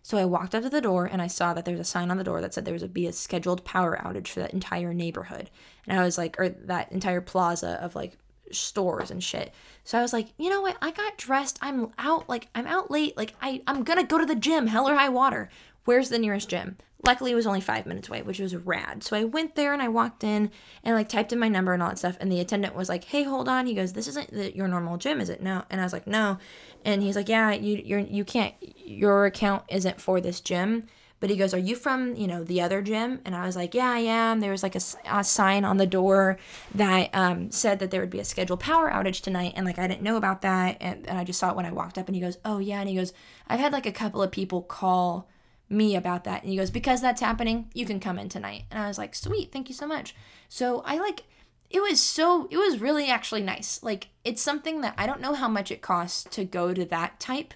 so 0.02 0.18
I 0.18 0.26
walked 0.26 0.56
up 0.56 0.64
to 0.64 0.70
the 0.70 0.82
door 0.82 1.06
and 1.06 1.22
I 1.22 1.28
saw 1.28 1.54
that 1.54 1.66
there's 1.66 1.80
a 1.80 1.84
sign 1.84 2.10
on 2.10 2.18
the 2.18 2.24
door 2.24 2.42
that 2.42 2.56
said 2.56 2.66
there 2.66 2.74
was 2.74 2.82
a 2.82 2.88
be 2.88 3.06
a 3.06 3.14
scheduled 3.14 3.64
power 3.66 3.98
outage 3.98 4.30
for 4.30 4.40
that 4.40 4.54
entire 4.54 4.94
neighborhood. 4.94 5.52
And 5.86 6.00
I 6.00 6.04
was 6.04 6.18
like, 6.18 6.40
or 6.40 6.50
that 6.50 6.92
entire 6.92 7.22
plaza 7.22 7.78
of 7.84 7.94
like 7.94 8.18
stores 8.52 9.12
and 9.12 9.24
shit. 9.24 9.54
So 9.84 9.98
I 9.98 10.02
was 10.02 10.14
like, 10.14 10.28
you 10.38 10.50
know 10.50 10.62
what? 10.62 10.78
I 10.82 10.92
got 10.92 11.18
dressed. 11.18 11.58
I'm 11.62 11.92
out 11.98 12.28
like 12.28 12.50
I'm 12.56 12.68
out 12.68 12.92
late. 12.92 13.16
Like 13.18 13.34
I 13.42 13.62
I'm 13.68 13.84
gonna 13.84 14.04
go 14.04 14.18
to 14.18 14.26
the 14.26 14.36
gym, 14.36 14.68
hell 14.68 14.88
or 14.88 14.96
high 14.96 15.10
water. 15.10 15.50
Where's 15.86 16.10
the 16.10 16.20
nearest 16.20 16.50
gym? 16.50 16.78
Luckily, 17.06 17.32
it 17.32 17.36
was 17.36 17.48
only 17.48 17.62
five 17.62 17.86
minutes 17.86 18.10
away, 18.10 18.24
which 18.24 18.40
was 18.40 18.56
rad. 18.56 19.04
So 19.04 19.16
I 19.16 19.24
went 19.24 19.56
there 19.56 19.72
and 19.72 19.82
I 19.82 19.88
walked 19.88 20.24
in 20.24 20.52
and 20.84 20.96
like 20.96 21.08
typed 21.08 21.32
in 21.32 21.40
my 21.40 21.48
number 21.48 21.74
and 21.74 21.82
all 21.82 21.90
that 21.90 22.00
stuff. 22.00 22.18
And 22.20 22.32
the 22.32 22.40
attendant 22.40 22.76
was 22.76 22.90
like, 22.90 23.06
"Hey, 23.06 23.24
hold 23.24 23.48
on." 23.48 23.68
He 23.68 23.74
goes, 23.74 23.94
"This 23.94 24.08
isn't 24.08 24.32
the, 24.32 24.56
your 24.56 24.68
normal 24.68 24.98
gym, 24.98 25.22
is 25.22 25.30
it?" 25.30 25.42
No. 25.42 25.64
And 25.70 25.80
I 25.80 25.84
was 25.84 25.94
like, 25.94 26.08
"No." 26.08 26.40
And 26.84 27.02
he's 27.02 27.16
like, 27.16 27.30
"Yeah, 27.30 27.52
you 27.52 27.82
you're 27.86 28.00
you 28.00 28.26
can't. 28.26 28.56
Your 28.62 29.26
account 29.26 29.64
isn't 29.70 30.02
for 30.02 30.20
this 30.20 30.42
gym." 30.42 30.88
But 31.20 31.30
he 31.30 31.36
goes, 31.36 31.54
"Are 31.54 31.60
you 31.60 31.76
from 31.76 32.16
you 32.16 32.28
know 32.28 32.44
the 32.44 32.62
other 32.62 32.82
gym?" 32.82 33.22
And 33.26 33.36
I 33.36 33.46
was 33.46 33.56
like, 33.56 33.74
"Yeah, 33.74 33.90
I 33.90 34.00
am." 34.00 34.40
There 34.40 34.52
was 34.52 34.64
like 34.64 34.76
a, 34.76 34.82
a 35.06 35.24
sign 35.24 35.66
on 35.66 35.78
the 35.78 35.88
door 35.88 36.38
that 36.76 37.10
um, 37.14 37.52
said 37.52 37.80
that 37.80 37.92
there 37.92 38.02
would 38.02 38.10
be 38.10 38.20
a 38.20 38.26
scheduled 38.26 38.60
power 38.60 38.90
outage 38.92 39.22
tonight, 39.22 39.54
and 39.56 39.66
like 39.66 39.80
I 39.80 39.88
didn't 39.88 40.04
know 40.04 40.18
about 40.18 40.42
that, 40.44 40.78
and, 40.80 41.08
and 41.08 41.18
I 41.18 41.24
just 41.24 41.40
saw 41.40 41.50
it 41.50 41.56
when 41.56 41.66
I 41.66 41.72
walked 41.72 41.98
up. 41.98 42.08
And 42.08 42.16
he 42.16 42.22
goes, 42.22 42.38
"Oh 42.46 42.60
yeah," 42.60 42.80
and 42.80 42.90
he 42.90 42.96
goes, 42.96 43.14
"I've 43.48 43.60
had 43.60 43.74
like 43.74 43.86
a 43.86 43.92
couple 43.92 44.22
of 44.22 44.32
people 44.32 44.62
call." 44.62 45.28
me 45.70 45.96
about 45.96 46.24
that. 46.24 46.42
And 46.42 46.50
he 46.50 46.58
goes, 46.58 46.72
Because 46.72 47.02
that's 47.02 47.22
happening, 47.22 47.70
you 47.74 47.86
can 47.86 48.00
come 48.00 48.18
in 48.18 48.30
tonight. 48.30 48.64
And 48.72 48.82
I 48.82 48.88
was 48.88 48.98
like, 48.98 49.14
Sweet, 49.14 49.52
thank 49.52 49.70
you 49.70 49.76
so 49.76 49.86
much. 49.86 50.16
So 50.48 50.82
I 50.86 50.98
like, 50.98 51.24
it 51.70 51.82
was 51.82 52.00
so, 52.00 52.48
it 52.50 52.58
was 52.58 52.80
really 52.80 53.10
actually 53.10 53.42
nice. 53.42 53.84
Like, 53.84 54.08
it's 54.24 54.42
something 54.42 54.82
that 54.82 54.94
I 54.98 55.06
don't 55.06 55.22
know 55.22 55.34
how 55.34 55.50
much 55.50 55.72
it 55.72 55.82
costs 55.82 56.24
to 56.32 56.46
go 56.46 56.74
to 56.74 56.86
that 56.86 57.20
type, 57.20 57.54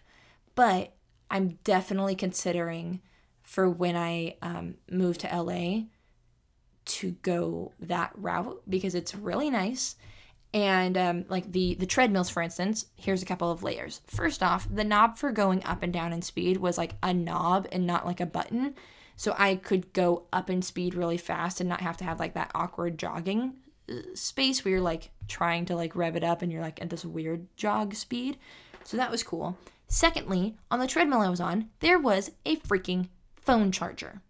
but 0.56 0.93
I'm 1.30 1.60
definitely 1.63 2.15
considering 2.15 3.02
for 3.51 3.69
when 3.69 3.97
I 3.97 4.37
um, 4.41 4.75
move 4.89 5.17
to 5.17 5.27
LA 5.27 5.81
to 6.85 7.11
go 7.21 7.73
that 7.81 8.13
route 8.15 8.61
because 8.69 8.95
it's 8.95 9.13
really 9.13 9.49
nice. 9.49 9.97
And 10.53 10.97
um, 10.97 11.25
like 11.27 11.51
the 11.51 11.75
the 11.75 11.85
treadmills 11.85 12.29
for 12.29 12.41
instance 12.41 12.85
here's 12.95 13.21
a 13.21 13.25
couple 13.25 13.51
of 13.51 13.61
layers. 13.61 13.99
First 14.07 14.41
off 14.41 14.69
the 14.73 14.85
knob 14.85 15.17
for 15.17 15.33
going 15.33 15.65
up 15.65 15.83
and 15.83 15.91
down 15.91 16.13
in 16.13 16.21
speed 16.21 16.57
was 16.57 16.77
like 16.77 16.95
a 17.03 17.13
knob 17.13 17.67
and 17.73 17.85
not 17.85 18.05
like 18.05 18.21
a 18.21 18.25
button. 18.25 18.73
So 19.17 19.35
i 19.37 19.55
could 19.55 19.91
go 19.91 20.27
up 20.31 20.49
in 20.49 20.61
speed 20.61 20.95
really 20.95 21.17
fast 21.17 21.59
and 21.59 21.67
not 21.67 21.81
have 21.81 21.97
to 21.97 22.05
have 22.05 22.21
like 22.21 22.35
that 22.35 22.51
awkward 22.55 22.97
jogging 22.97 23.55
uh, 23.89 23.95
space 24.13 24.63
where 24.63 24.71
you're 24.71 24.81
like 24.81 25.11
trying 25.27 25.65
to 25.65 25.75
like 25.75 25.93
rev 25.97 26.15
it 26.15 26.23
up 26.23 26.41
and 26.41 26.53
you're 26.53 26.61
like 26.61 26.81
at 26.81 26.89
this 26.89 27.03
weird 27.03 27.47
jog 27.57 27.95
speed. 27.95 28.37
So 28.85 28.95
that 28.95 29.11
was 29.11 29.23
cool. 29.23 29.57
Secondly 29.89 30.55
on 30.69 30.79
the 30.79 30.87
treadmill 30.87 31.19
i 31.19 31.29
was 31.29 31.41
on 31.41 31.67
there 31.81 31.99
was 31.99 32.31
a 32.45 32.55
freaking 32.55 33.09
phone 33.41 33.71
charger 33.71 34.21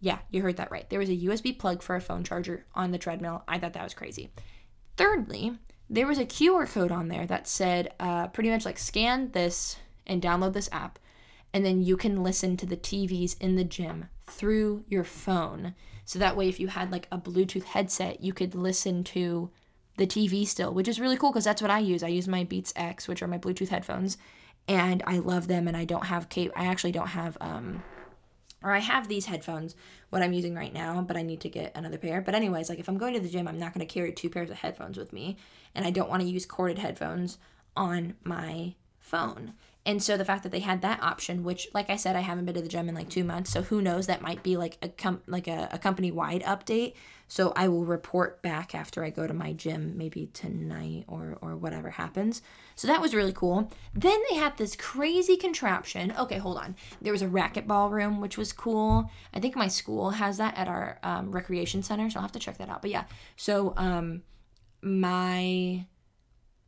yeah 0.00 0.18
you 0.30 0.42
heard 0.42 0.56
that 0.56 0.70
right 0.70 0.88
there 0.90 0.98
was 0.98 1.08
a 1.08 1.16
usb 1.16 1.58
plug 1.58 1.82
for 1.82 1.94
a 1.94 2.00
phone 2.00 2.24
charger 2.24 2.64
on 2.74 2.90
the 2.90 2.98
treadmill 2.98 3.42
i 3.46 3.58
thought 3.58 3.72
that 3.72 3.84
was 3.84 3.94
crazy 3.94 4.30
Thirdly, 4.96 5.58
there 5.88 6.06
was 6.06 6.18
a 6.18 6.26
QR 6.26 6.70
code 6.70 6.92
on 6.92 7.08
there 7.08 7.26
that 7.26 7.48
said 7.48 7.92
uh, 7.98 8.28
pretty 8.28 8.50
much 8.50 8.64
like 8.64 8.78
scan 8.78 9.30
this 9.32 9.76
and 10.06 10.22
download 10.22 10.52
this 10.52 10.68
app, 10.72 10.98
and 11.52 11.64
then 11.64 11.82
you 11.82 11.96
can 11.96 12.22
listen 12.22 12.56
to 12.58 12.66
the 12.66 12.76
TVs 12.76 13.36
in 13.40 13.56
the 13.56 13.64
gym 13.64 14.08
through 14.24 14.84
your 14.88 15.04
phone. 15.04 15.74
So 16.04 16.18
that 16.18 16.36
way, 16.36 16.48
if 16.48 16.60
you 16.60 16.68
had 16.68 16.92
like 16.92 17.08
a 17.10 17.18
Bluetooth 17.18 17.64
headset, 17.64 18.22
you 18.22 18.32
could 18.32 18.54
listen 18.54 19.04
to 19.04 19.50
the 19.96 20.06
TV 20.06 20.46
still, 20.46 20.72
which 20.72 20.88
is 20.88 21.00
really 21.00 21.16
cool 21.16 21.30
because 21.30 21.44
that's 21.44 21.62
what 21.62 21.70
I 21.70 21.78
use. 21.78 22.02
I 22.02 22.08
use 22.08 22.28
my 22.28 22.44
Beats 22.44 22.72
X, 22.76 23.08
which 23.08 23.22
are 23.22 23.28
my 23.28 23.38
Bluetooth 23.38 23.68
headphones, 23.68 24.18
and 24.68 25.02
I 25.06 25.18
love 25.18 25.48
them. 25.48 25.68
And 25.68 25.76
I 25.76 25.84
don't 25.84 26.06
have 26.06 26.28
cape. 26.28 26.52
I 26.54 26.66
actually 26.66 26.92
don't 26.92 27.08
have 27.08 27.38
um, 27.40 27.82
or 28.62 28.72
I 28.72 28.78
have 28.78 29.08
these 29.08 29.26
headphones, 29.26 29.74
what 30.10 30.22
I'm 30.22 30.32
using 30.32 30.54
right 30.54 30.72
now, 30.72 31.00
but 31.02 31.16
I 31.16 31.22
need 31.22 31.40
to 31.40 31.48
get 31.48 31.72
another 31.74 31.98
pair. 31.98 32.20
But, 32.20 32.34
anyways, 32.34 32.68
like 32.68 32.78
if 32.78 32.88
I'm 32.88 32.98
going 32.98 33.14
to 33.14 33.20
the 33.20 33.28
gym, 33.28 33.48
I'm 33.48 33.58
not 33.58 33.74
going 33.74 33.86
to 33.86 33.92
carry 33.92 34.12
two 34.12 34.30
pairs 34.30 34.50
of 34.50 34.58
headphones 34.58 34.96
with 34.96 35.12
me, 35.12 35.36
and 35.74 35.84
I 35.84 35.90
don't 35.90 36.10
want 36.10 36.22
to 36.22 36.28
use 36.28 36.46
corded 36.46 36.78
headphones 36.78 37.38
on 37.76 38.14
my 38.24 38.74
phone. 39.02 39.52
And 39.84 40.00
so 40.00 40.16
the 40.16 40.24
fact 40.24 40.44
that 40.44 40.52
they 40.52 40.60
had 40.60 40.80
that 40.82 41.02
option, 41.02 41.42
which, 41.42 41.66
like 41.74 41.90
I 41.90 41.96
said, 41.96 42.14
I 42.14 42.20
haven't 42.20 42.44
been 42.44 42.54
to 42.54 42.62
the 42.62 42.68
gym 42.68 42.88
in 42.88 42.94
like 42.94 43.08
two 43.08 43.24
months, 43.24 43.50
so 43.50 43.62
who 43.62 43.82
knows? 43.82 44.06
That 44.06 44.22
might 44.22 44.44
be 44.44 44.56
like 44.56 44.78
a 44.80 44.88
com- 44.88 45.22
like 45.26 45.48
a, 45.48 45.68
a 45.72 45.78
company 45.78 46.12
wide 46.12 46.42
update. 46.44 46.94
So 47.26 47.52
I 47.56 47.66
will 47.66 47.84
report 47.84 48.42
back 48.42 48.74
after 48.76 49.02
I 49.02 49.10
go 49.10 49.26
to 49.26 49.34
my 49.34 49.52
gym, 49.54 49.94
maybe 49.96 50.30
tonight 50.32 51.04
or 51.08 51.36
or 51.42 51.56
whatever 51.56 51.90
happens. 51.90 52.42
So 52.76 52.86
that 52.86 53.00
was 53.00 53.12
really 53.12 53.32
cool. 53.32 53.72
Then 53.92 54.20
they 54.30 54.36
had 54.36 54.56
this 54.56 54.76
crazy 54.76 55.36
contraption. 55.36 56.14
Okay, 56.16 56.38
hold 56.38 56.58
on. 56.58 56.76
There 57.00 57.12
was 57.12 57.22
a 57.22 57.26
racquetball 57.28 57.90
room, 57.90 58.20
which 58.20 58.38
was 58.38 58.52
cool. 58.52 59.10
I 59.34 59.40
think 59.40 59.56
my 59.56 59.68
school 59.68 60.10
has 60.10 60.36
that 60.36 60.56
at 60.56 60.68
our 60.68 61.00
um, 61.02 61.32
recreation 61.32 61.82
center, 61.82 62.08
so 62.08 62.18
I'll 62.18 62.22
have 62.22 62.32
to 62.32 62.38
check 62.38 62.58
that 62.58 62.68
out. 62.68 62.82
But 62.82 62.92
yeah, 62.92 63.04
so 63.34 63.74
um, 63.76 64.22
my 64.80 65.86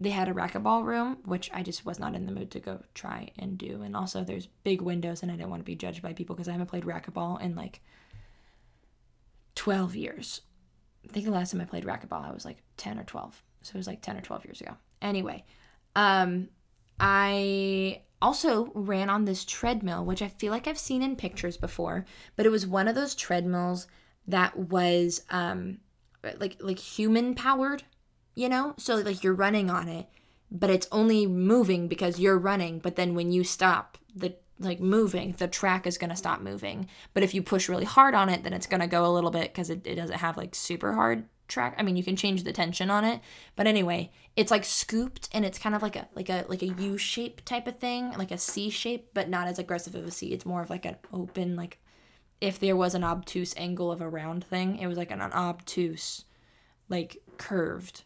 they 0.04 0.10
had 0.10 0.28
a 0.28 0.34
racquetball 0.34 0.84
room, 0.84 1.18
which 1.24 1.50
I 1.52 1.62
just 1.62 1.84
was 1.84 1.98
not 1.98 2.14
in 2.14 2.26
the 2.26 2.32
mood 2.32 2.50
to 2.52 2.60
go 2.60 2.80
try 2.94 3.30
and 3.38 3.58
do. 3.58 3.82
And 3.82 3.96
also, 3.96 4.22
there's 4.24 4.46
big 4.62 4.80
windows, 4.80 5.22
and 5.22 5.30
I 5.30 5.36
didn't 5.36 5.50
want 5.50 5.60
to 5.60 5.64
be 5.64 5.76
judged 5.76 6.02
by 6.02 6.12
people 6.12 6.36
because 6.36 6.48
I 6.48 6.52
haven't 6.52 6.68
played 6.68 6.84
racquetball 6.84 7.40
in 7.40 7.54
like 7.54 7.80
12 9.54 9.96
years. 9.96 10.42
I 11.08 11.12
think 11.12 11.26
the 11.26 11.32
last 11.32 11.52
time 11.52 11.60
I 11.60 11.64
played 11.64 11.84
racquetball, 11.84 12.24
I 12.24 12.32
was 12.32 12.44
like 12.44 12.58
10 12.76 12.98
or 12.98 13.04
12. 13.04 13.42
So 13.62 13.70
it 13.70 13.76
was 13.76 13.86
like 13.86 14.02
10 14.02 14.16
or 14.16 14.20
12 14.20 14.44
years 14.44 14.60
ago. 14.60 14.76
Anyway, 15.02 15.44
um, 15.96 16.48
I 17.00 18.02
also 18.22 18.70
ran 18.74 19.10
on 19.10 19.24
this 19.24 19.44
treadmill, 19.44 20.04
which 20.04 20.22
I 20.22 20.28
feel 20.28 20.50
like 20.50 20.66
I've 20.66 20.78
seen 20.78 21.02
in 21.02 21.16
pictures 21.16 21.56
before, 21.56 22.04
but 22.36 22.46
it 22.46 22.50
was 22.50 22.66
one 22.66 22.88
of 22.88 22.94
those 22.94 23.14
treadmills 23.14 23.86
that 24.26 24.56
was 24.56 25.22
um, 25.30 25.78
like 26.38 26.56
like 26.60 26.78
human 26.78 27.34
powered 27.34 27.84
you 28.34 28.48
know? 28.48 28.74
So 28.78 28.96
like 28.96 29.22
you're 29.22 29.34
running 29.34 29.70
on 29.70 29.88
it, 29.88 30.06
but 30.50 30.70
it's 30.70 30.88
only 30.92 31.26
moving 31.26 31.88
because 31.88 32.20
you're 32.20 32.38
running, 32.38 32.78
but 32.78 32.96
then 32.96 33.14
when 33.14 33.32
you 33.32 33.44
stop 33.44 33.98
the 34.14 34.34
like 34.60 34.80
moving, 34.80 35.34
the 35.38 35.48
track 35.48 35.86
is 35.86 35.98
going 35.98 36.10
to 36.10 36.16
stop 36.16 36.40
moving. 36.40 36.88
But 37.12 37.22
if 37.22 37.34
you 37.34 37.42
push 37.42 37.68
really 37.68 37.84
hard 37.84 38.14
on 38.14 38.28
it, 38.28 38.44
then 38.44 38.52
it's 38.52 38.68
going 38.68 38.80
to 38.80 38.86
go 38.86 39.04
a 39.04 39.12
little 39.12 39.30
bit 39.30 39.52
cuz 39.52 39.68
it, 39.68 39.86
it 39.86 39.96
doesn't 39.96 40.18
have 40.18 40.36
like 40.36 40.54
super 40.54 40.92
hard 40.92 41.28
track. 41.48 41.74
I 41.76 41.82
mean, 41.82 41.96
you 41.96 42.04
can 42.04 42.16
change 42.16 42.44
the 42.44 42.52
tension 42.52 42.90
on 42.90 43.04
it, 43.04 43.20
but 43.56 43.66
anyway, 43.66 44.10
it's 44.36 44.50
like 44.50 44.64
scooped 44.64 45.28
and 45.32 45.44
it's 45.44 45.58
kind 45.58 45.74
of 45.74 45.82
like 45.82 45.96
a 45.96 46.08
like 46.14 46.28
a 46.28 46.44
like 46.48 46.62
a 46.62 46.68
U 46.68 46.96
shape 46.96 47.44
type 47.44 47.66
of 47.66 47.78
thing, 47.78 48.12
like 48.12 48.30
a 48.30 48.38
C 48.38 48.70
shape, 48.70 49.10
but 49.12 49.28
not 49.28 49.48
as 49.48 49.58
aggressive 49.58 49.94
of 49.94 50.06
a 50.06 50.10
C. 50.10 50.32
It's 50.32 50.46
more 50.46 50.62
of 50.62 50.70
like 50.70 50.84
an 50.84 50.96
open 51.12 51.56
like 51.56 51.78
if 52.40 52.58
there 52.58 52.76
was 52.76 52.94
an 52.94 53.04
obtuse 53.04 53.54
angle 53.56 53.90
of 53.90 54.00
a 54.00 54.08
round 54.08 54.44
thing, 54.44 54.78
it 54.78 54.86
was 54.86 54.98
like 54.98 55.10
an, 55.10 55.20
an 55.20 55.32
obtuse 55.32 56.24
like 56.88 57.22
curved 57.38 58.04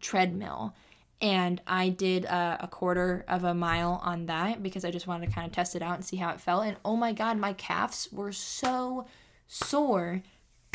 treadmill. 0.00 0.74
and 1.20 1.60
I 1.66 1.88
did 1.88 2.24
a, 2.26 2.58
a, 2.60 2.68
quarter 2.68 3.24
of 3.26 3.42
a 3.42 3.52
mile 3.52 4.00
on 4.04 4.26
that 4.26 4.62
because 4.62 4.84
I 4.84 4.92
just 4.92 5.08
wanted 5.08 5.28
to 5.28 5.34
kind 5.34 5.46
of 5.48 5.52
test 5.52 5.74
it 5.74 5.82
out 5.82 5.96
and 5.96 6.04
see 6.04 6.16
how 6.16 6.30
it 6.30 6.40
felt. 6.40 6.64
And 6.64 6.76
oh 6.84 6.94
my 6.94 7.12
god, 7.12 7.38
my 7.38 7.54
calves 7.54 8.08
were 8.12 8.30
so 8.30 9.06
sore 9.48 10.22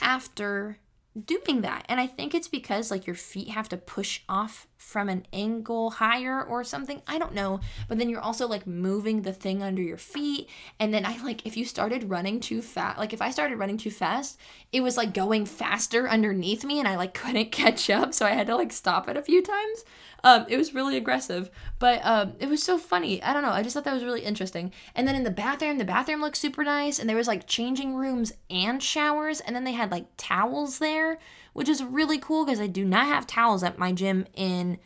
after 0.02 0.80
doing 1.26 1.62
that. 1.62 1.86
And 1.88 2.00
I 2.00 2.08
think 2.08 2.34
it's 2.34 2.48
because 2.48 2.92
like 2.92 3.08
your 3.08 3.16
feet 3.16 3.50
have 3.50 3.70
to 3.70 3.78
push 3.78 4.22
off 4.28 4.68
from 4.84 5.10
an 5.10 5.26
angle 5.34 5.90
higher 5.90 6.44
or 6.44 6.64
something. 6.64 7.02
I 7.08 7.18
don't 7.18 7.34
know. 7.34 7.62
But 7.88 7.98
then 7.98 8.10
you're 8.10 8.22
also 8.22 8.48
like 8.48 8.68
moving 8.68 9.22
the 9.22 9.34
thing 9.34 9.64
under 9.64 9.82
your 9.82 9.98
feet. 9.98 10.50
And 10.80 10.94
then 10.94 11.06
I 11.06 11.18
like 11.24 11.46
if 11.48 11.58
you 11.58 11.66
started 11.66 12.10
running 12.10 12.40
too 12.40 12.62
fast, 12.62 13.00
like 13.00 13.14
if 13.14 13.22
I 13.22 13.32
started 13.32 13.58
running 13.58 13.78
too 13.78 13.90
fast, 13.90 14.38
it 14.72 14.82
was 14.82 14.96
like 14.98 15.14
going 15.14 15.46
faster 15.46 16.08
underneath 16.08 16.64
me 16.64 16.80
and 16.80 16.88
I 16.88 16.96
like 16.96 17.14
couldn't 17.24 17.52
catch 17.52 17.90
up. 17.90 18.14
So 18.14 18.26
I 18.26 18.32
had 18.32 18.48
to 18.48 18.56
like 18.56 18.72
stop 18.72 19.10
it 19.10 19.18
a 19.18 19.24
few 19.24 19.42
times. 19.42 19.84
Um, 20.26 20.46
it 20.48 20.56
was 20.56 20.74
really 20.74 20.96
aggressive, 20.96 21.50
but 21.80 22.00
um, 22.06 22.34
it 22.40 22.48
was 22.48 22.64
so 22.64 22.78
funny. 22.78 23.22
I 23.22 23.34
don't 23.34 23.44
know. 23.44 23.50
I 23.50 23.62
just 23.62 23.74
thought 23.74 23.84
that 23.84 23.94
was 23.94 24.06
really 24.06 24.22
interesting. 24.22 24.72
And 24.96 25.06
then 25.06 25.16
in 25.16 25.24
the 25.24 25.32
bathroom, 25.32 25.80
the 25.80 25.84
bathroom 25.84 26.22
looked 26.22 26.38
super 26.38 26.64
nice, 26.64 26.98
and 26.98 27.10
there 27.10 27.18
was 27.18 27.28
like 27.28 27.46
changing 27.46 27.94
rooms 27.94 28.32
and 28.50 28.82
showers, 28.82 29.42
and 29.42 29.54
then 29.54 29.66
they 29.66 29.74
had 29.74 29.92
like 29.92 30.06
towels 30.16 30.80
there, 30.80 31.20
which 31.54 31.70
is 31.70 31.84
really 31.84 32.18
cool 32.18 32.46
because 32.46 32.60
I 32.60 32.68
do 32.68 32.84
not 32.84 33.08
have 33.08 33.26
towels 33.26 33.64
at 33.64 33.80
my 33.80 33.92
gym. 33.92 34.26
In 34.36 34.78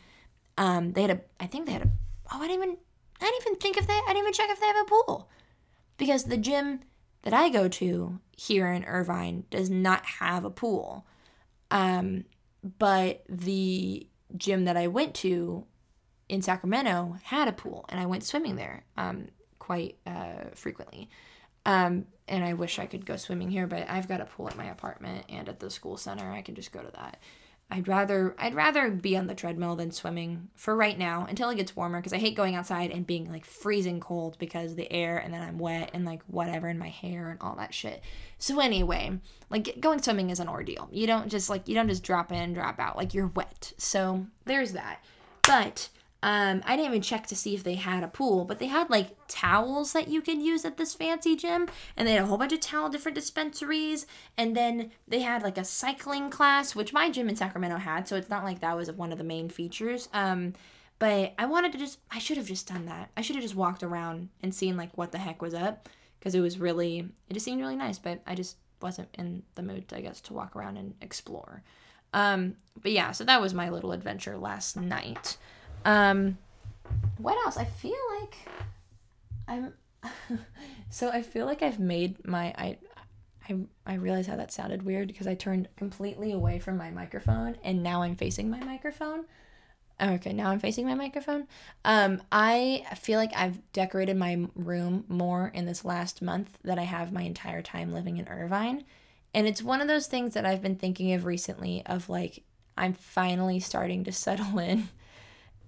um, 0.56 0.92
they 0.92 1.02
had 1.02 1.10
a, 1.10 1.20
I 1.40 1.46
think 1.46 1.66
they 1.66 1.72
had 1.72 1.82
a. 1.82 1.90
Oh, 2.32 2.42
I 2.42 2.46
didn't 2.46 2.62
even, 2.62 2.76
I 3.20 3.24
didn't 3.24 3.42
even 3.46 3.58
think 3.58 3.76
if 3.76 3.86
they, 3.86 3.94
I 3.94 4.04
didn't 4.08 4.22
even 4.22 4.32
check 4.32 4.50
if 4.50 4.60
they 4.60 4.66
have 4.66 4.76
a 4.76 4.84
pool, 4.84 5.30
because 5.96 6.24
the 6.24 6.36
gym 6.36 6.80
that 7.22 7.32
I 7.32 7.48
go 7.48 7.68
to 7.68 8.20
here 8.36 8.70
in 8.70 8.84
Irvine 8.84 9.44
does 9.50 9.70
not 9.70 10.04
have 10.04 10.44
a 10.44 10.50
pool. 10.50 11.06
Um, 11.70 12.24
but 12.78 13.24
the 13.28 14.06
gym 14.36 14.64
that 14.64 14.76
I 14.76 14.88
went 14.88 15.14
to 15.16 15.66
in 16.28 16.42
Sacramento 16.42 17.16
had 17.22 17.48
a 17.48 17.52
pool, 17.52 17.86
and 17.88 17.98
I 17.98 18.06
went 18.06 18.24
swimming 18.24 18.56
there 18.56 18.84
um, 18.96 19.26
quite 19.58 19.96
uh, 20.06 20.50
frequently. 20.54 21.08
Um, 21.68 22.06
and 22.26 22.42
I 22.42 22.54
wish 22.54 22.78
I 22.78 22.86
could 22.86 23.04
go 23.04 23.16
swimming 23.16 23.50
here, 23.50 23.66
but 23.66 23.88
I've 23.90 24.08
got 24.08 24.22
a 24.22 24.24
pool 24.24 24.48
at 24.48 24.56
my 24.56 24.64
apartment 24.64 25.26
and 25.28 25.50
at 25.50 25.60
the 25.60 25.70
school 25.70 25.98
center. 25.98 26.32
I 26.32 26.40
can 26.40 26.54
just 26.54 26.72
go 26.72 26.80
to 26.80 26.90
that. 26.92 27.18
I'd 27.70 27.86
rather 27.86 28.34
I'd 28.38 28.54
rather 28.54 28.90
be 28.90 29.14
on 29.18 29.26
the 29.26 29.34
treadmill 29.34 29.76
than 29.76 29.90
swimming 29.90 30.48
for 30.54 30.74
right 30.74 30.98
now 30.98 31.26
until 31.28 31.50
it 31.50 31.56
gets 31.56 31.76
warmer 31.76 31.98
because 31.98 32.14
I 32.14 32.18
hate 32.18 32.34
going 32.34 32.54
outside 32.54 32.90
and 32.90 33.06
being 33.06 33.30
like 33.30 33.44
freezing 33.44 34.00
cold 34.00 34.38
because 34.38 34.74
the 34.74 34.90
air 34.90 35.18
and 35.18 35.34
then 35.34 35.42
I'm 35.42 35.58
wet 35.58 35.90
and 35.92 36.06
like 36.06 36.22
whatever 36.28 36.70
in 36.70 36.78
my 36.78 36.88
hair 36.88 37.28
and 37.28 37.38
all 37.42 37.56
that 37.56 37.74
shit. 37.74 38.02
So 38.38 38.60
anyway, 38.60 39.18
like 39.50 39.78
going 39.80 40.00
swimming 40.00 40.30
is 40.30 40.40
an 40.40 40.48
ordeal. 40.48 40.88
You 40.90 41.06
don't 41.06 41.28
just 41.28 41.50
like 41.50 41.68
you 41.68 41.74
don't 41.74 41.88
just 41.88 42.02
drop 42.02 42.32
in 42.32 42.54
drop 42.54 42.80
out 42.80 42.96
like 42.96 43.12
you're 43.12 43.26
wet. 43.26 43.74
So 43.76 44.26
there's 44.46 44.72
that. 44.72 45.04
But 45.46 45.90
um, 46.22 46.62
I 46.66 46.74
didn't 46.76 46.90
even 46.90 47.02
check 47.02 47.26
to 47.28 47.36
see 47.36 47.54
if 47.54 47.62
they 47.62 47.76
had 47.76 48.02
a 48.02 48.08
pool, 48.08 48.44
but 48.44 48.58
they 48.58 48.66
had 48.66 48.90
like 48.90 49.16
towels 49.28 49.92
that 49.92 50.08
you 50.08 50.20
could 50.20 50.42
use 50.42 50.64
at 50.64 50.76
this 50.76 50.94
fancy 50.94 51.36
gym, 51.36 51.68
and 51.96 52.08
they 52.08 52.12
had 52.12 52.24
a 52.24 52.26
whole 52.26 52.38
bunch 52.38 52.52
of 52.52 52.60
towel 52.60 52.88
different 52.88 53.14
dispensaries, 53.14 54.06
and 54.36 54.56
then 54.56 54.90
they 55.06 55.20
had 55.20 55.42
like 55.42 55.56
a 55.56 55.64
cycling 55.64 56.28
class, 56.28 56.74
which 56.74 56.92
my 56.92 57.08
gym 57.08 57.28
in 57.28 57.36
Sacramento 57.36 57.76
had, 57.76 58.08
so 58.08 58.16
it's 58.16 58.30
not 58.30 58.42
like 58.42 58.60
that 58.60 58.76
was 58.76 58.90
one 58.90 59.12
of 59.12 59.18
the 59.18 59.24
main 59.24 59.48
features. 59.48 60.08
Um, 60.12 60.54
but 60.98 61.34
I 61.38 61.46
wanted 61.46 61.70
to 61.72 61.78
just, 61.78 62.00
I 62.10 62.18
should 62.18 62.36
have 62.36 62.46
just 62.46 62.66
done 62.66 62.86
that. 62.86 63.10
I 63.16 63.20
should 63.20 63.36
have 63.36 63.44
just 63.44 63.54
walked 63.54 63.84
around 63.84 64.30
and 64.42 64.52
seen 64.52 64.76
like 64.76 64.90
what 64.98 65.12
the 65.12 65.18
heck 65.18 65.40
was 65.40 65.54
up, 65.54 65.88
because 66.18 66.34
it 66.34 66.40
was 66.40 66.58
really, 66.58 67.08
it 67.28 67.34
just 67.34 67.44
seemed 67.44 67.60
really 67.60 67.76
nice, 67.76 68.00
but 68.00 68.20
I 68.26 68.34
just 68.34 68.56
wasn't 68.82 69.08
in 69.14 69.44
the 69.54 69.62
mood, 69.62 69.84
I 69.92 70.00
guess, 70.00 70.20
to 70.22 70.32
walk 70.32 70.56
around 70.56 70.76
and 70.76 70.94
explore. 71.00 71.62
Um, 72.12 72.56
but 72.82 72.90
yeah, 72.90 73.12
so 73.12 73.22
that 73.24 73.40
was 73.40 73.54
my 73.54 73.68
little 73.70 73.92
adventure 73.92 74.36
last 74.36 74.76
night. 74.76 75.36
Um, 75.84 76.38
what 77.18 77.36
else? 77.44 77.56
I 77.56 77.64
feel 77.64 77.96
like 78.20 78.36
I'm. 79.46 79.72
so 80.90 81.10
I 81.10 81.22
feel 81.22 81.46
like 81.46 81.62
I've 81.62 81.80
made 81.80 82.24
my 82.26 82.54
I. 82.56 82.78
I, 83.50 83.56
I 83.86 83.94
realize 83.94 84.26
how 84.26 84.36
that 84.36 84.52
sounded 84.52 84.82
weird 84.82 85.08
because 85.08 85.26
I 85.26 85.34
turned 85.34 85.68
completely 85.74 86.32
away 86.32 86.58
from 86.58 86.76
my 86.76 86.90
microphone 86.90 87.56
and 87.64 87.82
now 87.82 88.02
I'm 88.02 88.14
facing 88.14 88.50
my 88.50 88.60
microphone. 88.60 89.24
Okay, 90.00 90.32
now 90.32 90.50
I'm 90.50 90.60
facing 90.60 90.86
my 90.86 90.94
microphone. 90.94 91.48
Um, 91.84 92.22
I 92.30 92.84
feel 92.96 93.18
like 93.18 93.32
I've 93.34 93.60
decorated 93.72 94.18
my 94.18 94.46
room 94.54 95.04
more 95.08 95.50
in 95.54 95.64
this 95.64 95.84
last 95.84 96.20
month 96.20 96.58
than 96.62 96.78
I 96.78 96.84
have 96.84 97.10
my 97.10 97.22
entire 97.22 97.62
time 97.62 97.92
living 97.92 98.18
in 98.18 98.28
Irvine. 98.28 98.84
And 99.34 99.48
it's 99.48 99.62
one 99.62 99.80
of 99.80 99.88
those 99.88 100.06
things 100.06 100.34
that 100.34 100.46
I've 100.46 100.62
been 100.62 100.76
thinking 100.76 101.12
of 101.12 101.24
recently 101.24 101.82
of 101.86 102.08
like 102.08 102.44
I'm 102.76 102.92
finally 102.92 103.58
starting 103.58 104.04
to 104.04 104.12
settle 104.12 104.58
in 104.60 104.88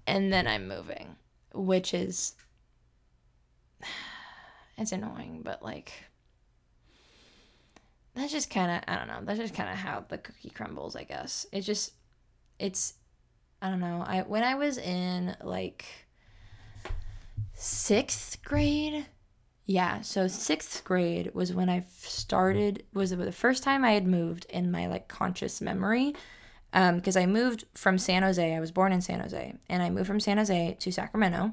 and 0.07 0.31
then 0.31 0.47
I'm 0.47 0.67
moving, 0.67 1.15
which 1.53 1.93
is 1.93 2.35
it's 4.77 4.91
annoying, 4.91 5.41
but 5.43 5.63
like 5.63 5.91
that's 8.13 8.31
just 8.31 8.49
kind 8.49 8.71
of 8.71 8.83
I 8.87 8.97
don't 8.97 9.07
know. 9.07 9.21
That's 9.23 9.39
just 9.39 9.55
kind 9.55 9.69
of 9.69 9.75
how 9.75 10.05
the 10.07 10.17
cookie 10.17 10.49
crumbles, 10.49 10.95
I 10.95 11.03
guess. 11.03 11.45
It 11.51 11.61
just 11.61 11.93
it's 12.59 12.95
I 13.61 13.69
don't 13.69 13.79
know. 13.79 14.03
I 14.05 14.21
when 14.21 14.43
I 14.43 14.55
was 14.55 14.77
in 14.77 15.35
like 15.43 15.85
6th 17.57 18.43
grade, 18.43 19.05
yeah, 19.65 20.01
so 20.01 20.25
6th 20.25 20.83
grade 20.83 21.31
was 21.33 21.53
when 21.53 21.69
I 21.69 21.85
started 21.97 22.83
was 22.93 23.11
the 23.11 23.31
first 23.31 23.63
time 23.63 23.85
I 23.85 23.91
had 23.91 24.07
moved 24.07 24.45
in 24.49 24.71
my 24.71 24.87
like 24.87 25.07
conscious 25.07 25.61
memory 25.61 26.13
because 26.71 27.17
um, 27.17 27.23
I 27.23 27.25
moved 27.25 27.65
from 27.75 27.97
San 27.97 28.23
Jose. 28.23 28.55
I 28.55 28.59
was 28.59 28.71
born 28.71 28.93
in 28.93 29.01
San 29.01 29.19
Jose, 29.19 29.53
and 29.67 29.83
I 29.83 29.89
moved 29.89 30.07
from 30.07 30.19
San 30.19 30.37
Jose 30.37 30.77
to 30.79 30.91
Sacramento. 30.91 31.51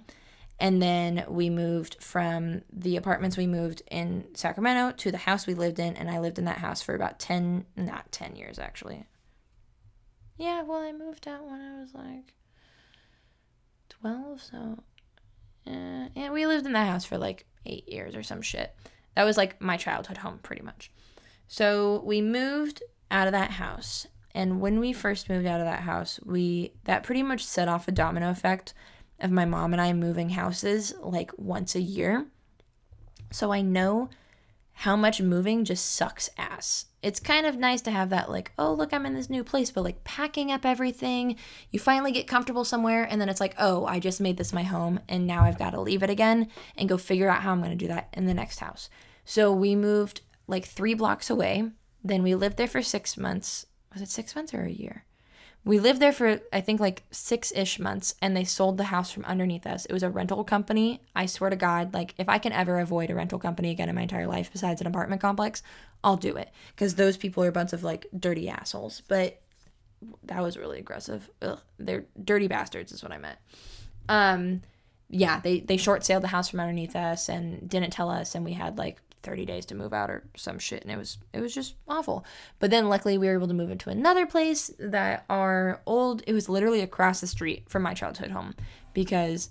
And 0.60 0.82
then 0.82 1.24
we 1.28 1.50
moved 1.50 2.02
from 2.02 2.62
the 2.72 2.96
apartments 2.96 3.36
we 3.36 3.46
moved 3.46 3.82
in 3.90 4.24
Sacramento 4.34 4.96
to 4.96 5.12
the 5.12 5.18
house 5.18 5.46
we 5.46 5.54
lived 5.54 5.78
in, 5.78 5.96
and 5.96 6.10
I 6.10 6.18
lived 6.18 6.38
in 6.38 6.46
that 6.46 6.58
house 6.58 6.82
for 6.82 6.94
about 6.94 7.20
10, 7.20 7.64
not 7.76 8.10
10 8.10 8.34
years 8.34 8.58
actually. 8.58 9.06
Yeah, 10.36 10.62
well, 10.62 10.80
I 10.80 10.92
moved 10.92 11.26
out 11.28 11.44
when 11.44 11.60
I 11.60 11.80
was 11.80 11.94
like 11.94 12.34
12, 13.88 14.42
so. 14.42 14.78
Uh, 15.66 16.08
and 16.16 16.32
we 16.32 16.46
lived 16.46 16.66
in 16.66 16.72
that 16.72 16.88
house 16.88 17.04
for 17.04 17.18
like 17.18 17.46
eight 17.66 17.88
years 17.88 18.16
or 18.16 18.22
some 18.22 18.42
shit. 18.42 18.74
That 19.14 19.24
was 19.24 19.36
like 19.36 19.60
my 19.60 19.76
childhood 19.76 20.18
home, 20.18 20.38
pretty 20.42 20.62
much. 20.62 20.90
So 21.46 22.02
we 22.04 22.20
moved 22.20 22.82
out 23.10 23.26
of 23.26 23.32
that 23.32 23.52
house 23.52 24.06
and 24.34 24.60
when 24.60 24.80
we 24.80 24.92
first 24.92 25.28
moved 25.28 25.46
out 25.46 25.60
of 25.60 25.66
that 25.66 25.80
house, 25.80 26.20
we 26.24 26.72
that 26.84 27.02
pretty 27.02 27.22
much 27.22 27.44
set 27.44 27.68
off 27.68 27.88
a 27.88 27.92
domino 27.92 28.30
effect 28.30 28.74
of 29.20 29.30
my 29.30 29.44
mom 29.44 29.72
and 29.72 29.80
I 29.80 29.92
moving 29.92 30.30
houses 30.30 30.94
like 31.00 31.32
once 31.36 31.74
a 31.74 31.80
year. 31.80 32.26
So 33.30 33.52
I 33.52 33.62
know 33.62 34.10
how 34.72 34.94
much 34.94 35.20
moving 35.20 35.64
just 35.64 35.94
sucks 35.94 36.30
ass. 36.38 36.86
It's 37.02 37.18
kind 37.18 37.46
of 37.46 37.56
nice 37.56 37.80
to 37.82 37.90
have 37.90 38.10
that, 38.10 38.30
like, 38.30 38.52
oh, 38.58 38.72
look, 38.72 38.92
I'm 38.92 39.06
in 39.06 39.14
this 39.14 39.28
new 39.28 39.42
place, 39.42 39.72
but 39.72 39.82
like 39.82 40.04
packing 40.04 40.52
up 40.52 40.64
everything, 40.64 41.34
you 41.72 41.80
finally 41.80 42.12
get 42.12 42.28
comfortable 42.28 42.64
somewhere, 42.64 43.02
and 43.02 43.20
then 43.20 43.28
it's 43.28 43.40
like, 43.40 43.56
oh, 43.58 43.86
I 43.86 43.98
just 43.98 44.20
made 44.20 44.36
this 44.36 44.52
my 44.52 44.62
home, 44.62 45.00
and 45.08 45.26
now 45.26 45.42
I've 45.42 45.58
got 45.58 45.70
to 45.70 45.80
leave 45.80 46.04
it 46.04 46.10
again 46.10 46.48
and 46.76 46.88
go 46.88 46.96
figure 46.96 47.28
out 47.28 47.42
how 47.42 47.50
I'm 47.50 47.58
going 47.58 47.76
to 47.76 47.76
do 47.76 47.88
that 47.88 48.08
in 48.12 48.26
the 48.26 48.34
next 48.34 48.60
house. 48.60 48.88
So 49.24 49.52
we 49.52 49.74
moved 49.74 50.20
like 50.46 50.64
three 50.64 50.94
blocks 50.94 51.28
away. 51.28 51.70
Then 52.04 52.22
we 52.22 52.36
lived 52.36 52.56
there 52.56 52.68
for 52.68 52.82
six 52.82 53.16
months 53.16 53.66
was 53.92 54.02
it 54.02 54.08
six 54.08 54.34
months 54.34 54.54
or 54.54 54.62
a 54.62 54.70
year? 54.70 55.04
We 55.64 55.80
lived 55.80 56.00
there 56.00 56.12
for 56.12 56.40
I 56.52 56.60
think 56.60 56.80
like 56.80 57.02
six 57.10 57.52
ish 57.54 57.78
months 57.78 58.14
and 58.22 58.36
they 58.36 58.44
sold 58.44 58.78
the 58.78 58.84
house 58.84 59.10
from 59.10 59.24
underneath 59.24 59.66
us. 59.66 59.84
It 59.86 59.92
was 59.92 60.02
a 60.02 60.10
rental 60.10 60.44
company. 60.44 61.02
I 61.14 61.26
swear 61.26 61.50
to 61.50 61.56
God, 61.56 61.92
like 61.92 62.14
if 62.16 62.28
I 62.28 62.38
can 62.38 62.52
ever 62.52 62.78
avoid 62.78 63.10
a 63.10 63.14
rental 63.14 63.38
company 63.38 63.70
again 63.70 63.88
in 63.88 63.94
my 63.94 64.02
entire 64.02 64.26
life 64.26 64.50
besides 64.52 64.80
an 64.80 64.86
apartment 64.86 65.20
complex, 65.20 65.62
I'll 66.02 66.16
do 66.16 66.36
it. 66.36 66.50
Because 66.74 66.94
those 66.94 67.16
people 67.16 67.44
are 67.44 67.48
a 67.48 67.52
bunch 67.52 67.72
of 67.72 67.82
like 67.82 68.06
dirty 68.18 68.48
assholes. 68.48 69.02
But 69.08 69.40
that 70.24 70.42
was 70.42 70.56
really 70.56 70.78
aggressive. 70.78 71.28
Ugh, 71.42 71.58
they're 71.78 72.06
dirty 72.22 72.46
bastards, 72.46 72.92
is 72.92 73.02
what 73.02 73.12
I 73.12 73.18
meant. 73.18 73.38
Um, 74.08 74.62
yeah, 75.10 75.40
they 75.40 75.60
they 75.60 75.76
short 75.76 76.04
sailed 76.04 76.22
the 76.22 76.28
house 76.28 76.48
from 76.48 76.60
underneath 76.60 76.94
us 76.94 77.28
and 77.28 77.68
didn't 77.68 77.90
tell 77.90 78.10
us, 78.10 78.34
and 78.34 78.44
we 78.44 78.52
had 78.52 78.78
like 78.78 79.00
30 79.22 79.46
days 79.46 79.66
to 79.66 79.74
move 79.74 79.92
out 79.92 80.10
or 80.10 80.24
some 80.36 80.58
shit 80.58 80.82
and 80.82 80.90
it 80.90 80.96
was 80.96 81.18
it 81.32 81.40
was 81.40 81.54
just 81.54 81.74
awful. 81.86 82.24
But 82.58 82.70
then 82.70 82.88
luckily 82.88 83.18
we 83.18 83.26
were 83.26 83.34
able 83.34 83.48
to 83.48 83.54
move 83.54 83.70
into 83.70 83.90
another 83.90 84.26
place 84.26 84.70
that 84.78 85.24
our 85.28 85.80
old 85.86 86.22
it 86.26 86.32
was 86.32 86.48
literally 86.48 86.80
across 86.80 87.20
the 87.20 87.26
street 87.26 87.64
from 87.68 87.82
my 87.82 87.94
childhood 87.94 88.30
home 88.30 88.54
because 88.94 89.50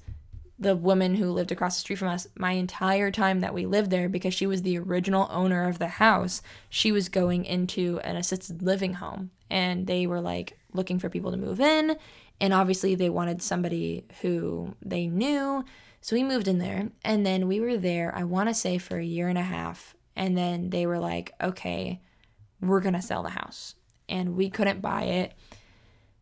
the 0.59 0.75
woman 0.75 1.15
who 1.15 1.31
lived 1.31 1.51
across 1.51 1.75
the 1.75 1.81
street 1.81 1.97
from 1.97 2.07
us 2.07 2.27
my 2.35 2.53
entire 2.53 3.11
time 3.11 3.41
that 3.41 3.53
we 3.53 3.65
lived 3.65 3.91
there 3.91 4.09
because 4.09 4.33
she 4.33 4.47
was 4.47 4.63
the 4.63 4.77
original 4.77 5.27
owner 5.31 5.67
of 5.67 5.77
the 5.77 5.87
house 5.87 6.41
she 6.69 6.91
was 6.91 7.09
going 7.09 7.45
into 7.45 7.99
an 8.03 8.15
assisted 8.15 8.61
living 8.61 8.95
home. 8.95 9.29
And 9.49 9.87
they 9.87 10.07
were 10.07 10.19
like 10.19 10.57
looking 10.73 10.99
for 10.99 11.09
people 11.09 11.31
to 11.31 11.37
move 11.37 11.59
in. 11.59 11.95
And 12.41 12.53
obviously 12.53 12.95
they 12.95 13.09
wanted 13.09 13.41
somebody 13.41 14.05
who 14.21 14.75
they 14.81 15.07
knew 15.07 15.63
so 16.07 16.15
we 16.15 16.23
moved 16.23 16.47
in 16.47 16.57
there 16.57 16.87
and 17.03 17.25
then 17.25 17.49
we 17.49 17.59
were 17.59 17.75
there, 17.75 18.15
I 18.15 18.23
want 18.23 18.47
to 18.47 18.53
say 18.53 18.77
for 18.77 18.97
a 18.97 19.03
year 19.03 19.27
and 19.27 19.37
a 19.37 19.41
half. 19.41 19.93
And 20.15 20.37
then 20.37 20.69
they 20.69 20.85
were 20.85 20.99
like, 20.99 21.33
okay, 21.43 21.99
we're 22.61 22.79
going 22.79 22.93
to 22.93 23.01
sell 23.01 23.23
the 23.23 23.31
house. 23.31 23.75
And 24.07 24.37
we 24.37 24.49
couldn't 24.49 24.81
buy 24.81 25.03
it. 25.03 25.33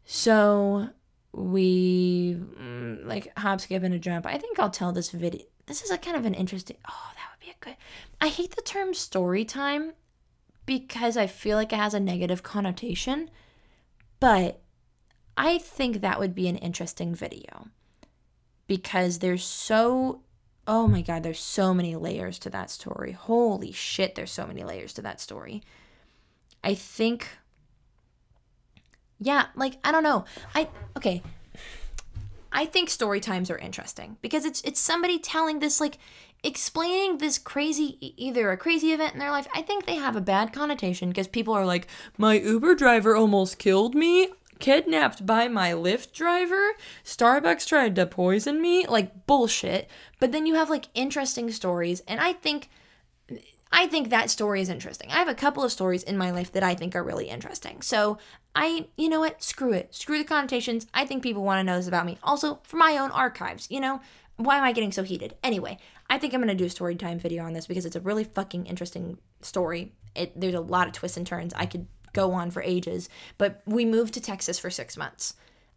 So 0.03 0.89
we 1.33 2.33
mm, 2.33 3.05
like 3.05 3.31
hop, 3.38 3.61
skip, 3.61 3.83
and 3.83 3.93
a 3.93 3.99
jump. 3.99 4.25
I 4.25 4.39
think 4.39 4.57
I'll 4.57 4.71
tell 4.71 4.91
this 4.91 5.11
video. 5.11 5.43
This 5.67 5.83
is 5.83 5.91
a 5.91 5.99
kind 5.99 6.17
of 6.17 6.25
an 6.25 6.33
interesting. 6.33 6.77
Oh, 6.89 7.11
that 7.13 7.29
would 7.31 7.45
be 7.45 7.51
a 7.51 7.63
good. 7.63 7.77
I 8.19 8.29
hate 8.29 8.55
the 8.55 8.63
term 8.63 8.95
story 8.95 9.45
time 9.45 9.93
because 10.65 11.15
I 11.15 11.27
feel 11.27 11.57
like 11.57 11.71
it 11.71 11.77
has 11.77 11.93
a 11.93 11.99
negative 11.99 12.41
connotation, 12.41 13.29
but 14.19 14.61
I 15.38 15.59
think 15.59 16.01
that 16.01 16.19
would 16.19 16.33
be 16.33 16.47
an 16.47 16.57
interesting 16.57 17.13
video 17.13 17.67
because 18.68 19.20
there's 19.20 19.43
so 19.43 20.22
oh 20.68 20.88
my 20.88 21.01
god, 21.01 21.24
there's 21.24 21.39
so 21.39 21.74
many 21.74 21.95
layers 21.95 22.39
to 22.39 22.49
that 22.49 22.72
story. 22.72 23.11
Holy 23.11 23.72
shit, 23.72 24.16
there's 24.16 24.32
so 24.32 24.47
many 24.47 24.63
layers 24.63 24.93
to 24.93 25.01
that 25.03 25.22
story. 25.22 25.61
I 26.63 26.74
think 26.74 27.28
yeah, 29.20 29.47
like 29.55 29.78
I 29.84 29.91
don't 29.91 30.03
know. 30.03 30.26
I 30.53 30.68
okay. 30.97 31.22
I 32.51 32.66
think 32.66 32.89
story 32.89 33.20
times 33.20 33.49
are 33.51 33.57
interesting 33.57 34.18
because 34.22 34.45
it's 34.45 34.61
it's 34.61 34.80
somebody 34.80 35.20
telling 35.20 35.59
this 35.59 35.82
like 35.82 35.97
explaining 36.43 37.18
this 37.18 37.38
crazy 37.38 37.97
either 38.18 38.51
a 38.51 38.57
crazy 38.57 38.93
event 38.93 39.13
in 39.13 39.20
their 39.20 39.32
life. 39.32 39.47
I 39.53 39.61
think 39.61 39.86
they 39.86 39.95
have 39.95 40.16
a 40.16 40.22
bad 40.22 40.53
connotation 40.53 41.09
because 41.09 41.28
people 41.28 41.53
are 41.53 41.66
like 41.66 41.88
my 42.18 42.36
Uber 42.36 42.76
driver 42.76 43.16
almost 43.16 43.57
killed 43.57 43.95
me, 43.95 44.30
kidnapped 44.60 45.26
by 45.26 45.47
my 45.47 45.72
Lyft 45.72 46.14
driver, 46.14 46.74
Starbucks 47.03 47.68
tried 47.68 47.95
to 47.95 48.06
poison 48.06 48.62
me, 48.62 48.86
like 48.88 49.26
bullshit. 49.26 49.89
But 50.20 50.32
then 50.32 50.45
you 50.45 50.56
have 50.56 50.70
like 50.70 50.88
interesting 50.93 51.51
stories 51.51 52.01
and 52.08 52.20
I 52.20 52.34
think 52.34 52.70
I 53.72 53.88
think 53.88 54.10
that 54.10 54.30
story 54.30 54.62
is 54.62 54.70
interesting. 54.70 55.12
I 55.12 55.16
have 55.16 55.28
a 55.28 55.36
couple 55.36 55.64
of 55.64 55.72
stories 55.72 56.03
in 56.03 56.18
my 56.18 56.32
life 56.32 56.51
that 56.53 56.64
I 56.64 56.76
think 56.76 56.95
are 56.95 57.03
really 57.03 57.28
interesting. 57.28 57.82
So 57.82 58.18
I, 58.56 58.88
you 58.95 59.10
know 59.10 59.20
what? 59.20 59.43
Screw 59.43 59.74
it. 59.74 59.93
Screw 59.93 60.18
the 60.18 60.24
connotations. 60.24 60.88
I 60.93 61.06
think 61.06 61.22
people 61.22 61.43
want 61.43 61.60
to 61.60 61.64
know 61.64 61.76
this 61.76 61.88
about 61.88 62.06
me. 62.06 62.18
Also, 62.24 62.62
for 62.64 62.78
my 62.78 62.97
own 62.97 63.12
archives, 63.12 63.68
you 63.70 63.82
know? 63.82 63.99
Why 64.38 64.58
am 64.58 64.64
I 64.64 64.72
getting 64.72 64.91
so 64.91 65.03
heated? 65.03 65.36
Anyway, 65.43 65.78
I 66.10 66.18
think 66.18 66.34
I'm 66.34 66.41
going 66.41 66.49
to 66.49 66.56
do 66.56 66.66
a 66.66 66.70
story 66.70 66.95
time 66.95 67.20
video 67.20 67.43
on 67.43 67.53
this 67.53 67.68
because 67.68 67.86
it's 67.86 67.95
a 67.95 68.01
really 68.01 68.24
fucking 68.24 68.66
interesting 68.66 69.18
story. 69.41 69.93
It, 70.14 70.39
there's 70.39 70.53
a 70.53 70.62
lot 70.62 70.88
of 70.88 70.93
twists 70.93 71.18
and 71.18 71.26
turns. 71.26 71.53
I 71.53 71.66
could 71.66 71.88
go 72.16 72.32
on 72.32 72.49
for 72.49 72.63
ages. 72.63 73.09
But 73.38 73.61
we 73.66 73.86
moved 73.86 74.16
to 74.16 74.22
Texas 74.22 74.57
for 74.57 74.72
six 74.72 74.97
months. 74.97 75.36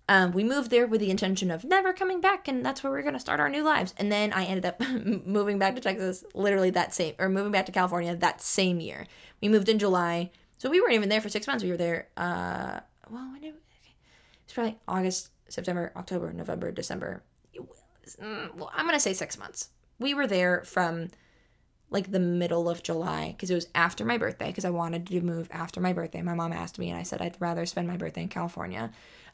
Um, 0.09 0.33
we 0.33 0.43
moved 0.43 0.71
there 0.71 0.87
with 0.87 1.01
the 1.01 1.11
intention 1.11 1.51
of 1.51 1.65
never 1.65 1.93
coming 1.93 2.23
back, 2.23 2.49
and 2.49 2.65
that's 2.65 2.83
where 2.83 2.91
we're 2.91 3.03
gonna 3.03 3.21
start 3.21 3.41
our 3.41 3.51
new 3.51 3.63
lives. 3.63 3.93
And 3.99 4.11
then 4.11 4.33
I 4.33 4.45
ended 4.45 4.65
up 4.65 4.81
moving 5.27 5.59
back 5.59 5.75
to 5.75 5.83
Texas, 5.83 6.25
literally 6.35 6.71
that 6.71 6.95
same, 6.95 7.15
or 7.19 7.29
moving 7.29 7.53
back 7.53 7.67
to 7.67 7.73
California 7.73 8.17
that 8.17 8.41
same 8.41 8.81
year. 8.81 9.07
We 9.43 9.49
moved 9.49 9.69
in 9.69 9.79
July, 9.79 10.31
so 10.57 10.71
we 10.71 10.81
weren't 10.81 10.95
even 10.95 11.11
there 11.11 11.21
for 11.21 11.29
six 11.29 11.47
months. 11.47 11.63
We 11.63 11.71
were 11.71 11.77
there. 11.77 12.09
Uh, 12.17 12.81
well, 13.11 13.29
when 13.33 13.43
did, 13.43 13.51
okay. 13.51 13.95
it's 14.45 14.55
probably 14.55 14.79
August, 14.89 15.29
September, 15.49 15.93
October, 15.95 16.33
November, 16.33 16.73
December. 16.73 17.23
Mm, 18.23 18.55
well, 18.55 18.71
I'm 18.75 18.87
gonna 18.87 18.99
say 18.99 19.13
six 19.13 19.39
months. 19.39 19.69
We 19.99 20.15
were 20.15 20.27
there 20.27 20.63
from 20.65 21.09
like 21.91 22.11
the 22.11 22.21
middle 22.21 22.69
of 22.69 22.83
July 22.83 23.33
because 23.37 23.51
it 23.51 23.55
was 23.55 23.69
after 23.75 24.05
my 24.05 24.19
birthday 24.19 24.49
because 24.49 24.65
I 24.65 24.71
wanted 24.71 25.07
to 25.07 25.21
move 25.21 25.49
after 25.51 25.81
my 25.81 25.93
birthday. 25.93 26.23
My 26.23 26.35
mom 26.35 26.53
asked 26.53 26.79
me, 26.79 26.91
and 26.91 26.99
I 26.99 27.03
said 27.03 27.23
I'd 27.23 27.37
rather 27.41 27.67
spend 27.67 27.89
my 27.89 27.97
birthday 27.97 28.23
in 28.23 28.29
California. 28.29 28.91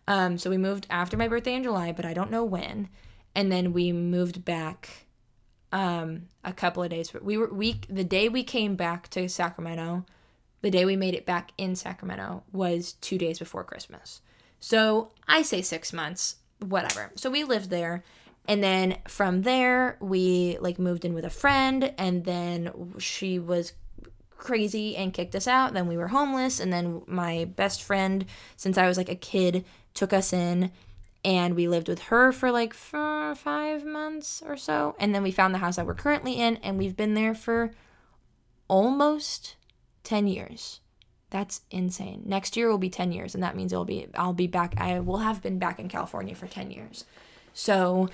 Um, 0.06 0.38
so 0.38 0.50
we 0.50 0.58
moved 0.58 0.86
after 0.90 1.16
my 1.16 1.28
birthday 1.28 1.54
in 1.54 1.62
July, 1.62 1.92
but 1.92 2.04
I 2.04 2.14
don't 2.14 2.30
know 2.30 2.44
when. 2.44 2.88
And 3.34 3.50
then 3.50 3.72
we 3.72 3.90
moved 3.90 4.44
back 4.44 5.06
um, 5.72 6.28
a 6.44 6.52
couple 6.52 6.82
of 6.82 6.90
days. 6.90 7.12
We 7.12 7.36
were 7.36 7.52
we 7.52 7.80
the 7.88 8.04
day 8.04 8.28
we 8.28 8.44
came 8.44 8.76
back 8.76 9.10
to 9.10 9.28
Sacramento, 9.28 10.04
the 10.62 10.70
day 10.70 10.84
we 10.84 10.96
made 10.96 11.14
it 11.14 11.26
back 11.26 11.50
in 11.58 11.76
Sacramento 11.76 12.44
was 12.52 12.94
two 12.94 13.18
days 13.18 13.38
before 13.38 13.64
Christmas. 13.64 14.22
So 14.60 15.10
I 15.28 15.42
say 15.42 15.60
six 15.60 15.92
months, 15.92 16.36
whatever. 16.60 17.10
So 17.16 17.28
we 17.28 17.44
lived 17.44 17.68
there. 17.68 18.04
And 18.46 18.62
then 18.62 18.98
from 19.08 19.42
there, 19.42 19.96
we 20.00 20.58
like 20.60 20.78
moved 20.78 21.04
in 21.04 21.14
with 21.14 21.24
a 21.24 21.30
friend, 21.30 21.94
and 21.96 22.24
then 22.24 22.94
she 22.98 23.38
was 23.38 23.72
crazy 24.36 24.96
and 24.96 25.14
kicked 25.14 25.34
us 25.34 25.48
out. 25.48 25.72
Then 25.72 25.86
we 25.86 25.96
were 25.96 26.08
homeless, 26.08 26.60
and 26.60 26.72
then 26.72 27.02
my 27.06 27.44
best 27.44 27.82
friend, 27.82 28.26
since 28.56 28.76
I 28.76 28.86
was 28.86 28.98
like 28.98 29.08
a 29.08 29.14
kid, 29.14 29.64
took 29.94 30.12
us 30.12 30.32
in 30.32 30.72
and 31.24 31.56
we 31.56 31.66
lived 31.66 31.88
with 31.88 32.02
her 32.02 32.32
for 32.32 32.50
like 32.50 32.74
four, 32.74 33.34
five 33.34 33.84
months 33.84 34.42
or 34.46 34.56
so. 34.56 34.94
And 34.98 35.14
then 35.14 35.22
we 35.22 35.30
found 35.30 35.54
the 35.54 35.58
house 35.58 35.76
that 35.76 35.86
we're 35.86 35.94
currently 35.94 36.34
in, 36.34 36.56
and 36.56 36.76
we've 36.76 36.96
been 36.96 37.14
there 37.14 37.34
for 37.34 37.70
almost 38.68 39.56
10 40.04 40.26
years. 40.26 40.80
That's 41.30 41.62
insane. 41.70 42.22
Next 42.26 42.56
year 42.56 42.68
will 42.68 42.78
be 42.78 42.90
10 42.90 43.10
years, 43.10 43.34
and 43.34 43.42
that 43.42 43.56
means 43.56 43.72
it'll 43.72 43.84
be 43.84 44.06
I'll 44.14 44.34
be 44.34 44.46
back. 44.46 44.74
I 44.76 45.00
will 45.00 45.18
have 45.18 45.42
been 45.42 45.58
back 45.58 45.80
in 45.80 45.88
California 45.88 46.34
for 46.34 46.46
10 46.46 46.70
years. 46.70 47.06
So 47.54 48.08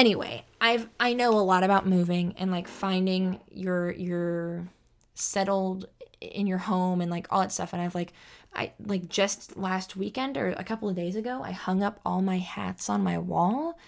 anyway, 0.00 0.44
I've 0.60 0.88
I 0.98 1.12
know 1.12 1.30
a 1.38 1.40
lot 1.40 1.62
about 1.62 1.86
moving 1.86 2.34
and 2.38 2.50
like 2.50 2.66
finding 2.66 3.38
your 3.50 3.92
your 3.92 4.66
settled 5.14 5.86
in 6.20 6.46
your 6.46 6.58
home 6.58 7.00
and 7.00 7.10
like 7.10 7.26
all 7.30 7.40
that 7.40 7.52
stuff 7.52 7.72
and 7.72 7.80
I've 7.80 7.94
like 7.94 8.12
I 8.54 8.72
like 8.84 9.08
just 9.08 9.56
last 9.56 9.96
weekend 9.96 10.36
or 10.36 10.50
a 10.50 10.64
couple 10.64 10.88
of 10.88 10.96
days 10.96 11.16
ago, 11.16 11.42
I 11.44 11.52
hung 11.52 11.82
up 11.82 12.00
all 12.04 12.22
my 12.22 12.38
hats 12.38 12.88
on 12.88 13.04
my 13.04 13.18
wall 13.18 13.78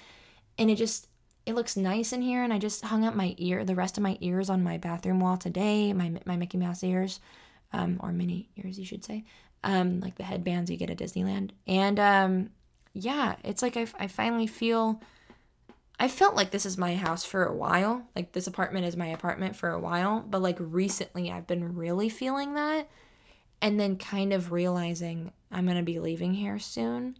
and 0.59 0.71
it 0.71 0.77
just 0.77 1.09
it 1.45 1.55
looks 1.55 1.77
nice 1.77 2.13
in 2.13 2.23
here 2.23 2.45
and 2.45 2.53
I 2.53 2.59
just 2.59 2.85
hung 2.85 3.05
up 3.05 3.15
my 3.15 3.35
ear 3.39 3.65
the 3.65 3.75
rest 3.75 3.97
of 3.97 4.03
my 4.03 4.17
ears 4.21 4.51
on 4.51 4.63
my 4.63 4.77
bathroom 4.77 5.19
wall 5.19 5.39
today, 5.39 5.93
my 5.95 6.13
my 6.27 6.37
Mickey 6.37 6.59
Mouse 6.59 6.85
ears 6.85 7.21
um 7.73 7.99
or 8.03 8.13
mini 8.13 8.51
ears 8.57 8.79
you 8.79 8.85
should 8.85 9.05
say. 9.05 9.25
Um 9.65 10.01
like 10.01 10.17
the 10.17 10.25
headbands 10.25 10.71
you 10.71 10.77
get 10.77 10.91
at 10.91 10.99
Disneyland. 10.99 11.53
And 11.67 11.99
um 11.99 12.51
yeah, 12.93 13.37
it's 13.45 13.63
like 13.63 13.77
I 13.79 13.87
I 13.99 14.07
finally 14.09 14.47
feel 14.47 15.01
I 15.99 16.09
felt 16.09 16.35
like 16.35 16.51
this 16.51 16.67
is 16.67 16.77
my 16.77 16.97
house 16.97 17.25
for 17.25 17.45
a 17.45 17.55
while. 17.55 18.03
Like 18.17 18.33
this 18.33 18.47
apartment 18.47 18.87
is 18.87 18.97
my 18.97 19.07
apartment 19.07 19.55
for 19.55 19.71
a 19.71 19.81
while, 19.81 20.25
but 20.29 20.43
like 20.43 20.57
recently 20.59 21.31
I've 21.31 21.47
been 21.47 21.77
really 21.77 22.09
feeling 22.09 22.55
that 22.55 22.89
and 23.61 23.79
then 23.79 23.97
kind 23.97 24.33
of 24.33 24.53
realizing 24.53 25.33
I'm 25.51 25.65
going 25.65 25.77
to 25.77 25.83
be 25.83 26.01
leaving 26.01 26.35
here 26.35 26.59
soon. 26.59 27.17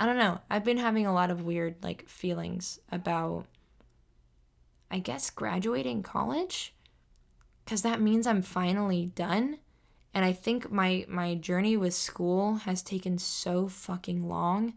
I 0.00 0.06
don't 0.06 0.18
know. 0.18 0.40
I've 0.50 0.64
been 0.64 0.78
having 0.78 1.06
a 1.06 1.14
lot 1.14 1.30
of 1.30 1.42
weird 1.42 1.76
like 1.82 2.08
feelings 2.08 2.80
about 2.90 3.46
I 4.90 4.98
guess 4.98 5.30
graduating 5.30 6.02
college 6.02 6.74
cuz 7.66 7.82
that 7.82 8.00
means 8.00 8.26
I'm 8.26 8.42
finally 8.42 9.06
done. 9.06 9.58
And 10.12 10.24
I 10.24 10.32
think 10.32 10.72
my 10.72 11.06
my 11.08 11.36
journey 11.36 11.76
with 11.76 11.94
school 11.94 12.56
has 12.56 12.82
taken 12.82 13.16
so 13.18 13.68
fucking 13.68 14.28
long 14.28 14.74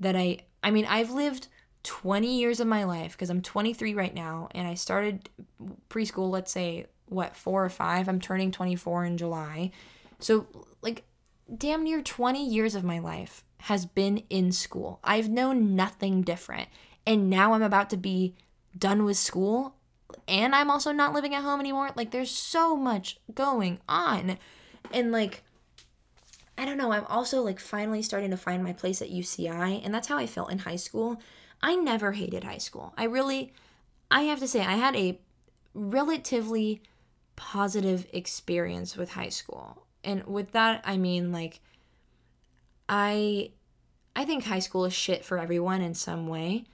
that 0.00 0.16
I 0.16 0.40
I 0.62 0.70
mean, 0.70 0.84
I've 0.86 1.10
lived 1.10 1.48
20 1.82 2.38
years 2.38 2.60
of 2.60 2.66
my 2.66 2.84
life 2.84 3.12
because 3.12 3.30
I'm 3.30 3.42
23 3.42 3.94
right 3.94 4.14
now 4.14 4.48
and 4.52 4.68
I 4.68 4.74
started 4.74 5.30
preschool 5.88 6.30
let's 6.30 6.52
say 6.52 6.86
what 7.06 7.36
4 7.36 7.64
or 7.64 7.68
5. 7.68 8.08
I'm 8.08 8.20
turning 8.20 8.50
24 8.52 9.04
in 9.04 9.18
July 9.18 9.72
so, 10.20 10.46
like, 10.82 11.04
damn 11.54 11.82
near 11.82 12.02
20 12.02 12.46
years 12.46 12.74
of 12.74 12.84
my 12.84 12.98
life 12.98 13.42
has 13.62 13.86
been 13.86 14.18
in 14.30 14.52
school. 14.52 15.00
I've 15.02 15.28
known 15.28 15.74
nothing 15.74 16.22
different. 16.22 16.68
And 17.06 17.28
now 17.28 17.54
I'm 17.54 17.62
about 17.62 17.90
to 17.90 17.96
be 17.96 18.34
done 18.78 19.04
with 19.04 19.16
school 19.16 19.74
and 20.28 20.54
I'm 20.54 20.70
also 20.70 20.92
not 20.92 21.12
living 21.12 21.34
at 21.34 21.42
home 21.42 21.60
anymore. 21.60 21.90
Like, 21.96 22.10
there's 22.10 22.30
so 22.30 22.76
much 22.76 23.18
going 23.34 23.80
on. 23.88 24.38
And, 24.92 25.10
like, 25.10 25.42
I 26.58 26.64
don't 26.64 26.78
know. 26.78 26.92
I'm 26.92 27.06
also, 27.06 27.42
like, 27.42 27.58
finally 27.58 28.02
starting 28.02 28.30
to 28.30 28.36
find 28.36 28.62
my 28.62 28.72
place 28.72 29.00
at 29.00 29.10
UCI. 29.10 29.84
And 29.84 29.94
that's 29.94 30.08
how 30.08 30.18
I 30.18 30.26
felt 30.26 30.52
in 30.52 30.58
high 30.58 30.76
school. 30.76 31.20
I 31.62 31.76
never 31.76 32.12
hated 32.12 32.44
high 32.44 32.58
school. 32.58 32.94
I 32.96 33.04
really, 33.04 33.52
I 34.10 34.22
have 34.22 34.38
to 34.40 34.48
say, 34.48 34.60
I 34.60 34.74
had 34.74 34.96
a 34.96 35.18
relatively 35.74 36.82
positive 37.36 38.06
experience 38.12 38.96
with 38.96 39.12
high 39.12 39.28
school 39.28 39.86
and 40.04 40.24
with 40.26 40.52
that 40.52 40.82
I 40.84 40.96
mean 40.96 41.32
like 41.32 41.60
I 42.88 43.52
I 44.16 44.24
think 44.24 44.44
high 44.44 44.58
school 44.58 44.84
is 44.84 44.92
shit 44.92 45.24
for 45.24 45.38
everyone 45.38 45.80
in 45.80 45.94
some 45.94 46.26
way, 46.26 46.64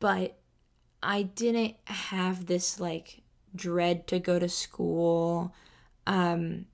but 0.00 0.36
I 1.02 1.22
didn't 1.22 1.76
have 1.84 2.46
this 2.46 2.80
like 2.80 3.22
dread 3.54 4.08
to 4.08 4.18
go 4.18 4.38
to 4.38 4.48
school. 4.48 5.54
Um, 6.06 6.66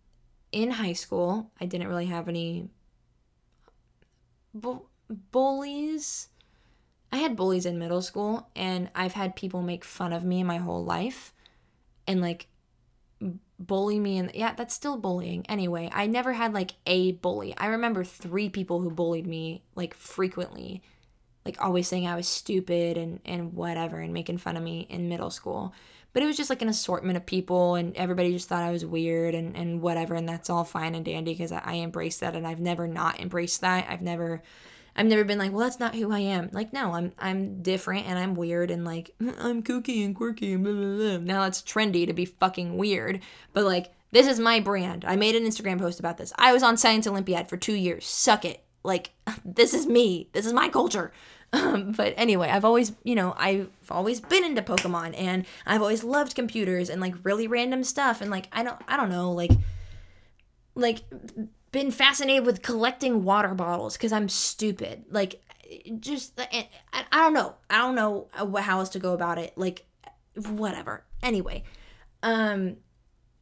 in 0.51 0.71
high 0.71 0.95
school, 0.95 1.51
I 1.61 1.67
didn't 1.67 1.89
really 1.89 2.07
have 2.07 2.27
any 2.27 2.71
bu- 4.55 4.87
bullies. 5.31 6.29
I 7.13 7.19
had 7.19 7.37
bullies 7.37 7.67
in 7.67 7.79
middle 7.79 8.03
school, 8.03 8.49
and 8.55 8.89
I've 8.95 9.15
had 9.15 9.37
people 9.37 9.63
make 9.63 9.85
fun 9.85 10.13
of 10.13 10.25
me 10.25 10.43
my 10.43 10.59
whole 10.59 10.85
life. 10.85 11.33
And 12.07 12.21
like 12.21 12.47
bully 13.59 13.99
me 13.99 14.17
and 14.17 14.31
yeah 14.35 14.55
that's 14.55 14.75
still 14.75 14.97
bullying. 14.97 15.45
Anyway 15.49 15.91
i 15.93 16.07
never 16.07 16.33
had 16.33 16.55
like 16.55 16.73
a 16.87 17.13
bully. 17.13 17.55
I 17.59 17.67
remember 17.67 18.05
three 18.05 18.49
people 18.49 18.81
who 18.81 18.91
bullied 18.91 19.27
me 19.27 19.63
like 19.75 19.95
frequently 19.95 20.83
like 21.45 21.61
always 21.63 21.89
saying 21.89 22.07
i 22.07 22.17
was 22.17 22.29
stupid 22.29 22.97
and 22.97 23.21
and 23.25 23.55
whatever 23.55 23.99
and 23.99 24.13
making 24.15 24.39
fun 24.39 24.57
of 24.57 24.63
me 24.63 24.87
in 24.89 25.09
middle 25.09 25.31
school. 25.31 25.75
But 26.13 26.23
it 26.25 26.27
was 26.27 26.37
just 26.37 26.51
like 26.51 26.63
an 26.63 26.69
assortment 26.69 27.17
of 27.19 27.27
people 27.27 27.75
and 27.77 27.95
everybody 27.97 28.33
just 28.33 28.49
thought 28.49 28.63
i 28.63 28.73
was 28.73 28.85
weird 28.87 29.35
and 29.35 29.55
and 29.57 29.83
whatever 29.83 30.15
and 30.15 30.29
that's 30.29 30.49
all 30.51 30.65
fine 30.65 30.95
and 30.95 31.05
dandy 31.05 31.33
because 31.35 31.53
I, 31.53 31.61
I 31.65 31.75
embraced 31.77 32.21
that 32.21 32.35
and 32.35 32.47
i've 32.47 32.61
never 32.61 32.89
not 32.89 33.21
embraced 33.21 33.61
that. 33.61 33.87
I've 33.91 34.03
never 34.03 34.43
I've 34.97 35.07
never 35.07 35.25
been 35.25 35.39
like, 35.39 35.53
well, 35.53 35.61
that's 35.61 35.81
not 35.81 35.95
who 35.95 36.13
I 36.13 36.21
am. 36.21 36.51
Like, 36.53 36.73
no, 36.73 36.93
I'm 36.93 37.13
I'm 37.19 37.63
different 37.63 38.07
and 38.07 38.19
I'm 38.19 38.35
weird 38.35 38.71
and 38.71 38.85
like 38.85 39.15
I'm 39.21 39.63
kooky 39.63 40.05
and 40.05 40.15
quirky 40.15 40.53
and 40.53 40.65
blah 40.65 40.73
blah 40.73 40.97
blah. 40.97 41.19
Now 41.19 41.45
it's 41.45 41.63
trendy 41.63 42.07
to 42.07 42.13
be 42.13 42.25
fucking 42.25 42.77
weird, 42.77 43.21
but 43.53 43.65
like 43.65 43.93
this 44.13 44.27
is 44.27 44.41
my 44.41 44.61
brand. 44.61 45.05
I 45.07 45.17
made 45.17 45.37
an 45.37 45.45
Instagram 45.45 45.79
post 45.79 46.01
about 46.01 46.19
this. 46.19 46.33
I 46.37 46.53
was 46.53 46.63
on 46.63 46.77
Science 46.77 47.07
Olympiad 47.07 47.49
for 47.49 47.57
two 47.57 47.75
years. 47.75 48.07
Suck 48.07 48.45
it. 48.45 48.65
Like 48.83 49.11
this 49.45 49.75
is 49.75 49.87
me. 49.87 50.29
This 50.33 50.47
is 50.47 50.53
my 50.53 50.69
culture. 50.69 51.13
Um, 51.53 51.91
but 51.91 52.15
anyway, 52.17 52.49
I've 52.49 52.65
always, 52.65 52.93
you 53.03 53.17
know, 53.17 53.35
I've 53.37 53.69
always 53.91 54.21
been 54.21 54.45
into 54.45 54.63
Pokemon 54.63 55.21
and 55.21 55.45
I've 55.67 55.81
always 55.83 56.05
loved 56.05 56.37
computers 56.37 56.89
and 56.89 57.01
like 57.01 57.17
really 57.25 57.49
random 57.49 57.83
stuff 57.83 58.21
and 58.21 58.31
like 58.31 58.47
I 58.53 58.63
don't 58.63 58.81
I 58.87 58.97
don't 58.97 59.09
know, 59.09 59.33
like 59.33 59.51
like 60.77 61.01
been 61.73 61.91
fascinated 61.91 62.45
with 62.45 62.63
collecting 62.63 63.25
water 63.25 63.55
bottles 63.55 63.97
because 63.97 64.13
I'm 64.13 64.29
stupid. 64.29 65.05
Like, 65.11 65.43
just 66.01 66.39
I, 66.39 66.69
I 67.13 67.19
don't 67.19 67.35
know. 67.35 67.55
I 67.69 67.79
don't 67.79 67.95
know 67.95 68.29
how 68.59 68.81
else 68.81 68.89
to 68.91 68.99
go 68.99 69.13
about 69.13 69.39
it. 69.39 69.57
Like, 69.57 69.87
whatever. 70.35 71.05
Anyway, 71.23 71.65
um, 72.23 72.77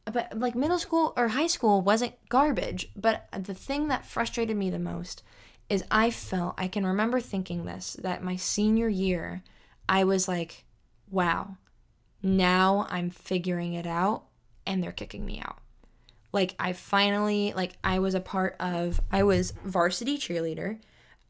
but 0.05 0.37
like 0.37 0.55
middle 0.55 0.79
school 0.79 1.13
or 1.17 1.29
high 1.29 1.47
school 1.47 1.81
wasn't 1.81 2.13
garbage. 2.29 2.91
But 2.95 3.27
the 3.31 3.53
thing 3.53 3.87
that 3.87 4.05
frustrated 4.05 4.57
me 4.57 4.69
the 4.69 4.79
most 4.79 5.23
is 5.69 5.83
I 5.89 6.09
felt 6.11 6.55
I 6.57 6.67
can 6.67 6.85
remember 6.85 7.19
thinking 7.19 7.65
this 7.65 7.93
that 8.01 8.23
my 8.23 8.35
senior 8.35 8.89
year, 8.89 9.43
I 9.87 10.03
was 10.03 10.27
like, 10.27 10.65
wow, 11.09 11.57
now 12.21 12.85
I'm 12.89 13.09
figuring 13.09 13.73
it 13.73 13.87
out, 13.87 14.25
and 14.65 14.83
they're 14.83 14.91
kicking 14.91 15.25
me 15.25 15.39
out 15.39 15.59
like 16.31 16.55
I 16.59 16.73
finally 16.73 17.53
like 17.55 17.73
I 17.83 17.99
was 17.99 18.13
a 18.13 18.19
part 18.19 18.55
of 18.59 18.99
I 19.11 19.23
was 19.23 19.53
varsity 19.63 20.17
cheerleader. 20.17 20.79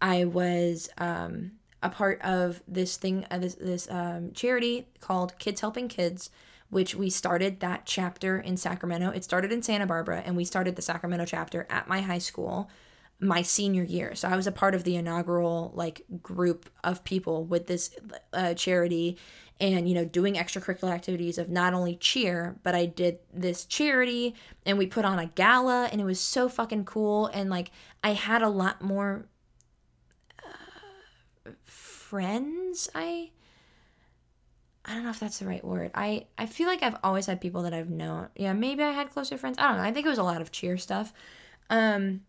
I 0.01 0.25
was 0.25 0.89
um 0.97 1.51
a 1.81 1.89
part 1.89 2.21
of 2.21 2.61
this 2.67 2.97
thing 2.97 3.25
uh, 3.31 3.37
this 3.37 3.55
this 3.55 3.89
um 3.89 4.31
charity 4.33 4.87
called 4.99 5.37
Kids 5.39 5.61
Helping 5.61 5.87
Kids 5.87 6.29
which 6.69 6.93
we 6.93 7.09
started 7.09 7.61
that 7.61 7.81
chapter 7.85 8.37
in 8.39 8.55
Sacramento. 8.55 9.09
It 9.09 9.23
started 9.23 9.51
in 9.51 9.63
Santa 9.63 9.87
Barbara 9.87 10.21
and 10.23 10.37
we 10.37 10.45
started 10.45 10.75
the 10.75 10.83
Sacramento 10.83 11.25
chapter 11.25 11.65
at 11.69 11.87
my 11.87 12.01
high 12.01 12.19
school 12.19 12.69
my 13.19 13.41
senior 13.41 13.83
year. 13.83 14.15
So 14.15 14.27
I 14.27 14.35
was 14.35 14.47
a 14.47 14.51
part 14.51 14.75
of 14.75 14.83
the 14.83 14.95
inaugural 14.95 15.71
like 15.75 16.03
group 16.21 16.69
of 16.83 17.03
people 17.03 17.43
with 17.43 17.67
this 17.67 17.91
uh, 18.33 18.53
charity 18.53 19.17
and 19.59 19.89
you 19.89 19.95
know 19.95 20.05
doing 20.05 20.35
extracurricular 20.35 20.91
activities 20.91 21.37
of 21.37 21.49
not 21.49 21.73
only 21.73 21.95
cheer 21.95 22.57
but 22.63 22.73
i 22.75 22.85
did 22.85 23.19
this 23.33 23.65
charity 23.65 24.33
and 24.65 24.77
we 24.77 24.87
put 24.87 25.05
on 25.05 25.19
a 25.19 25.25
gala 25.25 25.89
and 25.91 25.99
it 25.99 26.05
was 26.05 26.19
so 26.19 26.47
fucking 26.47 26.85
cool. 26.85 27.27
And 27.27 27.49
like 27.49 27.71
i 28.03 28.13
had 28.13 28.41
a 28.41 28.49
lot 28.49 28.81
more 28.81 29.25
uh, 30.41 31.51
friends. 31.65 32.89
I 32.95 33.31
i 34.85 34.93
don't 34.93 35.03
know 35.03 35.09
if 35.09 35.19
that's 35.19 35.39
the 35.39 35.45
right 35.45 35.63
word. 35.63 35.91
I 35.93 36.27
i 36.37 36.45
feel 36.45 36.67
like 36.67 36.81
i've 36.83 36.97
always 37.03 37.25
had 37.25 37.41
people 37.41 37.63
that 37.63 37.73
i've 37.73 37.89
known. 37.89 38.29
Yeah 38.35 38.53
maybe 38.53 38.83
i 38.83 38.91
had 38.91 39.09
closer 39.11 39.37
friends. 39.37 39.57
I 39.59 39.67
don't 39.67 39.77
know. 39.77 39.83
I 39.83 39.91
think 39.91 40.05
it 40.05 40.09
was 40.09 40.19
a 40.19 40.23
lot 40.23 40.41
of 40.41 40.51
cheer 40.51 40.77
stuff. 40.77 41.11
Um 41.69 42.21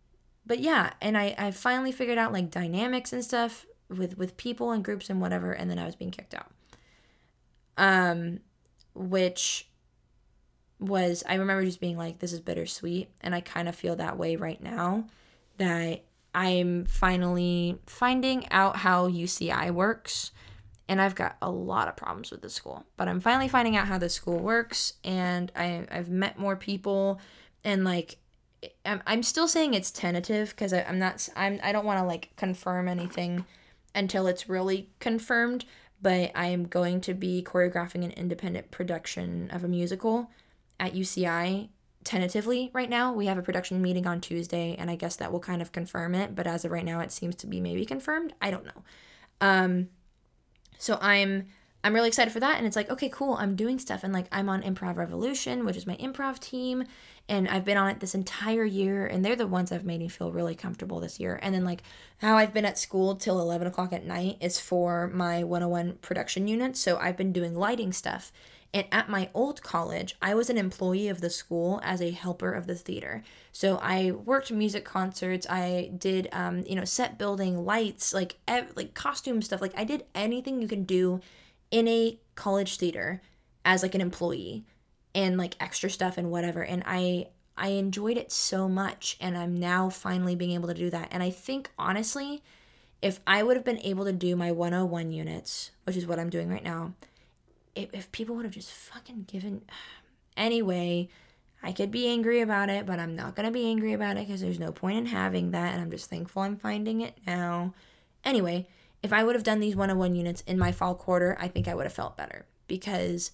but 0.47 0.59
yeah 0.61 0.93
and 1.01 1.16
i 1.16 1.34
i 1.38 1.51
finally 1.51 1.93
figured 1.93 2.18
out 2.18 2.32
like 2.32 2.51
dynamics 2.51 3.12
and 3.12 3.24
stuff 3.24 3.66
with 3.88 4.16
with 4.18 4.36
people 4.36 4.70
and 4.70 4.84
groups 4.84 5.11
and 5.11 5.20
whatever 5.20 5.53
and 5.53 5.70
then 5.70 5.78
i 5.78 5.84
was 5.84 5.97
being 5.97 6.11
kicked 6.11 6.34
out 6.34 6.51
um, 7.80 8.41
which 8.95 9.66
was 10.78 11.24
I 11.28 11.34
remember 11.34 11.64
just 11.64 11.80
being 11.80 11.97
like, 11.97 12.18
this 12.18 12.32
is 12.32 12.41
bittersweet, 12.41 13.09
and 13.22 13.34
I 13.34 13.41
kind 13.41 13.68
of 13.68 13.74
feel 13.74 13.97
that 13.97 14.18
way 14.18 14.36
right 14.36 14.62
now 14.62 15.07
that 15.57 16.05
I'm 16.34 16.84
finally 16.84 17.78
finding 17.86 18.51
out 18.51 18.76
how 18.76 19.09
UCI 19.09 19.70
works. 19.72 20.30
And 20.88 21.01
I've 21.01 21.14
got 21.14 21.36
a 21.41 21.51
lot 21.51 21.86
of 21.86 21.97
problems 21.97 22.32
with 22.32 22.43
the 22.43 22.51
school, 22.51 22.84
but 22.97 23.07
I'm 23.07 23.20
finally 23.20 23.47
finding 23.47 23.76
out 23.76 23.86
how 23.86 23.97
the 23.97 24.09
school 24.09 24.41
works, 24.41 24.95
and 25.05 25.53
I, 25.55 25.86
I've 25.88 26.11
met 26.11 26.36
more 26.36 26.57
people, 26.57 27.20
and 27.62 27.84
like 27.84 28.16
I'm, 28.84 29.22
still 29.22 29.48
saying 29.48 29.74
it's 29.74 29.90
tentative 29.90 30.50
because 30.50 30.72
I'm 30.72 30.98
not 30.98 31.28
I'm 31.34 31.61
I 31.62 31.72
don't 31.72 31.84
want 31.84 31.98
to 31.98 32.04
like 32.04 32.30
confirm 32.36 32.88
anything 32.88 33.46
until 33.94 34.26
it's 34.26 34.48
really 34.48 34.90
confirmed 34.98 35.64
but 36.02 36.30
I 36.34 36.46
am 36.46 36.66
going 36.66 37.00
to 37.02 37.14
be 37.14 37.42
choreographing 37.42 38.04
an 38.04 38.12
independent 38.12 38.70
production 38.70 39.50
of 39.50 39.64
a 39.64 39.68
musical 39.68 40.30
at 40.78 40.94
UCI 40.94 41.68
tentatively 42.04 42.70
right 42.72 42.88
now. 42.88 43.12
We 43.12 43.26
have 43.26 43.38
a 43.38 43.42
production 43.42 43.82
meeting 43.82 44.06
on 44.06 44.20
Tuesday, 44.20 44.74
and 44.78 44.90
I 44.90 44.96
guess 44.96 45.16
that 45.16 45.30
will 45.30 45.40
kind 45.40 45.61
of 45.61 45.72
confirm 45.72 46.14
it. 46.14 46.34
But 46.34 46.46
as 46.46 46.64
of 46.64 46.70
right 46.70 46.84
now, 46.84 47.00
it 47.00 47.12
seems 47.12 47.36
to 47.36 47.46
be 47.46 47.61
maybe 47.61 47.84
confirmed. 47.84 48.32
I 48.40 48.50
don't 48.50 48.64
know. 48.64 48.82
Um, 49.40 49.88
so 50.78 50.98
I'm 51.00 51.48
I'm 51.83 51.95
really 51.95 52.09
excited 52.09 52.33
for 52.33 52.41
that, 52.41 52.59
and 52.59 52.66
it's 52.66 52.76
like 52.76 52.91
okay, 52.91 53.09
cool. 53.09 53.35
I'm 53.35 53.57
doing 53.57 53.78
stuff, 53.78 54.05
and 54.05 54.12
like 54.12 54.26
I'm 54.31 54.49
on 54.49 54.62
Improv 54.62 54.97
Revolution, 54.97 55.64
which 55.64 55.76
is 55.76 55.87
my 55.87 55.97
improv 55.97 56.39
team, 56.39 56.85
and 57.28 57.49
I've 57.49 57.64
been 57.64 57.78
on 57.78 57.89
it 57.89 58.01
this 58.01 58.14
entire 58.14 58.64
year, 58.64 59.07
and 59.07 59.24
they're 59.24 59.37
the 59.37 59.47
ones 59.47 59.70
that 59.70 59.76
have 59.76 59.87
made 59.87 60.01
me 60.01 60.09
feel 60.09 60.31
really 60.31 60.55
comfortable 60.55 61.01
this 61.01 61.18
year. 61.18 61.39
And 61.43 61.55
then 61.55 61.64
like 61.64 61.83
how 62.18 62.37
I've 62.37 62.53
been 62.53 62.66
at 62.66 62.78
school 62.78 63.16
till 63.16 63.41
eleven 63.41 63.66
o'clock 63.66 63.93
at 63.93 64.05
night 64.05 64.37
is 64.41 64.61
for 64.61 65.09
my 65.09 65.43
101 65.43 65.99
production 66.03 66.49
unit. 66.49 66.76
So 66.76 66.99
I've 66.99 67.16
been 67.16 67.33
doing 67.33 67.55
lighting 67.55 67.93
stuff. 67.93 68.31
And 68.72 68.87
at 68.93 69.09
my 69.09 69.31
old 69.35 69.62
college, 69.62 70.16
I 70.22 70.35
was 70.35 70.49
an 70.49 70.57
employee 70.57 71.09
of 71.09 71.20
the 71.20 71.31
school 71.31 71.81
as 71.83 72.01
a 72.01 72.12
helper 72.12 72.53
of 72.53 72.68
the 72.68 72.76
theater. 72.76 73.24
So 73.51 73.81
I 73.83 74.12
worked 74.12 74.53
music 74.53 74.85
concerts. 74.85 75.45
I 75.51 75.91
did, 75.99 76.28
um, 76.31 76.62
you 76.68 76.76
know, 76.76 76.85
set 76.85 77.18
building, 77.18 77.64
lights, 77.64 78.14
like 78.14 78.37
ev- 78.47 78.72
like 78.76 78.95
costume 78.95 79.43
stuff. 79.43 79.61
Like 79.61 79.76
I 79.76 79.83
did 79.83 80.05
anything 80.14 80.62
you 80.62 80.68
can 80.68 80.85
do 80.85 81.20
in 81.70 81.86
a 81.88 82.18
college 82.34 82.76
theater 82.76 83.20
as 83.64 83.82
like 83.82 83.94
an 83.94 84.00
employee 84.00 84.64
and 85.14 85.36
like 85.36 85.56
extra 85.60 85.90
stuff 85.90 86.16
and 86.16 86.30
whatever 86.30 86.62
and 86.62 86.82
i 86.86 87.26
i 87.56 87.68
enjoyed 87.68 88.16
it 88.16 88.32
so 88.32 88.68
much 88.68 89.16
and 89.20 89.36
i'm 89.36 89.58
now 89.58 89.88
finally 89.88 90.34
being 90.34 90.52
able 90.52 90.68
to 90.68 90.74
do 90.74 90.90
that 90.90 91.08
and 91.10 91.22
i 91.22 91.30
think 91.30 91.70
honestly 91.78 92.42
if 93.02 93.20
i 93.26 93.42
would 93.42 93.56
have 93.56 93.64
been 93.64 93.80
able 93.80 94.04
to 94.04 94.12
do 94.12 94.36
my 94.36 94.50
101 94.50 95.12
units 95.12 95.70
which 95.84 95.96
is 95.96 96.06
what 96.06 96.18
i'm 96.18 96.30
doing 96.30 96.48
right 96.48 96.64
now 96.64 96.92
if, 97.74 97.92
if 97.92 98.10
people 98.12 98.34
would 98.34 98.44
have 98.44 98.54
just 98.54 98.72
fucking 98.72 99.24
given 99.28 99.62
anyway 100.36 101.08
i 101.62 101.72
could 101.72 101.90
be 101.90 102.08
angry 102.08 102.40
about 102.40 102.70
it 102.70 102.86
but 102.86 102.98
i'm 102.98 103.14
not 103.14 103.34
going 103.34 103.46
to 103.46 103.52
be 103.52 103.68
angry 103.68 103.92
about 103.92 104.16
it 104.16 104.26
because 104.26 104.40
there's 104.40 104.60
no 104.60 104.72
point 104.72 104.96
in 104.96 105.06
having 105.06 105.50
that 105.50 105.72
and 105.72 105.82
i'm 105.82 105.90
just 105.90 106.08
thankful 106.08 106.42
i'm 106.42 106.56
finding 106.56 107.00
it 107.00 107.16
now. 107.26 107.74
Anyway 108.22 108.66
if 109.03 109.12
i 109.12 109.22
would 109.22 109.34
have 109.34 109.44
done 109.44 109.61
these 109.61 109.76
101 109.76 110.14
units 110.14 110.42
in 110.42 110.59
my 110.59 110.72
fall 110.72 110.94
quarter 110.94 111.36
i 111.40 111.48
think 111.48 111.68
i 111.68 111.74
would 111.74 111.84
have 111.84 111.92
felt 111.92 112.16
better 112.16 112.46
because 112.66 113.32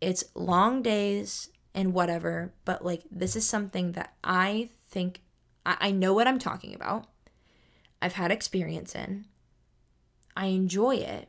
it's 0.00 0.24
long 0.34 0.82
days 0.82 1.50
and 1.76 1.92
whatever, 1.92 2.54
but 2.64 2.84
like 2.84 3.02
this 3.10 3.36
is 3.36 3.46
something 3.46 3.92
that 3.92 4.14
I 4.24 4.70
think 4.88 5.20
I, 5.64 5.76
I 5.80 5.90
know 5.90 6.14
what 6.14 6.26
I'm 6.26 6.38
talking 6.38 6.74
about. 6.74 7.06
I've 8.00 8.14
had 8.14 8.30
experience 8.30 8.94
in. 8.94 9.26
I 10.34 10.46
enjoy 10.46 10.96
it. 10.96 11.28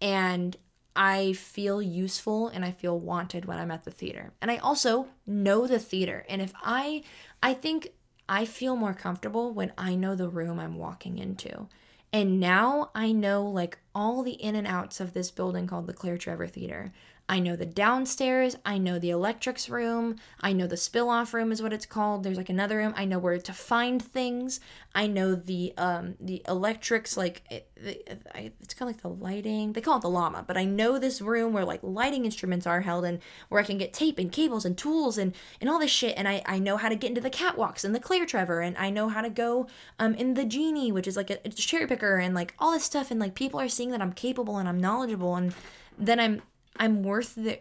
And 0.00 0.56
I 0.96 1.34
feel 1.34 1.80
useful 1.80 2.48
and 2.48 2.64
I 2.64 2.70
feel 2.70 2.98
wanted 2.98 3.44
when 3.44 3.58
I'm 3.58 3.70
at 3.70 3.84
the 3.84 3.90
theater. 3.90 4.32
And 4.40 4.50
I 4.50 4.56
also 4.56 5.08
know 5.26 5.66
the 5.66 5.78
theater. 5.78 6.24
And 6.28 6.42
if 6.42 6.52
I 6.62 7.04
I 7.42 7.52
think 7.54 7.88
I 8.28 8.46
feel 8.46 8.74
more 8.74 8.94
comfortable 8.94 9.52
when 9.52 9.72
I 9.76 9.94
know 9.94 10.14
the 10.14 10.28
room 10.28 10.58
I'm 10.58 10.76
walking 10.76 11.18
into. 11.18 11.68
And 12.12 12.38
now 12.38 12.90
I 12.94 13.12
know 13.12 13.42
like 13.44 13.78
all 13.94 14.22
the 14.22 14.32
in 14.32 14.54
and 14.54 14.66
outs 14.66 15.00
of 15.00 15.14
this 15.14 15.30
building 15.30 15.66
called 15.66 15.86
the 15.86 15.94
Claire 15.94 16.18
Trevor 16.18 16.46
Theater. 16.46 16.92
I 17.28 17.38
know 17.38 17.56
the 17.56 17.66
downstairs, 17.66 18.56
I 18.66 18.78
know 18.78 18.98
the 18.98 19.10
electrics 19.10 19.68
room, 19.68 20.16
I 20.40 20.52
know 20.52 20.66
the 20.66 20.76
spill 20.76 21.08
off 21.08 21.32
room 21.32 21.52
is 21.52 21.62
what 21.62 21.72
it's 21.72 21.86
called. 21.86 22.24
There's 22.24 22.36
like 22.36 22.48
another 22.48 22.78
room. 22.78 22.92
I 22.96 23.04
know 23.04 23.18
where 23.18 23.38
to 23.38 23.52
find 23.52 24.02
things. 24.02 24.60
I 24.94 25.06
know 25.06 25.34
the 25.34 25.72
um 25.78 26.16
the 26.20 26.42
electrics 26.46 27.16
like 27.16 27.42
it, 27.50 27.70
it, 27.76 28.20
it's 28.60 28.74
kind 28.74 28.90
of 28.90 28.96
like 28.96 29.02
the 29.02 29.24
lighting. 29.24 29.72
They 29.72 29.80
call 29.80 29.98
it 29.98 30.02
the 30.02 30.10
llama, 30.10 30.44
but 30.46 30.56
I 30.56 30.64
know 30.64 30.98
this 30.98 31.22
room 31.22 31.52
where 31.52 31.64
like 31.64 31.80
lighting 31.82 32.24
instruments 32.24 32.66
are 32.66 32.82
held 32.82 33.04
and 33.04 33.20
where 33.48 33.60
I 33.60 33.64
can 33.64 33.78
get 33.78 33.92
tape 33.92 34.18
and 34.18 34.30
cables 34.30 34.64
and 34.64 34.76
tools 34.76 35.16
and 35.16 35.34
and 35.60 35.70
all 35.70 35.78
this 35.78 35.90
shit 35.90 36.18
and 36.18 36.28
I 36.28 36.42
I 36.44 36.58
know 36.58 36.76
how 36.76 36.88
to 36.88 36.96
get 36.96 37.08
into 37.08 37.20
the 37.20 37.30
catwalks 37.30 37.84
and 37.84 37.94
the 37.94 38.00
Claire 38.00 38.26
Trevor 38.26 38.60
and 38.60 38.76
I 38.76 38.90
know 38.90 39.08
how 39.08 39.22
to 39.22 39.30
go 39.30 39.68
um 39.98 40.14
in 40.16 40.34
the 40.34 40.44
genie, 40.44 40.92
which 40.92 41.06
is 41.06 41.16
like 41.16 41.30
a, 41.30 41.38
a 41.44 41.50
cherry 41.50 41.86
picker 41.86 42.16
and 42.18 42.34
like 42.34 42.54
all 42.58 42.72
this 42.72 42.84
stuff 42.84 43.10
and 43.10 43.20
like 43.20 43.34
people 43.34 43.60
are 43.60 43.68
seeing 43.68 43.90
that 43.92 44.02
I'm 44.02 44.12
capable 44.12 44.58
and 44.58 44.68
I'm 44.68 44.80
knowledgeable 44.80 45.36
and 45.36 45.54
then 45.98 46.18
I'm 46.18 46.42
I'm 46.76 47.02
worth 47.02 47.34
the 47.34 47.60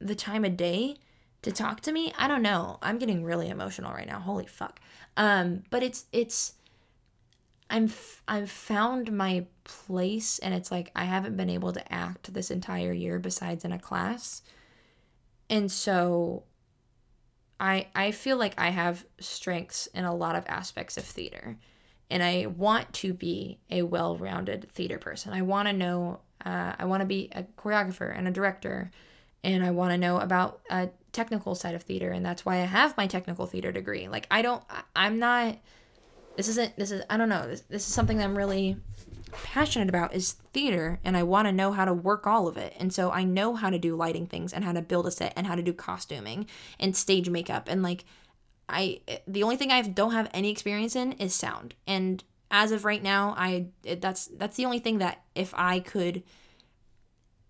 the 0.00 0.14
time 0.14 0.44
of 0.44 0.56
day 0.56 0.96
to 1.42 1.52
talk 1.52 1.80
to 1.82 1.92
me. 1.92 2.12
I 2.18 2.28
don't 2.28 2.42
know. 2.42 2.78
I'm 2.82 2.98
getting 2.98 3.24
really 3.24 3.48
emotional 3.48 3.92
right 3.92 4.06
now. 4.06 4.20
Holy 4.20 4.46
fuck. 4.46 4.80
Um, 5.16 5.64
but 5.70 5.82
it's 5.82 6.06
it's 6.12 6.54
I'm 7.70 7.84
f- 7.84 8.22
I've 8.26 8.50
found 8.50 9.12
my 9.12 9.46
place 9.64 10.38
and 10.38 10.54
it's 10.54 10.70
like 10.70 10.90
I 10.96 11.04
haven't 11.04 11.36
been 11.36 11.50
able 11.50 11.72
to 11.72 11.92
act 11.92 12.32
this 12.32 12.50
entire 12.50 12.92
year 12.92 13.18
besides 13.18 13.64
in 13.64 13.72
a 13.72 13.78
class. 13.78 14.42
And 15.50 15.70
so 15.70 16.44
I 17.60 17.88
I 17.94 18.12
feel 18.12 18.36
like 18.36 18.54
I 18.58 18.70
have 18.70 19.04
strengths 19.20 19.86
in 19.88 20.04
a 20.04 20.14
lot 20.14 20.36
of 20.36 20.44
aspects 20.46 20.96
of 20.96 21.04
theater. 21.04 21.58
and 22.10 22.22
I 22.24 22.46
want 22.46 22.92
to 22.94 23.14
be 23.14 23.60
a 23.70 23.82
well 23.82 24.16
rounded 24.18 24.70
theater 24.72 24.98
person. 24.98 25.32
I 25.34 25.42
want 25.42 25.68
to 25.68 25.74
know, 25.74 26.20
uh, 26.44 26.74
I 26.78 26.84
want 26.84 27.00
to 27.00 27.06
be 27.06 27.28
a 27.32 27.42
choreographer 27.42 28.16
and 28.16 28.28
a 28.28 28.30
director, 28.30 28.90
and 29.44 29.64
I 29.64 29.70
want 29.70 29.92
to 29.92 29.98
know 29.98 30.18
about 30.18 30.60
a 30.70 30.90
technical 31.12 31.54
side 31.54 31.74
of 31.74 31.82
theater. 31.82 32.10
And 32.10 32.24
that's 32.24 32.44
why 32.44 32.56
I 32.56 32.66
have 32.66 32.96
my 32.96 33.06
technical 33.06 33.46
theater 33.46 33.72
degree. 33.72 34.08
Like, 34.08 34.26
I 34.30 34.42
don't, 34.42 34.62
I'm 34.94 35.18
not, 35.18 35.58
this 36.36 36.48
isn't, 36.48 36.76
this 36.76 36.90
is, 36.90 37.02
I 37.08 37.16
don't 37.16 37.28
know, 37.28 37.46
this, 37.46 37.62
this 37.62 37.86
is 37.86 37.92
something 37.92 38.18
that 38.18 38.24
I'm 38.24 38.36
really 38.36 38.76
passionate 39.32 39.88
about 39.88 40.14
is 40.14 40.32
theater 40.52 40.98
and 41.04 41.16
I 41.16 41.22
want 41.22 41.46
to 41.46 41.52
know 41.52 41.72
how 41.72 41.84
to 41.84 41.92
work 41.92 42.26
all 42.26 42.48
of 42.48 42.56
it. 42.56 42.74
And 42.78 42.92
so 42.92 43.10
I 43.10 43.24
know 43.24 43.54
how 43.54 43.70
to 43.70 43.78
do 43.78 43.96
lighting 43.96 44.26
things 44.26 44.52
and 44.52 44.64
how 44.64 44.72
to 44.72 44.82
build 44.82 45.06
a 45.06 45.10
set 45.10 45.32
and 45.36 45.46
how 45.46 45.54
to 45.54 45.62
do 45.62 45.72
costuming 45.72 46.46
and 46.78 46.96
stage 46.96 47.28
makeup 47.28 47.68
and 47.68 47.82
like 47.82 48.04
I 48.68 49.00
the 49.26 49.42
only 49.42 49.56
thing 49.56 49.70
I 49.70 49.82
don't 49.82 50.12
have 50.12 50.30
any 50.34 50.50
experience 50.50 50.94
in 50.94 51.12
is 51.12 51.34
sound. 51.34 51.74
And 51.86 52.22
as 52.50 52.72
of 52.72 52.84
right 52.84 53.02
now, 53.02 53.34
I 53.36 53.68
that's 53.82 54.26
that's 54.26 54.56
the 54.56 54.64
only 54.64 54.78
thing 54.78 54.98
that 54.98 55.22
if 55.34 55.52
I 55.54 55.80
could 55.80 56.22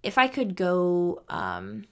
if 0.03 0.19
I 0.19 0.29
could 0.29 0.57
go 0.57 1.23
um 1.29 1.85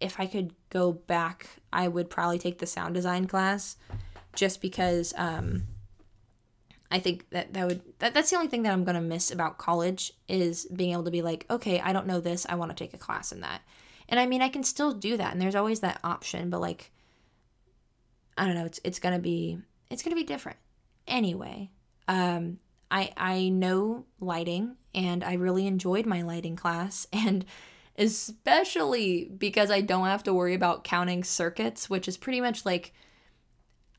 if 0.00 0.20
I 0.20 0.26
could 0.26 0.54
go 0.70 0.92
back, 0.92 1.48
I 1.72 1.88
would 1.88 2.10
probably 2.10 2.38
take 2.38 2.58
the 2.58 2.66
sound 2.66 2.94
design 2.94 3.26
class 3.26 3.76
just 4.34 4.60
because 4.60 5.14
um 5.16 5.64
I 6.90 7.00
think 7.00 7.28
that 7.30 7.52
that 7.54 7.66
would 7.66 7.82
that, 7.98 8.14
that's 8.14 8.30
the 8.30 8.36
only 8.36 8.48
thing 8.48 8.62
that 8.62 8.72
I'm 8.72 8.84
going 8.84 8.94
to 8.94 9.00
miss 9.00 9.30
about 9.30 9.58
college 9.58 10.12
is 10.28 10.66
being 10.66 10.92
able 10.92 11.04
to 11.04 11.10
be 11.10 11.22
like, 11.22 11.44
okay, 11.50 11.80
I 11.80 11.92
don't 11.92 12.06
know 12.06 12.20
this, 12.20 12.46
I 12.48 12.54
want 12.54 12.70
to 12.70 12.76
take 12.76 12.94
a 12.94 12.98
class 12.98 13.32
in 13.32 13.40
that. 13.40 13.62
And 14.08 14.20
I 14.20 14.26
mean, 14.26 14.42
I 14.42 14.48
can 14.48 14.62
still 14.62 14.92
do 14.92 15.16
that 15.16 15.32
and 15.32 15.42
there's 15.42 15.54
always 15.54 15.80
that 15.80 15.98
option, 16.04 16.50
but 16.50 16.60
like 16.60 16.92
I 18.38 18.46
don't 18.46 18.54
know, 18.54 18.64
it's 18.64 18.80
it's 18.84 18.98
gonna 18.98 19.18
be 19.18 19.58
it's 19.90 20.02
gonna 20.02 20.16
be 20.16 20.24
different. 20.24 20.58
Anyway, 21.06 21.70
um, 22.08 22.58
I 22.90 23.12
I 23.16 23.48
know 23.48 24.06
lighting 24.20 24.76
and 24.94 25.24
I 25.24 25.34
really 25.34 25.66
enjoyed 25.66 26.06
my 26.06 26.22
lighting 26.22 26.56
class 26.56 27.06
and 27.12 27.44
especially 27.96 29.30
because 29.36 29.70
I 29.70 29.80
don't 29.80 30.06
have 30.06 30.24
to 30.24 30.34
worry 30.34 30.54
about 30.54 30.84
counting 30.84 31.22
circuits, 31.22 31.88
which 31.88 32.08
is 32.08 32.16
pretty 32.16 32.40
much 32.40 32.66
like 32.66 32.92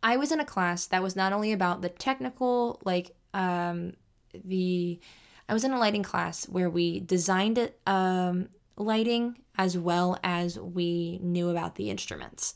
I 0.03 0.18
was 0.18 0.32
in 0.32 0.39
a 0.39 0.45
class 0.45 0.86
that 0.88 1.01
was 1.01 1.16
not 1.16 1.34
only 1.34 1.51
about 1.51 1.82
the 1.82 1.89
technical, 1.89 2.80
like 2.86 3.16
um, 3.34 3.93
the 4.34 4.99
I 5.47 5.53
was 5.53 5.64
in 5.64 5.72
a 5.72 5.80
lighting 5.80 6.03
class 6.03 6.45
where 6.49 6.70
we 6.70 6.99
designed 6.99 7.58
it 7.58 7.80
um, 7.86 8.49
lighting 8.78 9.38
as 9.58 9.78
well 9.78 10.20
as 10.24 10.60
we 10.60 11.20
knew 11.22 11.49
about 11.49 11.76
the 11.76 11.89
instruments. 11.89 12.53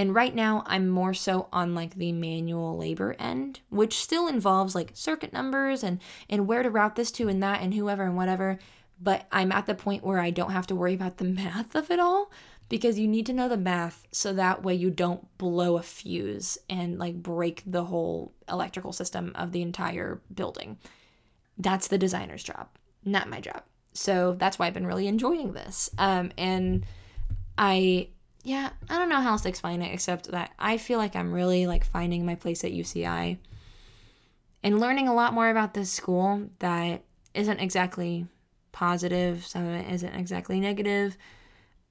And 0.00 0.14
right 0.14 0.34
now, 0.34 0.62
I'm 0.64 0.88
more 0.88 1.12
so 1.12 1.48
on 1.52 1.74
like 1.74 1.96
the 1.96 2.10
manual 2.10 2.78
labor 2.78 3.14
end, 3.18 3.60
which 3.68 3.98
still 3.98 4.28
involves 4.28 4.74
like 4.74 4.92
circuit 4.94 5.30
numbers 5.30 5.84
and 5.84 6.00
and 6.30 6.46
where 6.46 6.62
to 6.62 6.70
route 6.70 6.96
this 6.96 7.10
to 7.12 7.28
and 7.28 7.42
that 7.42 7.60
and 7.60 7.74
whoever 7.74 8.04
and 8.04 8.16
whatever. 8.16 8.58
But 8.98 9.26
I'm 9.30 9.52
at 9.52 9.66
the 9.66 9.74
point 9.74 10.02
where 10.02 10.18
I 10.18 10.30
don't 10.30 10.52
have 10.52 10.66
to 10.68 10.74
worry 10.74 10.94
about 10.94 11.18
the 11.18 11.24
math 11.42 11.74
of 11.74 11.90
it 11.90 12.00
all 12.00 12.32
because 12.70 12.98
you 12.98 13.06
need 13.06 13.26
to 13.26 13.34
know 13.34 13.46
the 13.46 13.58
math 13.58 14.08
so 14.10 14.32
that 14.32 14.62
way 14.62 14.74
you 14.74 14.88
don't 14.88 15.36
blow 15.36 15.76
a 15.76 15.82
fuse 15.82 16.56
and 16.70 16.98
like 16.98 17.22
break 17.22 17.62
the 17.66 17.84
whole 17.84 18.32
electrical 18.48 18.94
system 18.94 19.32
of 19.34 19.52
the 19.52 19.60
entire 19.60 20.22
building. 20.34 20.78
That's 21.58 21.88
the 21.88 21.98
designer's 21.98 22.42
job, 22.42 22.68
not 23.04 23.28
my 23.28 23.42
job. 23.42 23.64
So 23.92 24.34
that's 24.38 24.58
why 24.58 24.66
I've 24.66 24.72
been 24.72 24.86
really 24.86 25.08
enjoying 25.08 25.52
this. 25.52 25.90
Um, 25.98 26.32
and 26.38 26.86
I 27.58 28.08
yeah, 28.42 28.70
I 28.88 28.98
don't 28.98 29.08
know 29.08 29.20
how 29.20 29.32
else 29.32 29.42
to 29.42 29.48
explain 29.48 29.82
it 29.82 29.92
except 29.92 30.30
that 30.30 30.52
I 30.58 30.78
feel 30.78 30.98
like 30.98 31.14
I'm 31.14 31.32
really 31.32 31.66
like 31.66 31.84
finding 31.84 32.24
my 32.24 32.34
place 32.34 32.64
at 32.64 32.72
UCI 32.72 33.38
and 34.62 34.80
learning 34.80 35.08
a 35.08 35.14
lot 35.14 35.34
more 35.34 35.48
about 35.48 35.74
this 35.74 35.90
school 35.90 36.48
that 36.58 37.02
isn't 37.34 37.60
exactly 37.60 38.26
positive, 38.72 39.46
some 39.46 39.66
of 39.66 39.74
it 39.74 39.92
isn't 39.92 40.14
exactly 40.14 40.60
negative. 40.60 41.16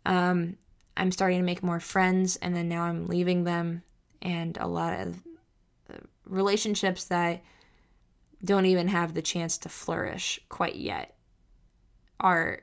Um, 0.06 0.58
I'm 0.97 1.12
starting 1.12 1.39
to 1.39 1.45
make 1.45 1.64
more 1.64 1.80
friends, 1.80 2.36
and 2.38 2.56
then 2.56 2.68
now 2.68 2.84
I'm 2.84 3.08
leaving 3.08 3.43
them, 3.43 3.84
and 4.22 4.58
a 4.58 4.68
lot 4.68 5.00
of 5.00 5.22
relationships 6.26 7.06
that 7.06 7.41
don't 8.43 8.66
even 8.66 8.88
have 8.88 9.14
the 9.14 9.22
chance 9.22 9.58
to 9.60 9.70
flourish 9.70 10.39
quite 10.50 10.76
yet 10.76 11.16
are 12.20 12.62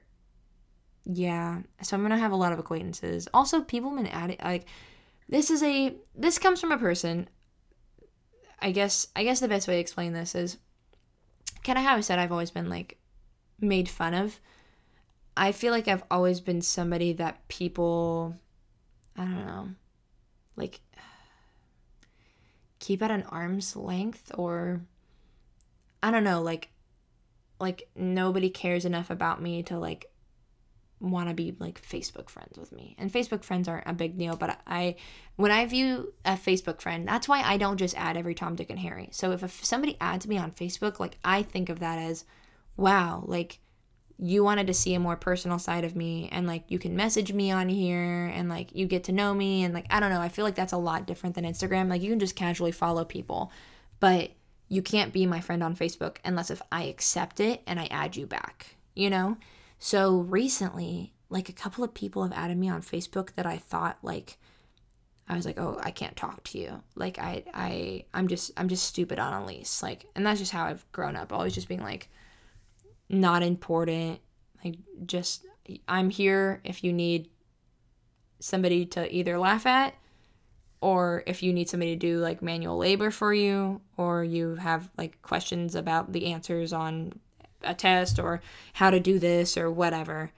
yeah, 1.08 1.60
so 1.82 1.96
I'm 1.96 2.02
gonna 2.02 2.18
have 2.18 2.32
a 2.32 2.36
lot 2.36 2.52
of 2.52 2.58
acquaintances. 2.58 3.28
Also, 3.32 3.60
people 3.60 3.90
have 3.90 3.98
been 3.98 4.12
adding 4.12 4.38
like 4.42 4.66
this 5.28 5.50
is 5.50 5.62
a 5.62 5.94
this 6.16 6.38
comes 6.38 6.60
from 6.60 6.72
a 6.72 6.78
person. 6.78 7.28
I 8.60 8.72
guess 8.72 9.06
I 9.14 9.22
guess 9.22 9.38
the 9.38 9.48
best 9.48 9.68
way 9.68 9.74
to 9.74 9.80
explain 9.80 10.12
this 10.12 10.34
is 10.34 10.58
kind 11.62 11.78
of 11.78 11.84
how 11.84 11.96
I 11.96 12.00
said 12.00 12.18
I've 12.18 12.32
always 12.32 12.50
been 12.50 12.68
like 12.68 12.98
made 13.60 13.88
fun 13.88 14.14
of. 14.14 14.40
I 15.36 15.52
feel 15.52 15.72
like 15.72 15.86
I've 15.86 16.04
always 16.10 16.40
been 16.40 16.60
somebody 16.60 17.12
that 17.14 17.46
people 17.46 18.34
I 19.16 19.22
don't 19.22 19.46
know 19.46 19.68
like 20.56 20.80
keep 22.80 23.00
at 23.00 23.12
an 23.12 23.24
arm's 23.24 23.76
length 23.76 24.32
or 24.34 24.80
I 26.02 26.10
don't 26.10 26.24
know 26.24 26.42
like 26.42 26.70
like 27.60 27.88
nobody 27.94 28.50
cares 28.50 28.84
enough 28.84 29.10
about 29.10 29.40
me 29.40 29.62
to 29.64 29.78
like 29.78 30.10
want 31.00 31.28
to 31.28 31.34
be 31.34 31.54
like 31.58 31.82
Facebook 31.82 32.30
friends 32.30 32.58
with 32.58 32.72
me. 32.72 32.96
And 32.98 33.12
Facebook 33.12 33.44
friends 33.44 33.68
aren't 33.68 33.86
a 33.86 33.92
big 33.92 34.18
deal, 34.18 34.36
but 34.36 34.60
I 34.66 34.96
when 35.36 35.50
I 35.50 35.66
view 35.66 36.14
a 36.24 36.32
Facebook 36.32 36.80
friend, 36.80 37.06
that's 37.06 37.28
why 37.28 37.42
I 37.42 37.56
don't 37.56 37.76
just 37.76 37.96
add 37.96 38.16
every 38.16 38.34
Tom, 38.34 38.56
Dick, 38.56 38.70
and 38.70 38.78
Harry. 38.78 39.08
So 39.12 39.32
if, 39.32 39.42
if 39.42 39.64
somebody 39.64 39.96
adds 40.00 40.26
me 40.26 40.38
on 40.38 40.52
Facebook, 40.52 40.98
like 40.98 41.18
I 41.24 41.42
think 41.42 41.68
of 41.68 41.80
that 41.80 41.98
as, 41.98 42.24
wow, 42.76 43.22
like 43.26 43.58
you 44.18 44.42
wanted 44.42 44.66
to 44.66 44.74
see 44.74 44.94
a 44.94 45.00
more 45.00 45.16
personal 45.16 45.58
side 45.58 45.84
of 45.84 45.94
me 45.94 46.28
and 46.32 46.46
like 46.46 46.64
you 46.68 46.78
can 46.78 46.96
message 46.96 47.32
me 47.32 47.50
on 47.50 47.68
here 47.68 48.26
and 48.34 48.48
like 48.48 48.74
you 48.74 48.86
get 48.86 49.04
to 49.04 49.12
know 49.12 49.34
me 49.34 49.62
and 49.62 49.74
like 49.74 49.86
I 49.90 50.00
don't 50.00 50.10
know, 50.10 50.20
I 50.20 50.30
feel 50.30 50.44
like 50.44 50.54
that's 50.54 50.72
a 50.72 50.78
lot 50.78 51.06
different 51.06 51.34
than 51.34 51.44
Instagram. 51.44 51.90
Like 51.90 52.00
you 52.00 52.10
can 52.10 52.18
just 52.18 52.36
casually 52.36 52.72
follow 52.72 53.04
people, 53.04 53.52
but 54.00 54.30
you 54.68 54.82
can't 54.82 55.12
be 55.12 55.26
my 55.26 55.40
friend 55.40 55.62
on 55.62 55.76
Facebook 55.76 56.16
unless 56.24 56.50
if 56.50 56.62
I 56.72 56.84
accept 56.84 57.40
it 57.40 57.62
and 57.66 57.78
I 57.78 57.86
add 57.86 58.16
you 58.16 58.26
back, 58.26 58.76
you 58.94 59.10
know? 59.10 59.36
So 59.78 60.18
recently, 60.20 61.12
like 61.28 61.48
a 61.48 61.52
couple 61.52 61.84
of 61.84 61.94
people 61.94 62.22
have 62.22 62.32
added 62.32 62.56
me 62.56 62.68
on 62.68 62.82
Facebook 62.82 63.34
that 63.34 63.46
I 63.46 63.58
thought 63.58 63.98
like 64.02 64.38
I 65.28 65.34
was 65.34 65.44
like, 65.44 65.58
"Oh, 65.58 65.78
I 65.82 65.90
can't 65.90 66.16
talk 66.16 66.44
to 66.44 66.58
you." 66.58 66.82
Like 66.94 67.18
I 67.18 67.44
I 67.52 68.04
I'm 68.14 68.28
just 68.28 68.52
I'm 68.56 68.68
just 68.68 68.84
stupid 68.84 69.18
on 69.18 69.42
a 69.42 69.44
lease. 69.44 69.82
Like 69.82 70.06
and 70.14 70.24
that's 70.24 70.40
just 70.40 70.52
how 70.52 70.64
I've 70.64 70.90
grown 70.92 71.16
up. 71.16 71.32
Always 71.32 71.54
just 71.54 71.68
being 71.68 71.82
like 71.82 72.08
not 73.08 73.42
important. 73.42 74.20
Like 74.64 74.76
just 75.04 75.44
I'm 75.88 76.10
here 76.10 76.60
if 76.64 76.84
you 76.84 76.92
need 76.92 77.28
somebody 78.38 78.86
to 78.86 79.14
either 79.14 79.38
laugh 79.38 79.66
at 79.66 79.94
or 80.80 81.24
if 81.26 81.42
you 81.42 81.52
need 81.52 81.68
somebody 81.68 81.92
to 81.92 81.98
do 81.98 82.18
like 82.18 82.42
manual 82.42 82.76
labor 82.76 83.10
for 83.10 83.32
you 83.32 83.80
or 83.96 84.22
you 84.22 84.54
have 84.56 84.90
like 84.96 85.20
questions 85.22 85.74
about 85.74 86.12
the 86.12 86.26
answers 86.26 86.72
on 86.72 87.12
a 87.66 87.74
test 87.74 88.18
or 88.18 88.40
how 88.74 88.90
to 88.90 89.00
do 89.00 89.18
this 89.18 89.56
or 89.56 89.70
whatever, 89.70 90.30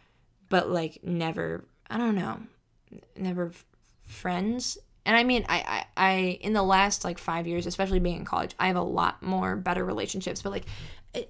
but 0.49 0.69
like 0.69 1.01
never, 1.03 1.65
I 1.91 1.99
don't 1.99 2.15
know, 2.15 2.41
never 3.17 3.53
friends. 4.05 4.79
And 5.05 5.17
I 5.17 5.25
mean, 5.25 5.47
I, 5.49 5.85
I, 5.97 6.11
I, 6.11 6.15
in 6.41 6.53
the 6.53 6.63
last 6.63 7.05
like 7.05 7.19
five 7.19 7.47
years, 7.47 7.67
especially 7.67 7.99
being 7.99 8.19
in 8.19 8.25
college, 8.25 8.55
I 8.59 8.67
have 8.67 8.77
a 8.77 8.83
lot 8.83 9.23
more 9.23 9.57
better 9.57 9.85
relationships, 9.85 10.43
but 10.43 10.53
like, 10.53 10.67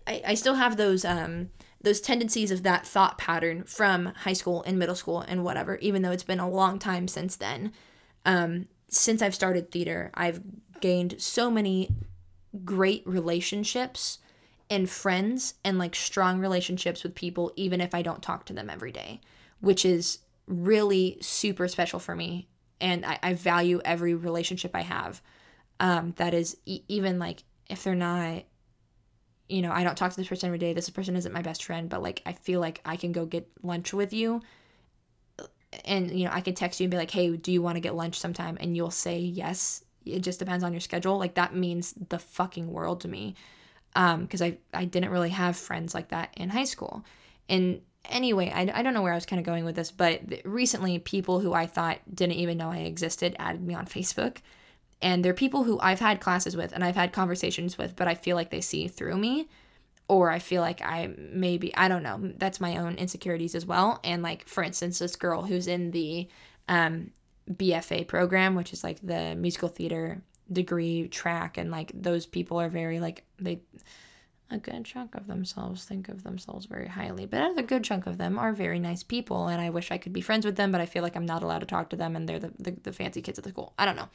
I, 0.06 0.22
I 0.28 0.34
still 0.34 0.54
have 0.54 0.76
those, 0.76 1.04
um, 1.04 1.50
those 1.80 2.00
tendencies 2.00 2.50
of 2.50 2.64
that 2.64 2.86
thought 2.86 3.18
pattern 3.18 3.62
from 3.64 4.06
high 4.06 4.32
school 4.32 4.64
and 4.64 4.78
middle 4.78 4.96
school 4.96 5.20
and 5.20 5.44
whatever, 5.44 5.76
even 5.76 6.02
though 6.02 6.10
it's 6.10 6.24
been 6.24 6.40
a 6.40 6.50
long 6.50 6.80
time 6.80 7.06
since 7.06 7.36
then. 7.36 7.72
Um, 8.24 8.66
since 8.88 9.22
I've 9.22 9.34
started 9.34 9.70
theater, 9.70 10.10
I've 10.14 10.40
gained 10.80 11.20
so 11.20 11.50
many 11.50 11.90
great 12.64 13.06
relationships 13.06 14.18
and 14.70 14.88
friends 14.88 15.54
and 15.64 15.78
like 15.78 15.94
strong 15.94 16.40
relationships 16.40 17.02
with 17.02 17.14
people, 17.14 17.52
even 17.56 17.80
if 17.80 17.94
I 17.94 18.02
don't 18.02 18.22
talk 18.22 18.44
to 18.46 18.52
them 18.52 18.68
every 18.68 18.92
day, 18.92 19.20
which 19.60 19.84
is 19.84 20.18
really 20.46 21.18
super 21.20 21.68
special 21.68 21.98
for 21.98 22.14
me. 22.14 22.48
And 22.80 23.04
I, 23.04 23.18
I 23.22 23.34
value 23.34 23.80
every 23.84 24.14
relationship 24.14 24.72
I 24.74 24.82
have. 24.82 25.22
Um, 25.80 26.14
that 26.16 26.34
is 26.34 26.56
e- 26.66 26.82
even 26.88 27.18
like 27.18 27.44
if 27.68 27.82
they're 27.82 27.94
not, 27.94 28.44
you 29.48 29.62
know, 29.62 29.72
I 29.72 29.84
don't 29.84 29.96
talk 29.96 30.10
to 30.10 30.16
this 30.16 30.28
person 30.28 30.48
every 30.48 30.58
day. 30.58 30.72
This 30.74 30.90
person 30.90 31.16
isn't 31.16 31.32
my 31.32 31.42
best 31.42 31.64
friend, 31.64 31.88
but 31.88 32.02
like 32.02 32.22
I 32.26 32.32
feel 32.32 32.60
like 32.60 32.80
I 32.84 32.96
can 32.96 33.12
go 33.12 33.24
get 33.24 33.48
lunch 33.62 33.94
with 33.94 34.12
you. 34.12 34.42
And, 35.84 36.10
you 36.10 36.24
know, 36.24 36.32
I 36.32 36.40
can 36.40 36.54
text 36.54 36.80
you 36.80 36.84
and 36.84 36.90
be 36.90 36.96
like, 36.96 37.10
hey, 37.10 37.36
do 37.36 37.52
you 37.52 37.62
want 37.62 37.76
to 37.76 37.80
get 37.80 37.94
lunch 37.94 38.18
sometime? 38.18 38.58
And 38.60 38.76
you'll 38.76 38.90
say 38.90 39.18
yes. 39.18 39.84
It 40.04 40.20
just 40.20 40.38
depends 40.38 40.64
on 40.64 40.72
your 40.72 40.80
schedule. 40.80 41.18
Like 41.18 41.34
that 41.34 41.54
means 41.54 41.94
the 42.08 42.18
fucking 42.18 42.70
world 42.70 43.00
to 43.02 43.08
me 43.08 43.34
because 43.98 44.42
um, 44.42 44.46
I, 44.46 44.56
I 44.72 44.84
didn't 44.84 45.10
really 45.10 45.30
have 45.30 45.56
friends 45.56 45.92
like 45.92 46.08
that 46.08 46.32
in 46.36 46.50
high 46.50 46.64
school. 46.64 47.04
And 47.48 47.80
anyway, 48.04 48.52
I, 48.54 48.70
I 48.78 48.82
don't 48.82 48.94
know 48.94 49.02
where 49.02 49.12
I 49.12 49.16
was 49.16 49.26
kind 49.26 49.40
of 49.40 49.46
going 49.46 49.64
with 49.64 49.74
this, 49.74 49.90
but 49.90 50.22
recently 50.44 51.00
people 51.00 51.40
who 51.40 51.52
I 51.52 51.66
thought 51.66 51.98
didn't 52.12 52.36
even 52.36 52.58
know 52.58 52.70
I 52.70 52.78
existed 52.78 53.34
added 53.40 53.62
me 53.62 53.74
on 53.74 53.86
Facebook. 53.86 54.38
And 55.02 55.24
they're 55.24 55.34
people 55.34 55.64
who 55.64 55.80
I've 55.80 56.00
had 56.00 56.20
classes 56.20 56.56
with 56.56 56.72
and 56.72 56.84
I've 56.84 56.96
had 56.96 57.12
conversations 57.12 57.76
with, 57.76 57.96
but 57.96 58.06
I 58.06 58.14
feel 58.14 58.36
like 58.36 58.50
they 58.50 58.60
see 58.60 58.86
through 58.86 59.16
me. 59.16 59.48
Or 60.08 60.30
I 60.30 60.38
feel 60.38 60.62
like 60.62 60.80
I 60.80 61.12
maybe, 61.18 61.74
I 61.76 61.88
don't 61.88 62.02
know, 62.02 62.32
that's 62.38 62.60
my 62.60 62.78
own 62.78 62.94
insecurities 62.94 63.54
as 63.54 63.66
well. 63.66 64.00
And 64.04 64.22
like, 64.22 64.46
for 64.46 64.62
instance, 64.62 65.00
this 65.00 65.16
girl 65.16 65.42
who's 65.42 65.66
in 65.66 65.90
the 65.90 66.28
um, 66.66 67.10
BFA 67.50 68.06
program, 68.06 68.54
which 68.54 68.72
is 68.72 68.82
like 68.82 68.98
the 69.02 69.34
musical 69.34 69.68
theater 69.68 70.22
degree 70.52 71.08
track, 71.08 71.58
and 71.58 71.70
like 71.70 71.92
those 71.94 72.26
people 72.26 72.60
are 72.60 72.68
very 72.68 73.00
like, 73.00 73.24
they, 73.38 73.60
a 74.50 74.58
good 74.58 74.84
chunk 74.84 75.14
of 75.14 75.26
themselves 75.26 75.84
think 75.84 76.08
of 76.08 76.22
themselves 76.22 76.66
very 76.66 76.88
highly, 76.88 77.26
but 77.26 77.58
a 77.58 77.62
good 77.62 77.84
chunk 77.84 78.06
of 78.06 78.18
them 78.18 78.38
are 78.38 78.52
very 78.52 78.78
nice 78.78 79.02
people, 79.02 79.48
and 79.48 79.60
I 79.60 79.70
wish 79.70 79.90
I 79.90 79.98
could 79.98 80.12
be 80.12 80.20
friends 80.20 80.46
with 80.46 80.56
them, 80.56 80.72
but 80.72 80.80
I 80.80 80.86
feel 80.86 81.02
like 81.02 81.16
I'm 81.16 81.26
not 81.26 81.42
allowed 81.42 81.60
to 81.60 81.66
talk 81.66 81.90
to 81.90 81.96
them, 81.96 82.16
and 82.16 82.28
they're 82.28 82.38
the, 82.38 82.52
the, 82.58 82.70
the 82.82 82.92
fancy 82.92 83.20
kids 83.20 83.38
at 83.38 83.44
the 83.44 83.50
school. 83.50 83.74
I 83.78 83.84
don't 83.84 83.96
know. 83.96 84.08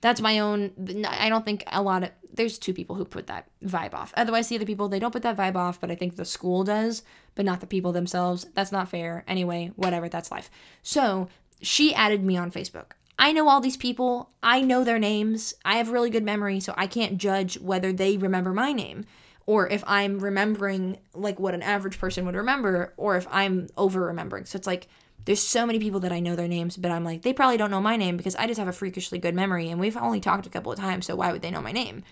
That's 0.00 0.20
my 0.20 0.38
own 0.38 0.70
i 1.08 1.28
don't 1.28 1.44
think 1.44 1.64
a 1.66 1.82
lot 1.82 2.04
of 2.04 2.10
there's 2.32 2.58
two 2.58 2.72
people 2.72 2.94
who 2.94 3.04
put 3.04 3.26
that 3.26 3.48
vibe 3.64 3.94
off. 3.94 4.12
Otherwise 4.16 4.48
the 4.48 4.56
other 4.56 4.64
people 4.64 4.88
they 4.88 5.00
don't 5.00 5.12
put 5.12 5.22
that 5.22 5.36
vibe 5.36 5.56
off 5.56 5.80
but 5.80 5.90
i 5.90 5.94
think 5.94 6.16
the 6.16 6.24
school 6.24 6.62
does 6.64 7.02
but 7.34 7.44
not 7.44 7.60
the 7.60 7.66
people 7.66 7.92
themselves. 7.92 8.46
That's 8.54 8.72
not 8.72 8.88
fair. 8.88 9.24
Anyway 9.26 9.72
whatever 9.74 10.08
that's 10.08 10.30
life. 10.30 10.50
So 10.82 11.28
she 11.60 11.94
added 11.94 12.22
me 12.22 12.36
on 12.36 12.52
facebook 12.52 12.92
i 13.18 13.32
know 13.32 13.48
all 13.48 13.60
these 13.60 13.76
people 13.76 14.30
i 14.42 14.60
know 14.60 14.84
their 14.84 14.98
names 14.98 15.54
i 15.64 15.76
have 15.76 15.90
really 15.90 16.10
good 16.10 16.24
memory 16.24 16.60
so 16.60 16.74
i 16.76 16.86
can't 16.86 17.18
judge 17.18 17.58
whether 17.58 17.92
they 17.92 18.16
remember 18.16 18.52
my 18.52 18.72
name 18.72 19.04
or 19.46 19.68
if 19.68 19.82
i'm 19.86 20.18
remembering 20.18 20.98
like 21.14 21.38
what 21.38 21.54
an 21.54 21.62
average 21.62 21.98
person 21.98 22.24
would 22.26 22.36
remember 22.36 22.92
or 22.96 23.16
if 23.16 23.26
i'm 23.30 23.68
over 23.76 24.02
remembering 24.02 24.44
so 24.44 24.56
it's 24.56 24.66
like 24.66 24.88
there's 25.28 25.42
so 25.42 25.66
many 25.66 25.78
people 25.78 26.00
that 26.00 26.10
I 26.10 26.20
know 26.20 26.36
their 26.36 26.48
names, 26.48 26.78
but 26.78 26.90
I'm 26.90 27.04
like, 27.04 27.20
they 27.20 27.34
probably 27.34 27.58
don't 27.58 27.70
know 27.70 27.82
my 27.82 27.96
name 27.96 28.16
because 28.16 28.34
I 28.36 28.46
just 28.46 28.58
have 28.58 28.66
a 28.66 28.72
freakishly 28.72 29.18
good 29.18 29.34
memory 29.34 29.68
and 29.68 29.78
we've 29.78 29.94
only 29.94 30.20
talked 30.20 30.46
a 30.46 30.48
couple 30.48 30.72
of 30.72 30.78
times, 30.78 31.04
so 31.04 31.16
why 31.16 31.32
would 31.32 31.42
they 31.42 31.50
know 31.50 31.60
my 31.60 31.70
name? 31.70 32.02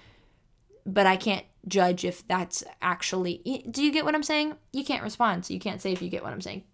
But 0.85 1.07
I 1.07 1.17
can't 1.17 1.47
judge 1.67 2.05
if 2.05 2.29
that's 2.29 2.63
actually. 2.83 3.65
Do 3.71 3.83
you 3.83 3.91
get 3.91 4.05
what 4.05 4.15
I'm 4.15 4.23
saying? 4.23 4.57
You 4.75 4.85
can't 4.85 5.03
respond, 5.03 5.47
so 5.47 5.55
you 5.55 5.61
can't 5.61 5.81
say 5.81 5.93
if 5.93 6.03
you 6.03 6.11
get 6.11 6.23
what 6.23 6.35
I'm 6.35 6.43
saying. 6.43 6.65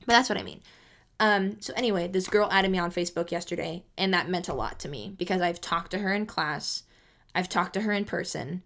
But 0.00 0.14
that's 0.14 0.30
what 0.30 0.38
I 0.38 0.42
mean. 0.42 0.62
Um, 1.22 1.60
so 1.60 1.72
anyway, 1.76 2.08
this 2.08 2.26
girl 2.26 2.48
added 2.50 2.72
me 2.72 2.80
on 2.80 2.90
Facebook 2.90 3.30
yesterday, 3.30 3.84
and 3.96 4.12
that 4.12 4.28
meant 4.28 4.48
a 4.48 4.54
lot 4.54 4.80
to 4.80 4.88
me 4.88 5.14
because 5.16 5.40
I've 5.40 5.60
talked 5.60 5.92
to 5.92 6.00
her 6.00 6.12
in 6.12 6.26
class, 6.26 6.82
I've 7.32 7.48
talked 7.48 7.74
to 7.74 7.82
her 7.82 7.92
in 7.92 8.04
person. 8.04 8.64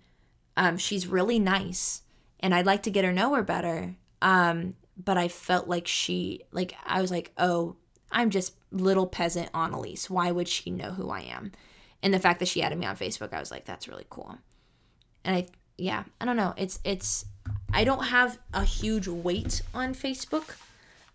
Um, 0.57 0.79
she's 0.79 1.07
really 1.07 1.39
nice, 1.39 2.01
and 2.41 2.55
I'd 2.55 2.65
like 2.65 2.83
to 2.85 2.91
get 2.91 3.05
her 3.05 3.13
know 3.13 3.35
her 3.35 3.43
better. 3.43 3.97
Um, 4.23 4.75
but 4.97 5.19
I 5.19 5.29
felt 5.29 5.69
like 5.69 5.87
she 5.87 6.45
like 6.51 6.75
I 6.87 7.03
was 7.03 7.11
like, 7.11 7.31
"Oh, 7.37 7.77
I'm 8.11 8.31
just 8.31 8.55
little 8.73 9.07
peasant 9.07 9.51
Annalise. 9.53 10.09
Why 10.09 10.31
would 10.31 10.49
she 10.49 10.71
know 10.71 10.93
who 10.93 11.11
I 11.11 11.21
am?" 11.21 11.53
And 12.03 12.15
the 12.15 12.19
fact 12.19 12.39
that 12.39 12.49
she 12.49 12.63
added 12.63 12.79
me 12.79 12.87
on 12.87 12.97
Facebook, 12.97 13.35
I 13.35 13.39
was 13.39 13.51
like, 13.51 13.67
"That's 13.67 13.87
really 13.87 14.07
cool." 14.09 14.39
And 15.27 15.37
I 15.37 15.47
yeah, 15.77 16.05
I 16.23 16.25
don't 16.25 16.39
know. 16.39 16.55
It's 16.57 16.81
it's 16.85 17.27
I 17.71 17.85
don't 17.85 18.05
have 18.05 18.39
a 18.55 18.65
huge 18.65 19.09
weight 19.09 19.61
on 19.75 19.95
Facebook. 19.95 20.57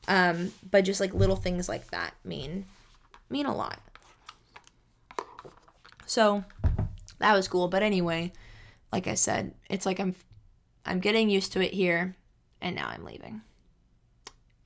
Um, 0.07 0.51
but 0.69 0.83
just 0.83 0.99
like 0.99 1.13
little 1.13 1.35
things 1.35 1.69
like 1.69 1.91
that 1.91 2.13
mean 2.23 2.65
mean 3.29 3.45
a 3.45 3.55
lot. 3.55 3.79
So, 6.05 6.43
that 7.19 7.33
was 7.33 7.47
cool, 7.47 7.69
but 7.69 7.83
anyway, 7.83 8.33
like 8.91 9.07
I 9.07 9.13
said, 9.13 9.53
it's 9.69 9.85
like 9.85 9.99
I'm 9.99 10.15
I'm 10.85 10.99
getting 10.99 11.29
used 11.29 11.53
to 11.53 11.61
it 11.61 11.73
here 11.73 12.15
and 12.59 12.75
now 12.75 12.87
I'm 12.87 13.05
leaving 13.05 13.41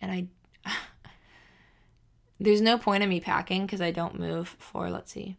and 0.02 0.12
I 0.12 0.28
there's 2.40 2.62
no 2.62 2.78
point 2.78 3.04
in 3.04 3.10
me 3.10 3.20
packing 3.20 3.66
because 3.66 3.82
I 3.82 3.92
don't 3.92 4.20
move 4.20 4.56
for 4.60 4.90
let's 4.90 5.12
see. 5.12 5.38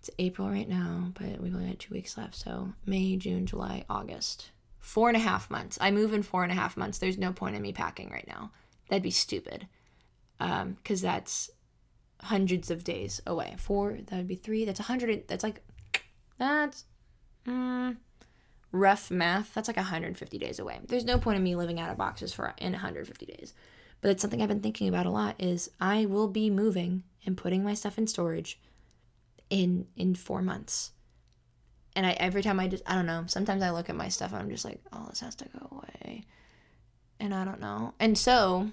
It's 0.00 0.10
April 0.18 0.48
right 0.50 0.68
now, 0.68 1.12
but 1.14 1.40
we've 1.40 1.54
only 1.54 1.68
got 1.68 1.78
two 1.78 1.94
weeks 1.94 2.18
left. 2.18 2.34
So 2.34 2.72
May, 2.84 3.16
June, 3.16 3.46
July, 3.46 3.84
August. 3.88 4.50
Four 4.82 5.08
and 5.08 5.16
a 5.16 5.20
half 5.20 5.48
months. 5.48 5.78
I 5.80 5.90
move 5.90 6.12
in 6.12 6.22
four 6.22 6.42
and 6.42 6.52
a 6.52 6.56
half 6.56 6.76
months. 6.76 6.98
There's 6.98 7.16
no 7.16 7.32
point 7.32 7.56
in 7.56 7.62
me 7.62 7.72
packing 7.72 8.10
right 8.10 8.26
now. 8.26 8.50
That'd 8.90 9.02
be 9.02 9.10
stupid. 9.10 9.68
Um, 10.40 10.72
because 10.74 11.00
that's 11.00 11.48
hundreds 12.20 12.70
of 12.70 12.84
days 12.84 13.22
away. 13.26 13.54
Four, 13.58 13.98
that 14.06 14.16
would 14.16 14.28
be 14.28 14.34
three. 14.34 14.64
That's 14.64 14.80
a 14.80 14.84
hundred. 14.84 15.28
That's 15.28 15.44
like, 15.44 15.62
that's, 16.36 16.84
mm, 17.46 17.96
rough 18.72 19.10
math, 19.10 19.54
that's 19.54 19.68
like 19.68 19.76
150 19.76 20.38
days 20.38 20.58
away. 20.58 20.80
There's 20.88 21.04
no 21.04 21.18
point 21.18 21.36
in 21.36 21.44
me 21.44 21.54
living 21.54 21.78
out 21.78 21.90
of 21.90 21.96
boxes 21.96 22.32
for 22.32 22.52
in 22.58 22.72
150 22.72 23.26
days. 23.26 23.54
But 24.00 24.10
it's 24.10 24.20
something 24.20 24.42
I've 24.42 24.48
been 24.48 24.60
thinking 24.60 24.88
about 24.88 25.06
a 25.06 25.10
lot 25.10 25.36
is 25.38 25.70
I 25.80 26.06
will 26.06 26.28
be 26.28 26.50
moving 26.50 27.04
and 27.24 27.36
putting 27.36 27.62
my 27.62 27.74
stuff 27.74 27.98
in 27.98 28.08
storage 28.08 28.58
in 29.48 29.86
in 29.96 30.14
4 30.14 30.42
months. 30.42 30.91
And 31.94 32.06
I 32.06 32.12
every 32.12 32.42
time 32.42 32.58
I 32.58 32.68
just 32.68 32.82
I 32.86 32.94
don't 32.94 33.06
know, 33.06 33.24
sometimes 33.26 33.62
I 33.62 33.70
look 33.70 33.90
at 33.90 33.96
my 33.96 34.08
stuff 34.08 34.32
and 34.32 34.40
I'm 34.40 34.50
just 34.50 34.64
like, 34.64 34.80
"Oh, 34.92 35.06
this 35.10 35.20
has 35.20 35.34
to 35.36 35.48
go 35.48 35.68
away." 35.70 36.24
And 37.20 37.34
I 37.34 37.44
don't 37.44 37.60
know. 37.60 37.94
And 38.00 38.16
so 38.16 38.70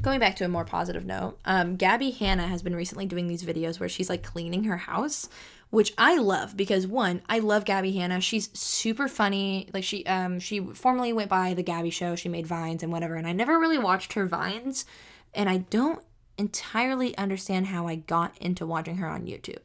going 0.00 0.20
back 0.20 0.36
to 0.36 0.44
a 0.44 0.48
more 0.48 0.64
positive 0.64 1.04
note, 1.04 1.38
um, 1.44 1.76
Gabbie 1.76 2.16
Hanna 2.16 2.46
has 2.48 2.62
been 2.62 2.74
recently 2.74 3.06
doing 3.06 3.28
these 3.28 3.44
videos 3.44 3.78
where 3.78 3.88
she's 3.88 4.08
like 4.08 4.22
cleaning 4.22 4.64
her 4.64 4.78
house 4.78 5.28
which 5.72 5.94
I 5.96 6.18
love 6.18 6.54
because 6.54 6.86
one, 6.86 7.22
I 7.30 7.38
love 7.38 7.64
Gabbie 7.64 7.94
Hanna. 7.94 8.20
She's 8.20 8.50
super 8.52 9.08
funny. 9.08 9.70
Like 9.72 9.84
she 9.84 10.04
um 10.04 10.38
she 10.38 10.60
formerly 10.60 11.14
went 11.14 11.30
by 11.30 11.54
the 11.54 11.64
Gabbie 11.64 11.90
show. 11.90 12.14
She 12.14 12.28
made 12.28 12.46
vines 12.46 12.82
and 12.82 12.92
whatever, 12.92 13.14
and 13.14 13.26
I 13.26 13.32
never 13.32 13.58
really 13.58 13.78
watched 13.78 14.12
her 14.12 14.26
vines, 14.26 14.84
and 15.32 15.48
I 15.48 15.56
don't 15.56 16.04
entirely 16.36 17.16
understand 17.16 17.68
how 17.68 17.88
I 17.88 17.94
got 17.94 18.36
into 18.36 18.66
watching 18.66 18.98
her 18.98 19.08
on 19.08 19.24
YouTube. 19.24 19.62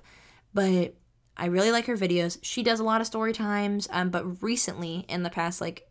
But 0.54 0.94
I 1.38 1.46
really 1.46 1.72
like 1.72 1.86
her 1.86 1.96
videos. 1.96 2.40
She 2.42 2.64
does 2.64 2.80
a 2.80 2.84
lot 2.84 3.00
of 3.00 3.08
story 3.08 3.32
times, 3.32 3.88
um, 3.92 4.10
but 4.10 4.42
recently 4.42 5.06
in 5.08 5.24
the 5.24 5.30
past 5.30 5.62
like 5.62 5.88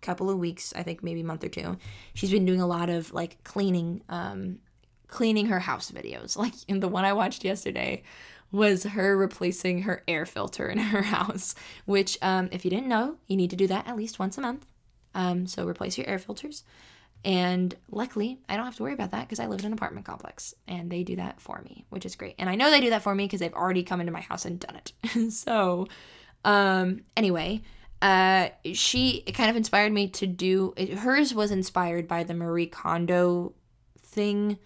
couple 0.00 0.30
of 0.30 0.38
weeks, 0.38 0.72
I 0.76 0.82
think 0.82 1.02
maybe 1.02 1.22
month 1.22 1.44
or 1.44 1.48
two, 1.48 1.76
she's 2.14 2.30
been 2.30 2.46
doing 2.46 2.60
a 2.60 2.66
lot 2.66 2.88
of 2.88 3.12
like 3.12 3.42
cleaning 3.44 4.02
um 4.08 4.58
cleaning 5.08 5.46
her 5.46 5.60
house 5.60 5.90
videos. 5.90 6.36
Like 6.40 6.54
in 6.68 6.80
the 6.80 6.88
one 6.88 7.04
I 7.04 7.12
watched 7.12 7.44
yesterday 7.44 8.02
was 8.52 8.84
her 8.84 9.16
replacing 9.16 9.82
her 9.82 10.02
air 10.08 10.26
filter 10.26 10.68
in 10.68 10.78
her 10.94 11.02
house, 11.02 11.54
which, 11.84 12.18
um, 12.22 12.48
if 12.52 12.64
you 12.64 12.70
didn't 12.70 12.88
know, 12.88 13.16
you 13.26 13.36
need 13.36 13.50
to 13.50 13.56
do 13.56 13.66
that 13.68 13.86
at 13.86 13.96
least 13.96 14.18
once 14.18 14.38
a 14.38 14.40
month. 14.40 14.66
Um, 15.14 15.46
so 15.46 15.66
replace 15.66 15.98
your 15.98 16.08
air 16.08 16.18
filters. 16.18 16.64
And 17.24 17.74
luckily, 17.90 18.38
I 18.48 18.56
don't 18.56 18.64
have 18.64 18.76
to 18.76 18.82
worry 18.82 18.94
about 18.94 19.10
that 19.10 19.22
because 19.22 19.40
I 19.40 19.46
live 19.46 19.60
in 19.60 19.66
an 19.66 19.72
apartment 19.72 20.06
complex 20.06 20.54
and 20.66 20.90
they 20.90 21.02
do 21.02 21.16
that 21.16 21.40
for 21.40 21.60
me, 21.62 21.84
which 21.90 22.06
is 22.06 22.16
great. 22.16 22.34
And 22.38 22.48
I 22.48 22.54
know 22.54 22.70
they 22.70 22.80
do 22.80 22.90
that 22.90 23.02
for 23.02 23.14
me 23.14 23.24
because 23.24 23.40
they've 23.40 23.52
already 23.52 23.82
come 23.82 24.00
into 24.00 24.12
my 24.12 24.20
house 24.20 24.46
and 24.46 24.58
done 24.58 24.76
it. 24.76 25.32
so, 25.32 25.86
um, 26.44 27.02
anyway, 27.16 27.60
uh, 28.00 28.48
she 28.72 29.22
it 29.26 29.32
kind 29.32 29.50
of 29.50 29.56
inspired 29.56 29.92
me 29.92 30.08
to 30.08 30.26
do 30.26 30.72
it, 30.76 30.98
hers 30.98 31.34
was 31.34 31.50
inspired 31.50 32.08
by 32.08 32.24
the 32.24 32.32
Marie 32.32 32.66
Kondo 32.66 33.52
thing 33.98 34.58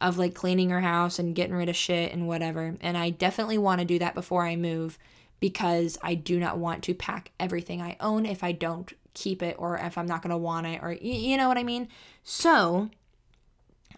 of 0.00 0.18
like 0.18 0.34
cleaning 0.34 0.70
her 0.70 0.82
house 0.82 1.18
and 1.18 1.34
getting 1.34 1.56
rid 1.56 1.70
of 1.70 1.76
shit 1.76 2.12
and 2.12 2.28
whatever. 2.28 2.76
And 2.82 2.98
I 2.98 3.10
definitely 3.10 3.58
want 3.58 3.80
to 3.80 3.86
do 3.86 3.98
that 3.98 4.14
before 4.14 4.44
I 4.44 4.56
move 4.56 4.98
because 5.40 5.98
I 6.02 6.14
do 6.14 6.38
not 6.38 6.58
want 6.58 6.84
to 6.84 6.94
pack 6.94 7.30
everything 7.40 7.80
I 7.80 7.96
own 8.00 8.26
if 8.26 8.44
I 8.44 8.52
don't 8.52 8.92
keep 9.18 9.42
it 9.42 9.56
or 9.58 9.76
if 9.78 9.98
I'm 9.98 10.06
not 10.06 10.22
going 10.22 10.30
to 10.30 10.36
want 10.36 10.66
it 10.66 10.80
or 10.82 10.92
you 10.92 11.36
know 11.36 11.48
what 11.48 11.58
I 11.58 11.64
mean? 11.64 11.88
So, 12.22 12.90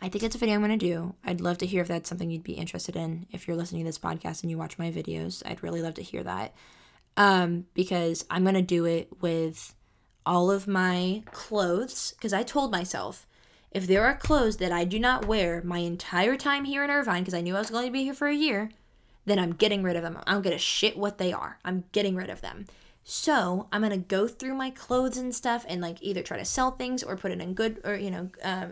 I 0.03 0.09
think 0.09 0.25
it's 0.25 0.35
a 0.35 0.39
video 0.39 0.55
I'm 0.55 0.65
going 0.65 0.79
to 0.79 0.87
do. 0.87 1.15
I'd 1.25 1.41
love 1.41 1.59
to 1.59 1.67
hear 1.67 1.83
if 1.83 1.89
that's 1.89 2.09
something 2.09 2.31
you'd 2.31 2.43
be 2.43 2.55
interested 2.55 2.97
in. 2.97 3.27
If 3.31 3.47
you're 3.47 3.57
listening 3.57 3.83
to 3.85 3.89
this 3.89 3.99
podcast 3.99 4.43
and 4.43 4.51
you 4.51 4.57
watch 4.57 4.79
my 4.79 4.91
videos, 4.91 5.43
I'd 5.45 5.63
really 5.63 5.83
love 5.83 5.95
to 5.95 6.03
hear 6.03 6.23
that. 6.23 6.55
Um, 7.17 7.67
because 7.75 8.25
I'm 8.31 8.45
going 8.45 8.55
to 8.55 8.63
do 8.63 8.87
it 8.87 9.09
with 9.21 9.75
all 10.25 10.51
of 10.51 10.67
my 10.67 11.23
clothes 11.33 12.15
because 12.17 12.33
I 12.33 12.43
told 12.43 12.71
myself 12.71 13.27
if 13.73 13.87
there 13.87 14.05
are 14.05 14.17
clothes 14.17 14.57
that 14.57 14.73
I 14.73 14.85
do 14.85 14.99
not 14.99 15.27
wear 15.27 15.63
my 15.63 15.79
entire 15.79 16.37
time 16.37 16.65
here 16.65 16.83
in 16.83 16.91
Irvine, 16.91 17.23
because 17.23 17.35
I 17.35 17.41
knew 17.41 17.55
I 17.55 17.61
was 17.61 17.71
going 17.71 17.87
to 17.87 17.93
be 17.93 18.05
here 18.05 18.15
for 18.15 18.27
a 18.27 18.35
year, 18.35 18.71
then 19.27 19.39
I'm 19.39 19.53
getting 19.53 19.83
rid 19.83 19.97
of 19.97 20.03
them. 20.03 20.19
I'm 20.27 20.43
going 20.43 20.57
to 20.57 20.59
shit 20.59 20.97
what 20.97 21.19
they 21.19 21.33
are. 21.33 21.59
I'm 21.65 21.85
getting 21.93 22.17
rid 22.17 22.31
of 22.31 22.41
them. 22.41 22.67
So 23.11 23.67
I'm 23.73 23.83
gonna 23.83 23.99
go 23.99 24.29
through 24.29 24.55
my 24.55 24.71
clothes 24.71 25.17
and 25.17 25.35
stuff 25.35 25.67
and 25.69 25.81
like 25.81 26.01
either 26.01 26.23
try 26.23 26.39
to 26.39 26.45
sell 26.45 26.71
things 26.71 27.03
or 27.03 27.17
put 27.17 27.33
it 27.33 27.41
in 27.41 27.55
good 27.55 27.81
or 27.83 27.97
you 27.97 28.09
know 28.09 28.31
uh, 28.45 28.67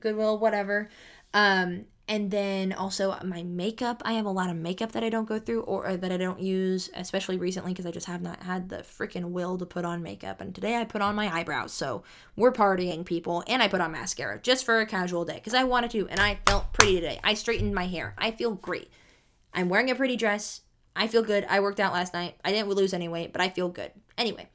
Goodwill 0.00 0.40
whatever. 0.40 0.88
Um, 1.32 1.84
and 2.08 2.28
then 2.28 2.72
also 2.72 3.16
my 3.22 3.44
makeup. 3.44 4.02
I 4.04 4.14
have 4.14 4.26
a 4.26 4.30
lot 4.30 4.50
of 4.50 4.56
makeup 4.56 4.90
that 4.92 5.04
i 5.04 5.08
don't 5.10 5.28
go 5.28 5.38
through 5.38 5.60
or, 5.60 5.86
or 5.86 5.96
that 5.96 6.10
i 6.10 6.16
don't 6.16 6.40
use 6.40 6.90
especially 6.94 7.38
recently 7.38 7.72
because 7.72 7.86
i 7.86 7.92
just 7.92 8.08
have 8.08 8.20
not 8.20 8.42
had 8.42 8.68
the 8.68 8.78
freaking 8.78 9.30
will 9.30 9.56
to 9.58 9.64
put 9.64 9.84
on 9.84 10.02
makeup. 10.02 10.40
And 10.40 10.52
today 10.52 10.74
i 10.74 10.82
put 10.82 11.00
on 11.00 11.14
my 11.14 11.32
eyebrows. 11.32 11.72
So 11.72 12.02
we're 12.34 12.52
partying 12.52 13.04
people. 13.04 13.44
And 13.46 13.62
i 13.62 13.68
put 13.68 13.80
on 13.80 13.92
mascara 13.92 14.40
just 14.42 14.64
for 14.64 14.80
a 14.80 14.86
casual 14.86 15.24
day 15.24 15.34
because 15.34 15.54
i 15.54 15.62
wanted 15.62 15.92
to 15.92 16.08
and 16.08 16.18
i 16.18 16.40
felt 16.48 16.72
pretty 16.72 16.96
today. 16.96 17.20
I 17.22 17.34
straightened 17.34 17.76
my 17.76 17.86
hair. 17.86 18.16
I 18.18 18.32
feel 18.32 18.54
great. 18.54 18.90
I'm 19.52 19.68
wearing 19.68 19.88
a 19.88 19.94
pretty 19.94 20.16
dress 20.16 20.62
i 20.96 21.06
feel 21.06 21.22
good 21.22 21.46
i 21.48 21.60
worked 21.60 21.80
out 21.80 21.92
last 21.92 22.14
night 22.14 22.36
i 22.44 22.50
didn't 22.50 22.68
lose 22.68 22.94
any 22.94 23.08
weight 23.08 23.32
but 23.32 23.40
i 23.40 23.48
feel 23.48 23.68
good 23.68 23.90
anyway 24.18 24.48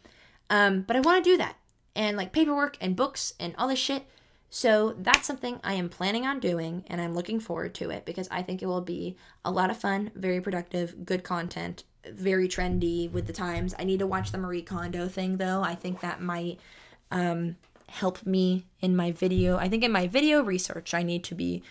um 0.49 0.81
but 0.81 0.95
i 0.95 0.99
want 0.99 1.23
to 1.23 1.29
do 1.29 1.37
that 1.37 1.55
and 1.95 2.17
like 2.17 2.31
paperwork 2.31 2.77
and 2.79 2.95
books 2.95 3.33
and 3.39 3.53
all 3.57 3.67
this 3.67 3.79
shit 3.79 4.05
So 4.49 4.95
that's 4.97 5.27
something 5.27 5.59
I 5.63 5.73
am 5.75 5.89
planning 5.89 6.25
on 6.25 6.39
doing 6.39 6.83
and 6.87 6.99
I'm 6.99 7.13
looking 7.13 7.39
forward 7.39 7.75
to 7.75 7.91
it 7.91 8.05
because 8.05 8.27
I 8.31 8.41
think 8.41 8.61
it 8.61 8.65
will 8.65 8.81
be 8.81 9.15
a 9.45 9.51
lot 9.51 9.69
of 9.69 9.77
fun, 9.77 10.09
very 10.15 10.41
productive, 10.41 11.05
good 11.05 11.23
content, 11.23 11.83
very 12.11 12.47
trendy 12.47 13.11
with 13.11 13.27
the 13.27 13.33
times. 13.33 13.75
I 13.77 13.83
need 13.83 13.99
to 13.99 14.07
watch 14.07 14.31
the 14.31 14.39
Marie 14.39 14.63
Kondo 14.63 15.07
thing 15.07 15.37
though. 15.37 15.61
I 15.61 15.75
think 15.75 15.99
that 16.01 16.21
might 16.21 16.59
um, 17.11 17.57
help 17.89 18.25
me 18.25 18.65
in 18.81 18.95
my 18.95 19.11
video. 19.11 19.57
I 19.57 19.69
think 19.69 19.83
in 19.83 19.91
my 19.91 20.07
video 20.07 20.41
research, 20.41 20.93
I 20.93 21.03
need 21.03 21.23
to 21.25 21.35
be. 21.35 21.61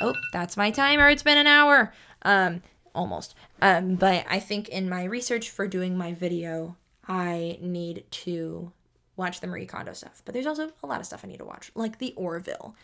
Oh, 0.00 0.14
that's 0.32 0.56
my 0.56 0.70
timer. 0.70 1.08
It's 1.08 1.22
been 1.22 1.38
an 1.38 1.46
hour. 1.46 1.92
Um, 2.22 2.62
almost. 2.94 3.34
Um, 3.62 3.94
but 3.94 4.26
I 4.28 4.40
think 4.40 4.68
in 4.68 4.88
my 4.88 5.04
research 5.04 5.48
for 5.48 5.68
doing 5.68 5.96
my 5.96 6.12
video, 6.12 6.76
I 7.06 7.58
need 7.60 8.04
to 8.10 8.72
watch 9.16 9.40
the 9.40 9.46
Marie 9.46 9.66
Kondo 9.66 9.92
stuff. 9.92 10.20
But 10.24 10.34
there's 10.34 10.48
also 10.48 10.72
a 10.82 10.86
lot 10.88 10.98
of 10.98 11.06
stuff 11.06 11.24
I 11.24 11.28
need 11.28 11.38
to 11.38 11.44
watch, 11.44 11.70
like 11.76 11.98
the 11.98 12.12
Orville. 12.16 12.74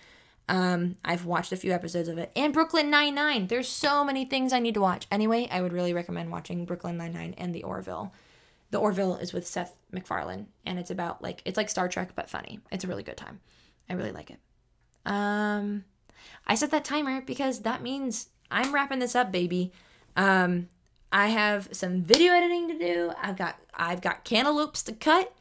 Um, 0.48 0.96
I've 1.04 1.26
watched 1.26 1.50
a 1.50 1.56
few 1.56 1.72
episodes 1.72 2.08
of 2.08 2.16
it, 2.16 2.30
and 2.36 2.54
Brooklyn 2.54 2.90
Nine 2.90 3.16
Nine. 3.16 3.48
There's 3.48 3.68
so 3.68 4.04
many 4.04 4.24
things 4.24 4.52
I 4.52 4.60
need 4.60 4.74
to 4.74 4.80
watch. 4.80 5.08
Anyway, 5.10 5.48
I 5.50 5.60
would 5.60 5.72
really 5.72 5.92
recommend 5.92 6.30
watching 6.30 6.64
Brooklyn 6.64 6.96
Nine 6.96 7.12
Nine 7.12 7.34
and 7.36 7.52
the 7.52 7.64
Orville. 7.64 8.14
The 8.70 8.78
Orville 8.78 9.16
is 9.16 9.32
with 9.32 9.48
Seth 9.48 9.74
MacFarlane, 9.90 10.46
and 10.64 10.78
it's 10.78 10.92
about 10.92 11.20
like 11.20 11.42
it's 11.44 11.56
like 11.56 11.68
Star 11.68 11.88
Trek 11.88 12.12
but 12.14 12.30
funny. 12.30 12.60
It's 12.70 12.84
a 12.84 12.88
really 12.88 13.02
good 13.02 13.16
time. 13.16 13.40
I 13.90 13.94
really 13.94 14.12
like 14.12 14.30
it. 14.30 14.38
Um, 15.04 15.84
I 16.46 16.54
set 16.54 16.70
that 16.70 16.84
timer 16.84 17.20
because 17.20 17.62
that 17.62 17.82
means 17.82 18.28
I'm 18.48 18.72
wrapping 18.72 19.00
this 19.00 19.16
up, 19.16 19.32
baby. 19.32 19.72
Um, 20.16 20.68
I 21.10 21.28
have 21.28 21.68
some 21.72 22.02
video 22.02 22.32
editing 22.32 22.68
to 22.68 22.78
do. 22.78 23.12
I've 23.20 23.36
got 23.36 23.58
I've 23.74 24.00
got 24.00 24.24
cantaloupes 24.24 24.82
to 24.84 24.92
cut, 24.92 25.32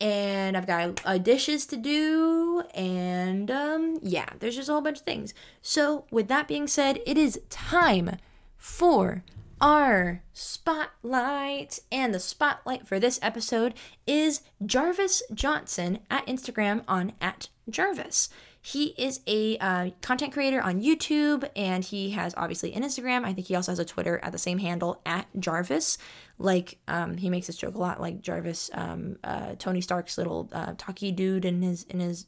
and 0.00 0.56
I've 0.56 0.66
got 0.66 1.00
uh, 1.04 1.18
dishes 1.18 1.66
to 1.66 1.76
do, 1.76 2.62
and 2.74 3.50
um, 3.50 3.98
yeah, 4.02 4.28
there's 4.38 4.56
just 4.56 4.68
a 4.68 4.72
whole 4.72 4.80
bunch 4.80 4.98
of 4.98 5.04
things. 5.04 5.34
So 5.60 6.04
with 6.10 6.28
that 6.28 6.48
being 6.48 6.66
said, 6.66 7.00
it 7.06 7.16
is 7.16 7.40
time 7.50 8.16
for 8.56 9.24
our 9.60 10.22
spotlight, 10.32 11.78
and 11.90 12.12
the 12.12 12.20
spotlight 12.20 12.86
for 12.86 12.98
this 12.98 13.18
episode 13.22 13.74
is 14.06 14.42
Jarvis 14.64 15.22
Johnson 15.32 16.00
at 16.10 16.26
Instagram 16.26 16.82
on 16.88 17.12
at 17.20 17.48
Jarvis. 17.70 18.28
He 18.64 18.94
is 18.96 19.20
a 19.26 19.58
uh, 19.58 19.90
content 20.02 20.32
creator 20.32 20.60
on 20.60 20.80
YouTube 20.80 21.48
and 21.56 21.82
he 21.82 22.10
has 22.10 22.32
obviously 22.36 22.72
an 22.74 22.84
Instagram. 22.84 23.24
I 23.24 23.32
think 23.32 23.48
he 23.48 23.56
also 23.56 23.72
has 23.72 23.80
a 23.80 23.84
Twitter 23.84 24.20
at 24.22 24.30
the 24.30 24.38
same 24.38 24.58
handle 24.58 25.02
at 25.04 25.26
Jarvis. 25.38 25.98
Like 26.38 26.78
um, 26.86 27.16
he 27.16 27.28
makes 27.28 27.48
this 27.48 27.56
joke 27.56 27.74
a 27.74 27.78
lot, 27.78 28.00
like 28.00 28.22
Jarvis, 28.22 28.70
um, 28.72 29.16
uh, 29.24 29.56
Tony 29.58 29.80
Stark's 29.80 30.16
little 30.16 30.48
uh, 30.52 30.74
talkie 30.78 31.10
dude 31.10 31.44
in 31.44 31.60
his 31.60 31.82
in 31.84 31.98
his 31.98 32.26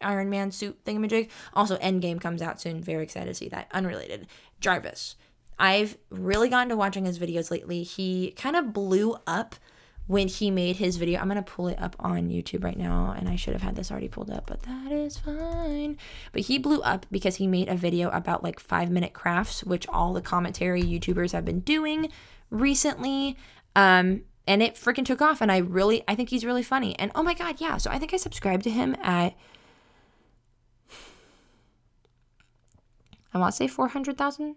Iron 0.00 0.30
Man 0.30 0.52
suit 0.52 0.84
thingamajig. 0.84 1.28
Also, 1.52 1.76
Endgame 1.78 2.20
comes 2.20 2.40
out 2.40 2.60
soon. 2.60 2.80
Very 2.80 3.02
excited 3.02 3.26
to 3.26 3.34
see 3.34 3.48
that. 3.48 3.68
Unrelated, 3.72 4.28
Jarvis. 4.60 5.16
I've 5.58 5.96
really 6.10 6.48
gotten 6.48 6.68
to 6.68 6.76
watching 6.76 7.06
his 7.06 7.18
videos 7.18 7.50
lately. 7.50 7.82
He 7.82 8.32
kind 8.32 8.54
of 8.54 8.72
blew 8.72 9.16
up 9.26 9.56
when 10.06 10.28
he 10.28 10.50
made 10.50 10.76
his 10.76 10.96
video. 10.96 11.20
I'm 11.20 11.28
going 11.28 11.42
to 11.42 11.50
pull 11.50 11.68
it 11.68 11.80
up 11.80 11.96
on 11.98 12.28
YouTube 12.28 12.62
right 12.62 12.76
now, 12.76 13.14
and 13.16 13.28
I 13.28 13.36
should 13.36 13.54
have 13.54 13.62
had 13.62 13.76
this 13.76 13.90
already 13.90 14.08
pulled 14.08 14.30
up, 14.30 14.46
but 14.46 14.62
that 14.62 14.92
is 14.92 15.18
fine. 15.18 15.96
But 16.32 16.42
he 16.42 16.58
blew 16.58 16.80
up 16.82 17.06
because 17.10 17.36
he 17.36 17.46
made 17.46 17.68
a 17.68 17.74
video 17.74 18.10
about 18.10 18.44
like 18.44 18.60
five 18.60 18.90
minute 18.90 19.14
crafts, 19.14 19.64
which 19.64 19.88
all 19.88 20.12
the 20.12 20.20
commentary 20.20 20.82
YouTubers 20.82 21.32
have 21.32 21.44
been 21.44 21.60
doing 21.60 22.10
recently. 22.50 23.36
Um, 23.74 24.22
and 24.46 24.62
it 24.62 24.74
freaking 24.74 25.06
took 25.06 25.22
off, 25.22 25.40
and 25.40 25.50
I 25.50 25.58
really, 25.58 26.04
I 26.06 26.14
think 26.14 26.28
he's 26.28 26.44
really 26.44 26.62
funny. 26.62 26.98
And 26.98 27.10
oh 27.14 27.22
my 27.22 27.34
God, 27.34 27.60
yeah. 27.60 27.78
So 27.78 27.90
I 27.90 27.98
think 27.98 28.12
I 28.12 28.18
subscribed 28.18 28.64
to 28.64 28.70
him 28.70 28.94
at, 29.02 29.34
I 33.32 33.38
want 33.38 33.52
to 33.52 33.56
say 33.56 33.66
400,000. 33.66 34.56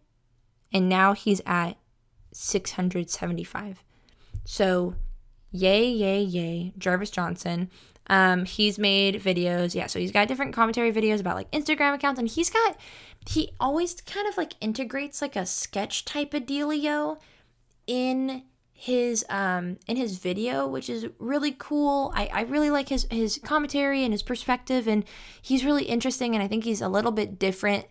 And 0.73 0.89
now 0.89 1.13
he's 1.13 1.41
at 1.45 1.77
675. 2.33 3.83
So 4.43 4.95
Yay, 5.51 5.89
yay, 5.89 6.21
yay. 6.21 6.73
Jarvis 6.77 7.09
Johnson. 7.09 7.69
Um, 8.09 8.45
he's 8.45 8.79
made 8.79 9.21
videos. 9.21 9.75
Yeah, 9.75 9.87
so 9.87 9.99
he's 9.99 10.11
got 10.11 10.27
different 10.27 10.53
commentary 10.53 10.93
videos 10.93 11.19
about 11.19 11.35
like 11.35 11.51
Instagram 11.51 11.93
accounts, 11.93 12.19
and 12.19 12.27
he's 12.27 12.49
got 12.49 12.77
he 13.27 13.51
always 13.59 13.99
kind 14.01 14.27
of 14.27 14.37
like 14.37 14.53
integrates 14.61 15.21
like 15.21 15.35
a 15.35 15.45
sketch 15.45 16.05
type 16.05 16.33
of 16.33 16.43
dealio 16.43 17.19
in 17.85 18.43
his 18.79 19.25
um 19.29 19.75
in 19.87 19.97
his 19.97 20.19
video 20.19 20.67
which 20.67 20.87
is 20.87 21.07
really 21.17 21.51
cool 21.57 22.11
i 22.13 22.27
i 22.27 22.41
really 22.41 22.69
like 22.69 22.89
his 22.89 23.07
his 23.09 23.39
commentary 23.43 24.03
and 24.03 24.13
his 24.13 24.21
perspective 24.21 24.87
and 24.87 25.03
he's 25.41 25.65
really 25.65 25.85
interesting 25.85 26.35
and 26.35 26.43
i 26.43 26.47
think 26.47 26.63
he's 26.63 26.79
a 26.79 26.87
little 26.87 27.11
bit 27.11 27.39
different 27.39 27.87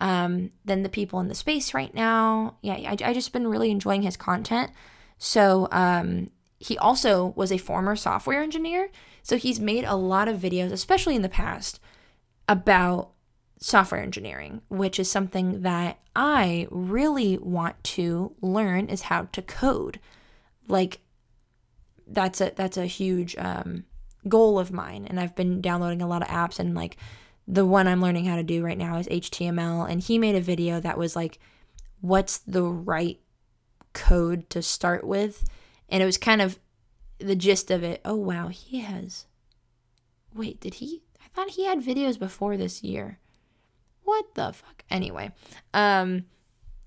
um 0.00 0.50
than 0.64 0.82
the 0.82 0.88
people 0.88 1.20
in 1.20 1.28
the 1.28 1.34
space 1.34 1.74
right 1.74 1.94
now 1.94 2.56
yeah 2.62 2.72
i, 2.72 2.96
I 3.04 3.12
just 3.12 3.30
been 3.34 3.46
really 3.46 3.70
enjoying 3.70 4.00
his 4.00 4.16
content 4.16 4.70
so 5.18 5.68
um 5.70 6.30
he 6.58 6.78
also 6.78 7.32
was 7.36 7.52
a 7.52 7.58
former 7.58 7.96
software 7.96 8.42
engineer. 8.42 8.90
So 9.22 9.36
he's 9.36 9.60
made 9.60 9.84
a 9.84 9.96
lot 9.96 10.28
of 10.28 10.40
videos, 10.40 10.72
especially 10.72 11.16
in 11.16 11.22
the 11.22 11.28
past, 11.28 11.80
about 12.48 13.10
software 13.58 14.02
engineering, 14.02 14.62
which 14.68 14.98
is 14.98 15.10
something 15.10 15.62
that 15.62 15.98
I 16.14 16.66
really 16.70 17.36
want 17.38 17.82
to 17.84 18.34
learn 18.40 18.88
is 18.88 19.02
how 19.02 19.28
to 19.32 19.42
code. 19.42 20.00
Like 20.68 21.00
that's 22.06 22.40
a 22.40 22.52
that's 22.54 22.76
a 22.76 22.86
huge 22.86 23.36
um, 23.36 23.84
goal 24.28 24.58
of 24.58 24.72
mine, 24.72 25.06
and 25.06 25.20
I've 25.20 25.34
been 25.34 25.60
downloading 25.60 26.02
a 26.02 26.08
lot 26.08 26.22
of 26.22 26.28
apps, 26.28 26.58
and 26.58 26.74
like 26.74 26.96
the 27.46 27.66
one 27.66 27.86
I'm 27.86 28.02
learning 28.02 28.24
how 28.26 28.36
to 28.36 28.42
do 28.42 28.64
right 28.64 28.78
now 28.78 28.98
is 28.98 29.08
HTML, 29.08 29.90
and 29.90 30.00
he 30.00 30.18
made 30.18 30.36
a 30.36 30.40
video 30.40 30.80
that 30.80 30.98
was 30.98 31.16
like, 31.16 31.38
what's 32.00 32.38
the 32.38 32.62
right 32.62 33.20
code 33.92 34.48
to 34.50 34.62
start 34.62 35.04
with 35.04 35.44
and 35.88 36.02
it 36.02 36.06
was 36.06 36.18
kind 36.18 36.42
of 36.42 36.58
the 37.18 37.36
gist 37.36 37.70
of 37.70 37.82
it. 37.82 38.00
Oh 38.04 38.16
wow, 38.16 38.48
he 38.48 38.80
has. 38.80 39.26
Wait, 40.34 40.60
did 40.60 40.74
he? 40.74 41.02
I 41.24 41.28
thought 41.28 41.50
he 41.50 41.66
had 41.66 41.80
videos 41.80 42.18
before 42.18 42.56
this 42.56 42.82
year. 42.82 43.18
What 44.04 44.34
the 44.34 44.52
fuck? 44.52 44.84
Anyway, 44.90 45.32
um, 45.74 46.26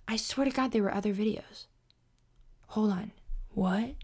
I 0.07 0.15
swear 0.15 0.45
to 0.45 0.51
God, 0.51 0.71
there 0.71 0.83
were 0.83 0.93
other 0.93 1.13
videos. 1.13 1.65
Hold 2.67 2.91
on, 2.91 3.11
what? 3.49 3.95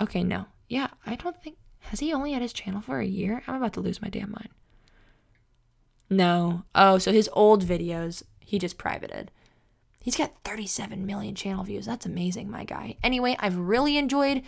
Okay, 0.00 0.22
no. 0.22 0.46
Yeah, 0.68 0.88
I 1.06 1.16
don't 1.16 1.40
think. 1.42 1.56
Has 1.80 2.00
he 2.00 2.12
only 2.12 2.32
had 2.32 2.42
his 2.42 2.52
channel 2.52 2.80
for 2.80 3.00
a 3.00 3.06
year? 3.06 3.42
I'm 3.46 3.56
about 3.56 3.72
to 3.74 3.80
lose 3.80 4.02
my 4.02 4.08
damn 4.08 4.30
mind. 4.30 4.50
No. 6.10 6.64
Oh, 6.74 6.98
so 6.98 7.12
his 7.12 7.28
old 7.32 7.64
videos, 7.64 8.22
he 8.40 8.58
just 8.58 8.78
privated. 8.78 9.30
He's 10.02 10.16
got 10.16 10.32
37 10.44 11.04
million 11.04 11.34
channel 11.34 11.64
views. 11.64 11.86
That's 11.86 12.06
amazing, 12.06 12.50
my 12.50 12.64
guy. 12.64 12.96
Anyway, 13.02 13.36
I've 13.38 13.58
really 13.58 13.98
enjoyed 13.98 14.42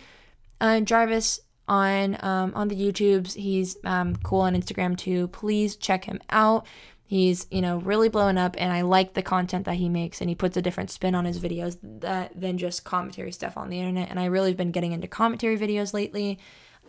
uh, 0.59 0.79
Jarvis 0.79 1.39
on 1.67 2.17
um, 2.23 2.51
on 2.55 2.67
the 2.67 2.75
YouTubes. 2.75 3.35
He's 3.35 3.77
um, 3.83 4.15
cool 4.17 4.41
on 4.41 4.55
Instagram 4.55 4.97
too. 4.97 5.27
Please 5.27 5.75
check 5.75 6.05
him 6.05 6.19
out. 6.29 6.65
He's 7.03 7.45
you 7.51 7.61
know 7.61 7.77
really 7.77 8.09
blowing 8.09 8.37
up, 8.37 8.55
and 8.57 8.71
I 8.71 8.81
like 8.81 9.13
the 9.13 9.21
content 9.21 9.65
that 9.65 9.75
he 9.75 9.89
makes, 9.89 10.21
and 10.21 10.29
he 10.29 10.35
puts 10.35 10.57
a 10.57 10.61
different 10.61 10.89
spin 10.89 11.13
on 11.13 11.25
his 11.25 11.39
videos 11.39 11.77
that 11.81 12.39
than 12.39 12.57
just 12.57 12.83
commentary 12.83 13.31
stuff 13.31 13.57
on 13.57 13.69
the 13.69 13.79
internet. 13.79 14.09
And 14.09 14.19
I 14.19 14.25
really 14.25 14.51
have 14.51 14.57
been 14.57 14.71
getting 14.71 14.93
into 14.93 15.07
commentary 15.07 15.57
videos 15.57 15.93
lately. 15.93 16.39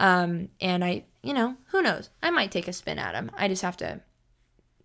Um, 0.01 0.49
and 0.61 0.85
I, 0.85 1.05
you 1.23 1.35
know, 1.35 1.57
who 1.67 1.83
knows? 1.83 2.09
I 2.23 2.31
might 2.31 2.51
take 2.51 2.67
a 2.67 2.73
spin 2.73 2.99
at 2.99 3.15
him. 3.15 3.31
I 3.37 3.49
just 3.49 3.63
have 3.63 3.77
to 3.79 4.01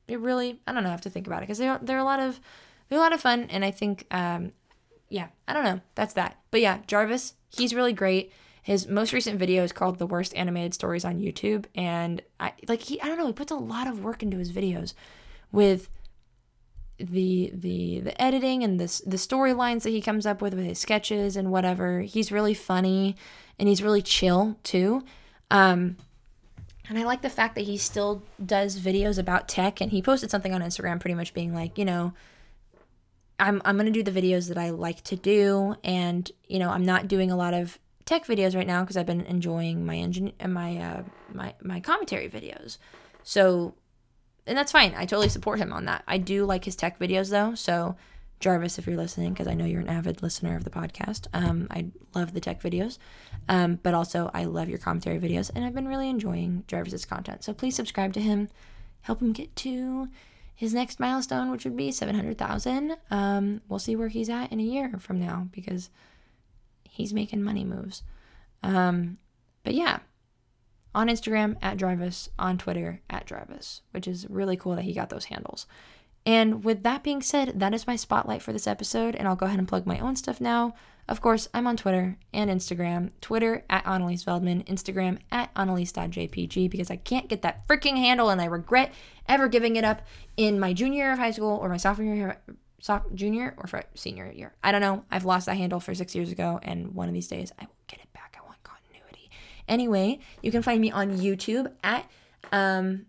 it 0.08 0.20
really 0.20 0.60
I 0.66 0.74
don't 0.74 0.84
know 0.84 0.90
I 0.90 0.94
have 0.94 1.02
to 1.02 1.10
think 1.10 1.28
about 1.28 1.38
it 1.38 1.48
because 1.48 1.58
they're 1.58 1.80
they're 1.82 1.98
a 1.98 2.04
lot 2.04 2.20
of 2.20 2.40
they're 2.90 3.00
a 3.00 3.02
lot 3.02 3.14
of 3.14 3.22
fun 3.22 3.48
and 3.50 3.64
I 3.66 3.72
think 3.72 4.06
um 4.12 4.52
yeah 5.10 5.28
I 5.48 5.54
don't 5.54 5.64
know 5.64 5.82
that's 5.96 6.14
that. 6.14 6.38
But 6.52 6.62
yeah 6.62 6.80
Jarvis 6.88 7.34
he's 7.50 7.74
really 7.74 7.94
great. 7.94 8.32
His 8.62 8.88
most 8.88 9.14
recent 9.14 9.40
video 9.40 9.64
is 9.64 9.72
called 9.72 9.98
the 9.98 10.08
worst 10.08 10.36
animated 10.36 10.74
stories 10.74 11.06
on 11.06 11.20
YouTube 11.20 11.66
and 11.76 12.22
I 12.40 12.54
like 12.68 12.82
he 12.82 13.02
I 13.02 13.08
don't 13.08 13.18
know 13.18 13.28
he 13.28 13.34
puts 13.34 13.52
a 13.52 13.56
lot 13.56 13.88
of 13.88 14.04
work 14.04 14.24
into 14.24 14.38
his 14.38 14.52
videos 14.52 14.94
with 15.52 15.90
the 17.00 17.52
the 17.54 18.00
the 18.02 18.22
editing 18.22 18.64
and 18.64 18.80
the 18.80 19.02
the 19.06 19.18
storylines 19.18 19.84
that 19.84 19.92
he 19.92 20.02
comes 20.02 20.26
up 20.26 20.42
with 20.42 20.54
with 20.54 20.66
his 20.66 20.80
sketches 20.80 21.36
and 21.36 21.52
whatever. 21.52 22.02
He's 22.02 22.32
really 22.32 22.54
funny 22.54 23.16
and 23.60 23.70
he's 23.70 23.84
really 23.84 24.02
chill 24.02 24.58
too. 24.64 25.04
Um 25.52 25.98
and 26.90 26.98
I 26.98 27.04
like 27.04 27.22
the 27.22 27.30
fact 27.30 27.56
that 27.56 27.66
he 27.66 27.78
still 27.78 28.24
does 28.44 28.80
videos 28.80 29.18
about 29.18 29.48
tech 29.48 29.82
and 29.82 29.92
he 29.92 30.02
posted 30.02 30.32
something 30.32 30.54
on 30.54 30.62
Instagram 30.62 31.00
pretty 31.00 31.16
much 31.16 31.34
being 31.34 31.54
like, 31.54 31.78
you 31.78 31.86
know, 31.86 32.14
I'm 33.40 33.62
I'm 33.66 33.76
going 33.76 33.92
to 33.92 33.92
do 33.92 34.10
the 34.10 34.22
videos 34.22 34.48
that 34.48 34.58
I 34.58 34.70
like 34.70 35.04
to 35.06 35.16
do 35.16 35.76
and, 35.84 36.32
you 36.48 36.60
know, 36.60 36.70
I'm 36.70 36.86
not 36.86 37.08
doing 37.08 37.30
a 37.32 37.36
lot 37.36 37.54
of 37.54 37.78
tech 38.06 38.26
videos 38.26 38.56
right 38.56 38.66
now 38.66 38.82
because 38.82 38.98
I've 38.98 39.06
been 39.06 39.22
enjoying 39.22 39.86
my 39.86 39.96
engine 39.96 40.32
and 40.40 40.54
my 40.54 40.78
uh 40.78 41.04
my 41.34 41.54
my 41.62 41.80
commentary 41.80 42.30
videos. 42.30 42.78
So 43.24 43.76
and 44.46 44.58
that's 44.58 44.72
fine. 44.72 44.94
I 44.96 45.06
totally 45.06 45.30
support 45.30 45.60
him 45.60 45.74
on 45.74 45.86
that. 45.86 46.04
I 46.08 46.18
do 46.18 46.46
like 46.46 46.66
his 46.66 46.76
tech 46.76 47.00
videos 47.00 47.30
though, 47.30 47.54
so 47.54 47.98
Jarvis, 48.40 48.78
if 48.78 48.86
you're 48.86 48.98
listening, 48.98 49.34
because 49.34 49.48
I 49.48 49.54
know 49.54 49.66
you're 49.66 49.82
an 49.82 49.90
avid 49.90 50.22
listener 50.22 50.56
of 50.56 50.64
the 50.64 50.70
podcast. 50.70 51.28
Um, 51.34 51.68
I 51.72 51.88
love 52.14 52.34
the 52.34 52.40
tech 52.40 52.62
videos, 52.62 52.98
um, 53.50 53.80
but 53.82 53.94
also 53.94 54.30
I 54.34 54.46
love 54.46 54.70
your 54.70 54.78
commentary 54.78 55.20
videos, 55.20 55.50
and 55.54 55.66
I've 55.66 55.74
been 55.74 55.88
really 55.88 56.10
enjoying 56.10 56.64
Jarvis's 56.68 57.06
content. 57.06 57.44
So 57.44 57.54
please 57.54 57.76
subscribe 57.76 58.14
to 58.14 58.22
him, 58.22 58.50
help 59.02 59.22
him 59.22 59.34
get 59.34 59.56
to 59.58 60.10
his 60.54 60.74
next 60.74 61.00
milestone, 61.00 61.52
which 61.52 61.66
would 61.66 61.78
be 61.78 61.92
700,000. 61.92 62.96
Um, 63.10 63.62
we'll 63.70 63.80
see 63.80 63.96
where 63.96 64.08
he's 64.08 64.30
at 64.30 64.52
in 64.52 64.60
a 64.60 64.64
year 64.64 64.94
from 65.00 65.20
now 65.20 65.48
because 65.52 65.90
he's 66.84 67.14
making 67.14 67.44
money 67.44 67.64
moves. 67.64 68.04
Um, 68.64 69.18
but 69.64 69.76
yeah, 69.76 70.00
on 70.96 71.10
Instagram 71.10 71.58
at 71.62 71.78
Jarvis, 71.78 72.30
on 72.40 72.58
Twitter 72.58 73.02
at 73.08 73.28
Jarvis, 73.28 73.82
which 73.92 74.08
is 74.08 74.28
really 74.30 74.58
cool 74.58 74.76
that 74.76 74.86
he 74.86 74.94
got 74.94 75.10
those 75.10 75.26
handles. 75.26 75.68
And 76.28 76.66
with 76.66 76.84
that 76.84 77.04
being 77.04 77.22
said, 77.22 77.58
that 77.62 77.74
is 77.74 77.88
my 77.88 77.96
spotlight 77.96 78.42
for 78.42 78.52
this 78.52 78.68
episode, 78.68 79.16
and 79.16 79.30
I'll 79.30 79.38
go 79.38 79.46
ahead 79.46 79.60
and 79.60 79.68
plug 79.68 79.86
my 79.86 79.98
own 80.00 80.18
stuff 80.18 80.42
now. 80.42 80.74
Of 81.08 81.22
course, 81.22 81.48
I'm 81.54 81.66
on 81.68 81.78
Twitter 81.78 82.18
and 82.34 82.52
Instagram. 82.52 83.12
Twitter 83.22 83.64
at 83.70 83.88
Annalise 83.88 84.26
Veldman, 84.26 84.68
Instagram 84.68 85.20
at 85.32 85.52
Annalise.jpg 85.56 86.70
because 86.70 86.92
I 86.92 86.98
can't 86.98 87.30
get 87.30 87.44
that 87.44 87.66
freaking 87.66 87.96
handle 87.96 88.30
and 88.30 88.42
I 88.42 88.46
regret 88.46 88.92
ever 89.30 89.48
giving 89.48 89.78
it 89.78 89.86
up 89.86 90.02
in 90.36 90.60
my 90.60 90.74
junior 90.74 91.06
year 91.06 91.14
of 91.14 91.20
high 91.20 91.32
school 91.32 91.60
or 91.62 91.70
my 91.70 91.78
sophomore 91.78 92.14
year, 92.14 92.42
sophomore, 92.82 93.16
junior 93.16 93.56
or 93.58 93.84
senior 93.96 94.30
year. 94.30 94.54
I 94.62 94.74
don't 94.74 94.82
know. 94.82 95.06
I've 95.10 95.24
lost 95.24 95.46
that 95.46 95.56
handle 95.56 95.80
for 95.80 95.96
six 95.96 96.14
years 96.14 96.30
ago, 96.30 96.60
and 96.62 96.94
one 96.94 97.08
of 97.08 97.14
these 97.14 97.30
days 97.30 97.54
I 97.58 97.64
will 97.64 97.78
get 97.88 98.02
it 98.02 98.12
back. 98.12 98.38
I 98.38 98.46
want 98.46 98.62
continuity. 98.64 99.30
Anyway, 99.70 100.20
you 100.42 100.52
can 100.52 100.62
find 100.62 100.82
me 100.82 100.92
on 100.92 101.20
YouTube 101.20 101.72
at 101.86 102.06
um, 102.52 103.06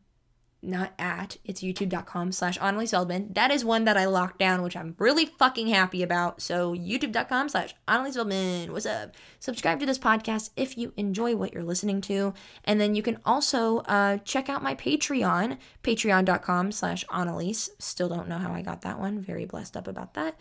not 0.60 0.92
at, 0.98 1.36
it's 1.44 1.62
youtube.com 1.62 2.32
slash 2.32 2.58
Annalise 2.60 2.92
Veldman. 2.92 3.34
That 3.34 3.50
is 3.50 3.64
one 3.64 3.84
that 3.84 3.96
I 3.96 4.06
locked 4.06 4.38
down, 4.38 4.62
which 4.62 4.76
I'm 4.76 4.96
really 4.98 5.26
fucking 5.26 5.68
happy 5.68 6.02
about. 6.02 6.42
So 6.42 6.74
youtube.com 6.74 7.48
slash 7.48 7.74
Annalise 7.86 8.16
Veldman. 8.16 8.70
What's 8.70 8.86
up? 8.86 9.14
Subscribe 9.38 9.78
to 9.80 9.86
this 9.86 9.98
podcast 9.98 10.50
if 10.56 10.76
you 10.76 10.92
enjoy 10.96 11.36
what 11.36 11.52
you're 11.52 11.62
listening 11.62 12.00
to. 12.02 12.34
And 12.64 12.80
then 12.80 12.94
you 12.94 13.02
can 13.02 13.18
also 13.24 13.78
uh, 13.78 14.18
check 14.18 14.48
out 14.48 14.62
my 14.62 14.74
Patreon, 14.74 15.58
patreon.com 15.84 16.72
slash 16.72 17.04
Annalise. 17.12 17.70
Still 17.78 18.08
don't 18.08 18.28
know 18.28 18.38
how 18.38 18.52
I 18.52 18.62
got 18.62 18.82
that 18.82 18.98
one. 18.98 19.20
Very 19.20 19.44
blessed 19.44 19.76
up 19.76 19.86
about 19.86 20.14
that. 20.14 20.38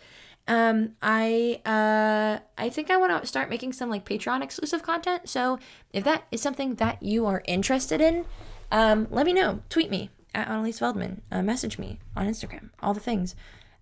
Um, 0.48 0.96
I 1.02 1.60
uh, 1.66 2.42
I 2.56 2.70
think 2.70 2.90
I 2.90 2.96
want 2.96 3.20
to 3.20 3.28
start 3.28 3.50
making 3.50 3.74
some 3.74 3.90
like 3.90 4.06
Patreon 4.06 4.42
exclusive 4.42 4.82
content. 4.82 5.28
So 5.28 5.58
if 5.92 6.04
that 6.04 6.24
is 6.32 6.40
something 6.40 6.76
that 6.76 7.02
you 7.02 7.26
are 7.26 7.42
interested 7.46 8.00
in, 8.00 8.24
um, 8.70 9.06
let 9.10 9.26
me 9.26 9.32
know. 9.32 9.60
Tweet 9.68 9.90
me 9.90 10.10
at 10.34 10.48
Annalise 10.48 10.80
Veldman. 10.80 11.20
Uh, 11.30 11.42
message 11.42 11.78
me 11.78 11.98
on 12.16 12.26
Instagram. 12.26 12.70
All 12.80 12.94
the 12.94 13.00
things. 13.00 13.34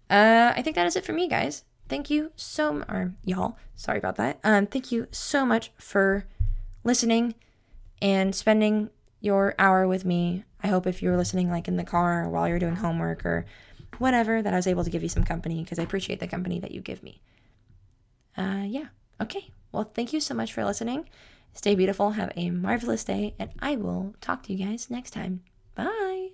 Uh, 0.08 0.52
I 0.54 0.62
think 0.62 0.76
that 0.76 0.86
is 0.86 0.96
it 0.96 1.04
for 1.04 1.12
me, 1.12 1.28
guys. 1.28 1.64
Thank 1.88 2.10
you 2.10 2.32
so 2.36 2.84
or 2.88 3.14
y'all. 3.24 3.58
Sorry 3.74 3.98
about 3.98 4.16
that. 4.16 4.38
Um, 4.42 4.66
thank 4.66 4.90
you 4.90 5.06
so 5.10 5.46
much 5.46 5.70
for 5.78 6.26
listening 6.84 7.34
and 8.02 8.34
spending 8.34 8.90
your 9.20 9.54
hour 9.58 9.86
with 9.86 10.04
me. 10.04 10.44
I 10.62 10.68
hope 10.68 10.86
if 10.86 11.02
you 11.02 11.10
were 11.10 11.16
listening 11.16 11.50
like 11.50 11.68
in 11.68 11.76
the 11.76 11.84
car 11.84 12.24
or 12.24 12.28
while 12.28 12.48
you're 12.48 12.58
doing 12.58 12.76
homework 12.76 13.24
or 13.24 13.46
whatever, 13.98 14.42
that 14.42 14.52
I 14.52 14.56
was 14.56 14.66
able 14.66 14.84
to 14.84 14.90
give 14.90 15.02
you 15.02 15.08
some 15.08 15.24
company 15.24 15.62
because 15.62 15.78
I 15.78 15.82
appreciate 15.82 16.20
the 16.20 16.26
company 16.26 16.58
that 16.60 16.72
you 16.72 16.80
give 16.80 17.02
me. 17.02 17.20
Uh, 18.36 18.64
yeah. 18.66 18.86
Okay. 19.20 19.50
Well, 19.72 19.90
thank 19.94 20.12
you 20.12 20.20
so 20.20 20.34
much 20.34 20.52
for 20.52 20.64
listening. 20.64 21.08
Stay 21.56 21.74
beautiful, 21.74 22.10
have 22.10 22.32
a 22.36 22.50
marvelous 22.50 23.02
day, 23.02 23.34
and 23.38 23.50
I 23.60 23.76
will 23.76 24.14
talk 24.20 24.42
to 24.44 24.52
you 24.52 24.64
guys 24.64 24.90
next 24.90 25.12
time. 25.12 25.42
Bye. 25.74 26.25